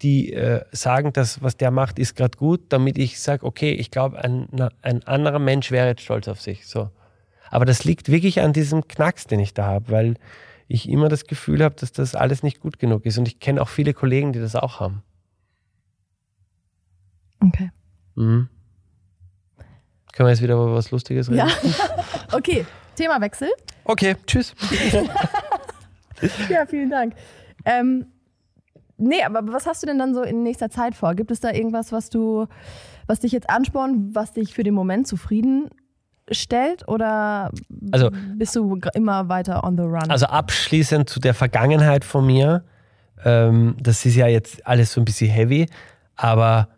die 0.00 0.32
äh, 0.32 0.64
sagen, 0.70 1.12
dass 1.12 1.42
was 1.42 1.56
der 1.56 1.72
macht, 1.72 1.98
ist 1.98 2.14
gerade 2.14 2.38
gut, 2.38 2.60
damit 2.68 2.96
ich 2.98 3.20
sage, 3.20 3.44
okay, 3.44 3.72
ich 3.72 3.90
glaube, 3.90 4.22
ein, 4.22 4.48
ein 4.80 5.02
anderer 5.02 5.40
Mensch 5.40 5.72
wäre 5.72 5.88
jetzt 5.88 6.02
stolz 6.02 6.28
auf 6.28 6.40
sich. 6.40 6.68
So. 6.68 6.90
Aber 7.50 7.64
das 7.64 7.84
liegt 7.84 8.08
wirklich 8.08 8.40
an 8.40 8.52
diesem 8.52 8.86
Knacks, 8.86 9.26
den 9.26 9.40
ich 9.40 9.54
da 9.54 9.66
habe, 9.66 9.90
weil 9.90 10.14
ich 10.68 10.88
immer 10.88 11.08
das 11.08 11.24
Gefühl 11.24 11.64
habe, 11.64 11.74
dass 11.74 11.90
das 11.90 12.14
alles 12.14 12.44
nicht 12.44 12.60
gut 12.60 12.78
genug 12.78 13.04
ist. 13.06 13.18
Und 13.18 13.26
ich 13.26 13.40
kenne 13.40 13.60
auch 13.60 13.68
viele 13.68 13.92
Kollegen, 13.92 14.32
die 14.32 14.38
das 14.38 14.54
auch 14.54 14.78
haben. 14.78 15.02
Okay. 17.40 17.72
Mhm. 18.14 18.48
Können 20.12 20.28
wir 20.28 20.30
jetzt 20.30 20.42
wieder 20.42 20.54
über 20.54 20.74
was 20.74 20.92
Lustiges 20.92 21.28
reden? 21.28 21.38
Ja. 21.38 21.48
okay, 22.32 22.64
Themawechsel. 22.94 23.50
Okay, 23.82 24.14
tschüss. 24.26 24.54
ja, 26.48 26.66
vielen 26.66 26.90
Dank. 26.90 27.14
Ähm, 27.64 28.06
nee, 28.96 29.22
aber 29.22 29.52
was 29.52 29.66
hast 29.66 29.82
du 29.82 29.86
denn 29.86 29.98
dann 29.98 30.14
so 30.14 30.22
in 30.22 30.42
nächster 30.42 30.70
Zeit 30.70 30.94
vor? 30.94 31.14
Gibt 31.14 31.30
es 31.30 31.40
da 31.40 31.50
irgendwas, 31.50 31.92
was 31.92 32.10
du, 32.10 32.46
was 33.06 33.20
dich 33.20 33.32
jetzt 33.32 33.50
anspornt, 33.50 34.14
was 34.14 34.32
dich 34.32 34.54
für 34.54 34.62
den 34.62 34.74
Moment 34.74 35.06
zufrieden 35.06 35.70
stellt 36.30 36.88
oder 36.88 37.50
also, 37.92 38.10
bist 38.36 38.56
du 38.56 38.80
immer 38.94 39.28
weiter 39.28 39.62
on 39.64 39.76
the 39.76 39.82
run? 39.82 40.10
Also 40.10 40.26
abschließend 40.26 41.08
zu 41.08 41.20
der 41.20 41.34
Vergangenheit 41.34 42.04
von 42.04 42.24
mir, 42.24 42.64
ähm, 43.24 43.76
das 43.78 44.04
ist 44.06 44.14
ja 44.14 44.26
jetzt 44.26 44.66
alles 44.66 44.92
so 44.92 45.00
ein 45.00 45.04
bisschen 45.04 45.30
heavy, 45.30 45.68
aber 46.16 46.68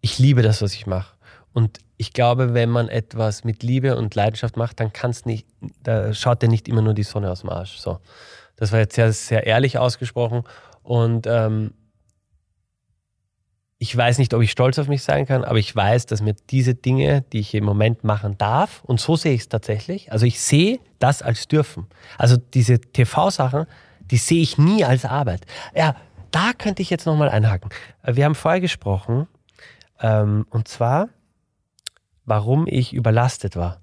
ich 0.00 0.18
liebe 0.18 0.42
das, 0.42 0.62
was 0.62 0.74
ich 0.74 0.86
mache. 0.86 1.14
Und 1.52 1.78
ich 1.96 2.12
glaube, 2.12 2.54
wenn 2.54 2.70
man 2.70 2.88
etwas 2.88 3.44
mit 3.44 3.62
Liebe 3.62 3.96
und 3.96 4.14
Leidenschaft 4.14 4.56
macht, 4.56 4.80
dann 4.80 4.92
kann 4.92 5.10
es 5.10 5.24
nicht, 5.24 5.46
da 5.82 6.12
schaut 6.12 6.42
dir 6.42 6.48
nicht 6.48 6.68
immer 6.68 6.82
nur 6.82 6.94
die 6.94 7.04
Sonne 7.04 7.30
aus 7.30 7.40
dem 7.40 7.50
Arsch. 7.50 7.76
So. 7.78 8.00
Das 8.56 8.72
war 8.72 8.78
jetzt 8.78 8.94
sehr, 8.94 9.12
sehr 9.12 9.46
ehrlich 9.46 9.78
ausgesprochen. 9.78 10.44
Und 10.82 11.26
ähm, 11.26 11.72
ich 13.78 13.94
weiß 13.96 14.18
nicht, 14.18 14.32
ob 14.32 14.42
ich 14.42 14.50
stolz 14.50 14.78
auf 14.78 14.88
mich 14.88 15.02
sein 15.02 15.26
kann, 15.26 15.44
aber 15.44 15.58
ich 15.58 15.74
weiß, 15.74 16.06
dass 16.06 16.22
mir 16.22 16.34
diese 16.50 16.74
Dinge, 16.74 17.22
die 17.32 17.40
ich 17.40 17.54
im 17.54 17.64
Moment 17.64 18.04
machen 18.04 18.38
darf, 18.38 18.82
und 18.84 19.00
so 19.00 19.16
sehe 19.16 19.34
ich 19.34 19.42
es 19.42 19.48
tatsächlich, 19.48 20.12
also 20.12 20.26
ich 20.26 20.40
sehe 20.40 20.78
das 20.98 21.20
als 21.20 21.48
dürfen. 21.48 21.86
Also 22.16 22.36
diese 22.36 22.80
TV-Sachen, 22.80 23.66
die 24.00 24.16
sehe 24.16 24.42
ich 24.42 24.58
nie 24.58 24.84
als 24.84 25.04
Arbeit. 25.04 25.44
Ja, 25.74 25.96
da 26.30 26.52
könnte 26.56 26.82
ich 26.82 26.90
jetzt 26.90 27.06
nochmal 27.06 27.28
einhaken. 27.28 27.70
Wir 28.04 28.24
haben 28.24 28.34
vorher 28.34 28.60
gesprochen, 28.60 29.26
ähm, 30.00 30.46
und 30.50 30.68
zwar, 30.68 31.08
warum 32.24 32.66
ich 32.66 32.92
überlastet 32.92 33.56
war. 33.56 33.80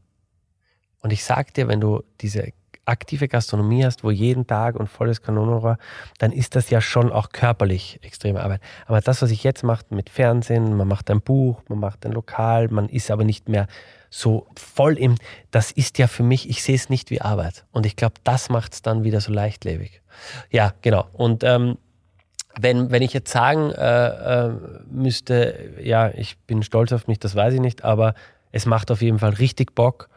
Und 1.02 1.12
ich 1.12 1.24
sag 1.24 1.54
dir, 1.54 1.68
wenn 1.68 1.82
du 1.82 2.04
diese 2.22 2.54
aktive 2.86 3.28
Gastronomie 3.28 3.86
hast, 3.86 4.04
wo 4.04 4.12
jeden 4.12 4.48
Tag 4.48 4.76
und 4.76 4.88
volles 4.88 5.22
Kanonenrohr, 5.22 5.78
dann 6.18 6.32
ist 6.32 6.56
das 6.56 6.70
ja 6.70 6.82
schon 6.82 7.12
auch 7.12 7.30
körperlich 7.30 8.00
extreme 8.02 8.42
Arbeit. 8.42 8.62
Aber 8.88 9.02
das, 9.02 9.22
was 9.22 9.32
ich 9.32 9.44
jetzt 9.44 9.64
mache 9.64 9.86
mit 9.90 10.10
Fernsehen, 10.10 10.76
man 10.76 10.88
macht 10.88 11.10
ein 11.12 11.22
Buch, 11.22 11.62
man 11.68 11.80
macht 11.80 12.06
ein 12.06 12.12
Lokal, 12.12 12.68
man 12.70 12.90
ist 12.90 13.12
aber 13.12 13.24
nicht 13.24 13.50
mehr 13.50 13.68
so 14.10 14.46
voll 14.58 14.98
im, 14.98 15.16
das 15.52 15.72
ist 15.72 15.98
ja 15.98 16.08
für 16.08 16.24
mich, 16.24 16.50
ich 16.50 16.64
sehe 16.64 16.76
es 16.76 16.90
nicht 16.90 17.12
wie 17.12 17.22
Arbeit. 17.22 17.66
Und 17.72 17.86
ich 17.86 17.96
glaube, 17.96 18.16
das 18.24 18.50
macht 18.50 18.74
es 18.74 18.82
dann 18.82 19.04
wieder 19.04 19.22
so 19.22 19.32
leichtlebig. 19.32 20.02
Ja, 20.50 20.74
genau. 20.82 21.08
Und 21.14 21.44
ähm, 21.44 21.78
wenn, 22.60 22.92
wenn 22.92 23.02
ich 23.02 23.14
jetzt 23.14 23.32
sagen 23.32 23.72
äh, 23.72 24.48
äh, 24.48 24.54
müsste, 24.90 25.76
ja, 25.82 26.10
ich 26.10 26.38
bin 26.40 26.64
stolz 26.64 26.92
auf 26.92 27.08
mich, 27.08 27.20
das 27.20 27.36
weiß 27.36 27.54
ich 27.54 27.62
nicht, 27.62 27.86
aber 27.86 28.14
es 28.52 28.66
macht 28.66 28.92
auf 28.92 29.02
jeden 29.02 29.20
Fall 29.20 29.32
richtig 29.32 29.74
Bock 29.76 30.10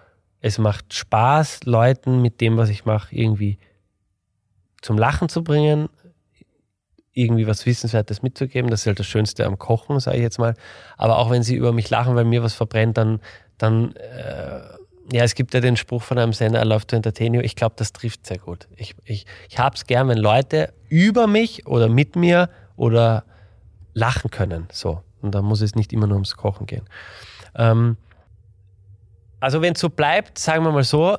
es 0.45 0.59
macht 0.59 0.93
Spaß, 0.93 1.65
Leuten 1.65 2.21
mit 2.21 2.43
dem, 2.43 2.59
was 2.59 2.69
ich 2.69 2.85
mache, 2.85 3.17
irgendwie 3.17 3.57
zum 4.83 4.99
Lachen 4.99 5.31
zu 5.31 5.43
bringen, 5.43 5.89
irgendwie 7.15 7.47
was 7.47 7.65
Wissenswertes 7.65 8.21
mitzugeben. 8.21 8.71
Das 8.71 8.83
ist 8.83 8.87
halt 8.87 8.99
das 8.99 9.07
Schönste 9.07 9.47
am 9.47 9.59
Kochen, 9.59 9.99
sage 10.01 10.19
ich 10.19 10.23
jetzt 10.23 10.39
mal. 10.39 10.55
Aber 10.99 11.17
auch 11.17 11.31
wenn 11.31 11.43
sie 11.43 11.55
über 11.55 11.73
mich 11.73 11.89
lachen, 11.89 12.15
weil 12.15 12.27
mir 12.27 12.43
was 12.43 12.53
verbrennt, 12.53 12.99
dann, 12.99 13.21
dann 13.57 13.97
äh, 13.97 14.61
ja, 15.11 15.25
es 15.25 15.35
gibt 15.35 15.55
ja 15.55 15.61
den 15.61 15.79
Spruch 15.79 16.03
von 16.03 16.19
einem 16.19 16.35
Sender, 16.35 16.63
I 16.63 16.69
love 16.69 16.87
to 16.89 16.97
entertain 16.97 17.33
you. 17.33 17.41
Ich 17.41 17.57
glaube, 17.57 17.77
das 17.79 17.95
trifft 17.95 18.27
sehr 18.27 18.39
gut. 18.39 18.69
Ich, 18.77 18.95
ich, 19.07 19.25
ich 19.49 19.59
habe 19.59 19.77
es 19.77 19.87
gern, 19.87 20.09
wenn 20.09 20.19
Leute 20.19 20.75
über 20.91 21.27
mich 21.27 21.67
oder 21.67 21.89
mit 21.89 22.17
mir 22.17 22.51
oder 22.77 23.25
lachen 23.95 24.31
können. 24.31 24.69
So. 24.71 25.01
Und 25.23 25.35
da 25.35 25.41
muss 25.41 25.63
es 25.63 25.75
nicht 25.75 25.95
immer 25.95 26.07
nur 26.07 26.17
ums 26.17 26.37
Kochen 26.37 26.67
gehen. 26.67 26.87
Ähm, 27.55 27.97
also 29.45 29.61
wenn 29.61 29.75
es 29.75 29.81
so 29.81 29.91
bleibt, 29.91 30.39
sagen 30.39 30.65
wir 30.65 30.73
mal 30.73 30.85
so, 30.85 31.19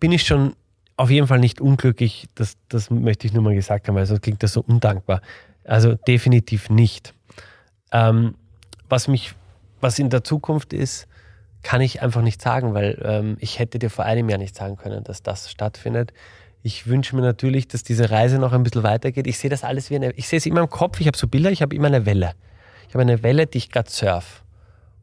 bin 0.00 0.10
ich 0.10 0.24
schon 0.26 0.56
auf 0.96 1.08
jeden 1.08 1.28
Fall 1.28 1.38
nicht 1.38 1.60
unglücklich. 1.60 2.26
Das, 2.34 2.56
das 2.68 2.90
möchte 2.90 3.28
ich 3.28 3.32
nur 3.32 3.44
mal 3.44 3.54
gesagt 3.54 3.86
haben, 3.86 3.94
weil 3.94 4.06
sonst 4.06 4.22
klingt 4.22 4.42
das 4.42 4.54
so 4.54 4.60
undankbar. 4.66 5.22
Also 5.62 5.94
definitiv 5.94 6.68
nicht. 6.68 7.14
Ähm, 7.92 8.34
was 8.88 9.06
mich, 9.06 9.34
was 9.80 10.00
in 10.00 10.10
der 10.10 10.24
Zukunft 10.24 10.72
ist, 10.72 11.06
kann 11.62 11.80
ich 11.80 12.02
einfach 12.02 12.22
nicht 12.22 12.42
sagen, 12.42 12.74
weil 12.74 13.00
ähm, 13.04 13.36
ich 13.38 13.60
hätte 13.60 13.78
dir 13.78 13.88
vor 13.88 14.04
einem 14.04 14.28
Jahr 14.28 14.38
nicht 14.38 14.56
sagen 14.56 14.76
können, 14.76 15.04
dass 15.04 15.22
das 15.22 15.48
stattfindet. 15.48 16.12
Ich 16.64 16.88
wünsche 16.88 17.14
mir 17.14 17.22
natürlich, 17.22 17.68
dass 17.68 17.84
diese 17.84 18.10
Reise 18.10 18.40
noch 18.40 18.52
ein 18.52 18.64
bisschen 18.64 18.82
weitergeht. 18.82 19.28
Ich 19.28 19.38
sehe 19.38 19.48
das 19.48 19.62
alles 19.62 19.90
wie 19.90 19.96
eine, 19.96 20.10
ich 20.12 20.26
sehe 20.26 20.38
es 20.38 20.46
immer 20.46 20.60
im 20.60 20.70
Kopf, 20.70 21.00
ich 21.00 21.06
habe 21.06 21.16
so 21.16 21.28
Bilder, 21.28 21.52
ich 21.52 21.62
habe 21.62 21.76
immer 21.76 21.86
eine 21.86 22.04
Welle. 22.04 22.32
Ich 22.88 22.94
habe 22.94 23.02
eine 23.02 23.22
Welle, 23.22 23.46
die 23.46 23.58
ich 23.58 23.70
gerade 23.70 23.88
surf. 23.88 24.42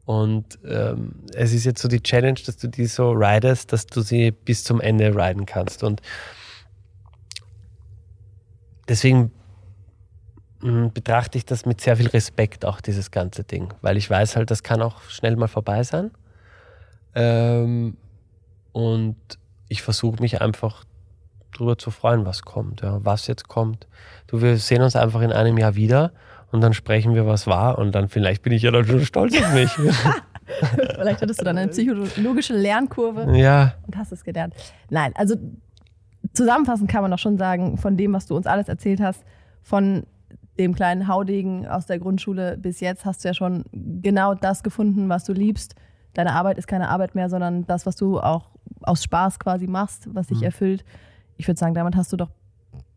Und 0.08 0.58
ähm, 0.64 1.16
es 1.34 1.52
ist 1.52 1.66
jetzt 1.66 1.82
so 1.82 1.86
die 1.86 2.02
Challenge, 2.02 2.40
dass 2.46 2.56
du 2.56 2.66
die 2.66 2.86
so 2.86 3.10
ridest, 3.10 3.74
dass 3.74 3.84
du 3.84 4.00
sie 4.00 4.30
bis 4.30 4.64
zum 4.64 4.80
Ende 4.80 5.14
riden 5.14 5.44
kannst. 5.44 5.82
Und 5.84 6.00
deswegen 8.88 9.30
hm, 10.62 10.94
betrachte 10.94 11.36
ich 11.36 11.44
das 11.44 11.66
mit 11.66 11.82
sehr 11.82 11.98
viel 11.98 12.06
Respekt, 12.06 12.64
auch 12.64 12.80
dieses 12.80 13.10
ganze 13.10 13.44
Ding. 13.44 13.74
Weil 13.82 13.98
ich 13.98 14.08
weiß 14.08 14.34
halt, 14.36 14.50
das 14.50 14.62
kann 14.62 14.80
auch 14.80 15.02
schnell 15.10 15.36
mal 15.36 15.46
vorbei 15.46 15.82
sein. 15.82 16.10
Ähm, 17.14 17.98
und 18.72 19.16
ich 19.68 19.82
versuche 19.82 20.22
mich 20.22 20.40
einfach 20.40 20.84
drüber 21.52 21.76
zu 21.76 21.90
freuen, 21.90 22.24
was 22.24 22.40
kommt, 22.40 22.80
ja, 22.80 23.04
was 23.04 23.26
jetzt 23.26 23.46
kommt. 23.46 23.86
Du, 24.26 24.40
wir 24.40 24.56
sehen 24.56 24.80
uns 24.80 24.96
einfach 24.96 25.20
in 25.20 25.32
einem 25.32 25.58
Jahr 25.58 25.74
wieder 25.74 26.12
und 26.50 26.60
dann 26.60 26.72
sprechen 26.72 27.14
wir, 27.14 27.26
was 27.26 27.46
war 27.46 27.78
und 27.78 27.94
dann 27.94 28.08
vielleicht 28.08 28.42
bin 28.42 28.52
ich 28.52 28.62
ja 28.62 28.70
dann 28.70 28.84
schon 28.84 29.04
stolz 29.04 29.36
auf 29.40 29.52
mich. 29.52 29.70
vielleicht 30.94 31.22
hattest 31.22 31.40
du 31.40 31.44
dann 31.44 31.58
eine 31.58 31.68
psychologische 31.68 32.54
Lernkurve 32.54 33.36
ja. 33.36 33.74
und 33.86 33.96
hast 33.96 34.12
es 34.12 34.24
gelernt. 34.24 34.54
Nein, 34.90 35.12
also 35.14 35.36
zusammenfassend 36.32 36.90
kann 36.90 37.02
man 37.02 37.10
doch 37.10 37.18
schon 37.18 37.38
sagen, 37.38 37.76
von 37.76 37.96
dem, 37.96 38.12
was 38.12 38.26
du 38.26 38.36
uns 38.36 38.46
alles 38.46 38.68
erzählt 38.68 39.00
hast, 39.00 39.24
von 39.62 40.04
dem 40.58 40.74
kleinen 40.74 41.06
Haudegen 41.06 41.66
aus 41.66 41.86
der 41.86 41.98
Grundschule 41.98 42.56
bis 42.58 42.80
jetzt 42.80 43.04
hast 43.04 43.24
du 43.24 43.28
ja 43.28 43.34
schon 43.34 43.64
genau 43.72 44.34
das 44.34 44.62
gefunden, 44.62 45.08
was 45.08 45.24
du 45.24 45.32
liebst. 45.32 45.74
Deine 46.14 46.32
Arbeit 46.32 46.58
ist 46.58 46.66
keine 46.66 46.88
Arbeit 46.88 47.14
mehr, 47.14 47.28
sondern 47.28 47.66
das, 47.66 47.86
was 47.86 47.94
du 47.94 48.18
auch 48.18 48.50
aus 48.82 49.04
Spaß 49.04 49.38
quasi 49.38 49.66
machst, 49.66 50.08
was 50.12 50.28
dich 50.28 50.38
mhm. 50.38 50.44
erfüllt. 50.44 50.84
Ich 51.36 51.46
würde 51.46 51.58
sagen, 51.58 51.74
damit 51.74 51.94
hast 51.94 52.12
du 52.12 52.16
doch 52.16 52.30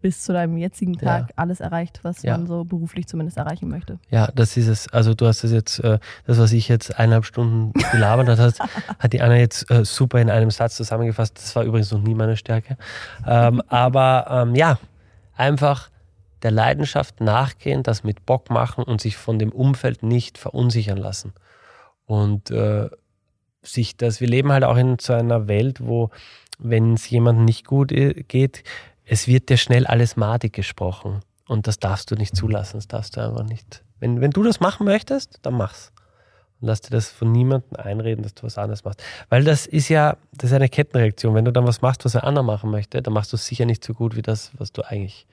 bis 0.02 0.24
zu 0.24 0.34
deinem 0.34 0.58
jetzigen 0.58 0.98
Tag 0.98 1.30
ja. 1.30 1.34
alles 1.36 1.60
erreicht, 1.60 2.00
was 2.04 2.24
ja. 2.24 2.38
man 2.38 2.48
so 2.48 2.64
beruflich 2.64 3.08
zumindest 3.08 3.38
erreichen 3.38 3.70
möchte. 3.70 4.00
Ja, 4.10 4.28
das 4.34 4.58
ist 4.58 4.68
es. 4.68 4.88
Also 4.92 5.14
du 5.14 5.28
hast 5.28 5.44
das 5.44 5.52
jetzt, 5.52 5.80
äh, 5.80 6.00
das, 6.26 6.40
was 6.40 6.52
ich 6.52 6.68
jetzt 6.68 6.98
eineinhalb 6.98 7.26
Stunden 7.26 7.74
gelabert 7.92 8.40
hat, 8.40 8.60
hat 9.00 9.14
die 9.14 9.22
Anna 9.22 9.38
jetzt 9.38 9.70
äh, 9.70 9.86
super 9.86 10.20
in 10.20 10.30
einem 10.30 10.52
Satz 10.52 10.76
zusammengefasst. 10.76 11.38
Das 11.38 11.56
war 11.56 11.64
übrigens 11.64 11.92
noch 11.92 12.02
nie 12.02 12.16
meine 12.16 12.36
Stärke. 12.36 12.78
Ähm, 13.28 13.62
aber 13.68 14.26
ähm, 14.30 14.56
ja, 14.56 14.80
einfach 15.36 15.90
der 16.44 16.52
Leidenschaft 16.52 17.22
nachgehen, 17.22 17.84
das 17.84 18.04
mit 18.04 18.26
Bock 18.26 18.50
machen 18.50 18.84
und 18.84 19.00
sich 19.00 19.18
von 19.18 19.38
dem 19.38 19.52
Umfeld 19.52 20.04
nicht 20.04 20.38
verunsichern 20.38 20.98
lassen. 20.98 21.34
Und 22.06 22.50
äh, 22.52 22.90
sich 23.62 23.98
das, 23.98 24.22
wir 24.22 24.28
leben 24.28 24.52
halt 24.52 24.64
auch 24.64 24.78
in 24.78 24.98
so 25.00 25.14
einer 25.14 25.48
Welt, 25.48 25.86
wo, 25.86 26.10
wenn 26.58 26.96
es 26.96 27.10
jemandem 27.10 27.46
nicht 27.46 27.66
gut 27.66 27.90
geht, 27.90 28.64
es 29.12 29.28
wird 29.28 29.50
dir 29.50 29.58
schnell 29.58 29.86
alles 29.86 30.16
madig 30.16 30.54
gesprochen. 30.54 31.20
Und 31.46 31.68
das 31.68 31.80
darfst 31.80 32.10
du 32.10 32.16
nicht 32.16 32.34
zulassen, 32.34 32.78
das 32.78 32.88
darfst 32.88 33.18
du 33.18 33.22
einfach 33.22 33.44
nicht. 33.44 33.84
Wenn, 34.00 34.22
wenn 34.22 34.32
du 34.32 34.42
das 34.42 34.62
machen 34.62 34.86
möchtest, 34.86 35.40
dann 35.42 35.56
mach's. 35.56 35.92
Und 36.62 36.70
lass 36.70 36.80
dir 36.80 36.92
das 36.92 37.12
von 37.12 37.30
niemandem 37.30 37.76
einreden, 37.76 38.24
dass 38.24 38.34
du 38.36 38.44
was 38.44 38.58
anderes 38.58 38.86
machst. 38.86 39.04
Weil 39.28 39.44
das 39.44 39.66
ist 39.66 39.90
ja, 39.90 40.16
das 40.32 40.52
ist 40.52 40.56
eine 40.56 40.70
Kettenreaktion. 40.70 41.36
Wenn 41.36 41.44
du 41.44 41.52
dann 41.52 41.68
was 41.68 41.82
machst, 41.82 42.06
was 42.06 42.16
ein 42.16 42.22
anderer 42.22 42.46
machen 42.46 42.72
möchte, 42.72 43.02
dann 43.02 43.14
machst 43.14 43.34
du 43.34 43.36
es 43.36 43.46
sicher 43.46 43.66
nicht 43.66 43.84
so 43.84 43.94
gut 43.94 44.16
wie 44.16 44.22
das, 44.22 44.54
was 44.58 44.72
du 44.72 44.82
eigentlich. 44.82 45.28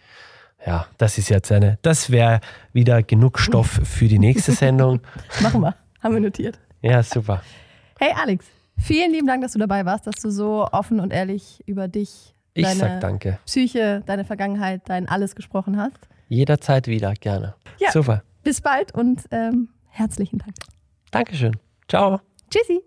Ja, 0.66 0.88
das 0.96 1.16
ist 1.16 1.28
jetzt 1.28 1.52
eine, 1.52 1.78
das 1.82 2.10
wäre 2.10 2.40
wieder 2.72 3.04
genug 3.04 3.38
Stoff 3.38 3.78
für 3.84 4.08
die 4.08 4.18
nächste 4.18 4.50
Sendung. 4.64 5.02
Machen 5.40 5.60
wir. 5.60 5.76
Haben 6.02 6.14
wir 6.14 6.20
notiert. 6.20 6.58
Ja, 6.82 7.00
super. 7.04 7.42
Hey 8.00 8.12
Alex, 8.20 8.44
vielen 8.76 9.12
lieben 9.12 9.28
Dank, 9.28 9.42
dass 9.42 9.52
du 9.52 9.60
dabei 9.60 9.84
warst, 9.84 10.08
dass 10.08 10.16
du 10.16 10.30
so 10.30 10.66
offen 10.66 10.98
und 10.98 11.12
ehrlich 11.12 11.62
über 11.66 11.86
dich, 11.86 12.34
Ich 12.58 12.64
deine 12.64 12.80
sag 12.80 13.00
danke. 13.00 13.38
Psyche, 13.46 14.02
deine 14.04 14.24
Vergangenheit, 14.24 14.82
dein 14.86 15.08
alles 15.08 15.36
gesprochen 15.36 15.76
hast. 15.76 16.08
Jederzeit 16.28 16.88
wieder, 16.88 17.14
gerne. 17.14 17.54
Ja. 17.78 17.92
Super. 17.92 18.24
Bis 18.42 18.60
bald 18.60 18.92
und 18.92 19.22
ähm, 19.30 19.68
herzlichen 19.86 20.38
Dank. 20.38 20.54
Dankeschön. 21.12 21.56
Ciao. 21.88 22.20
Tschüssi. 22.50 22.80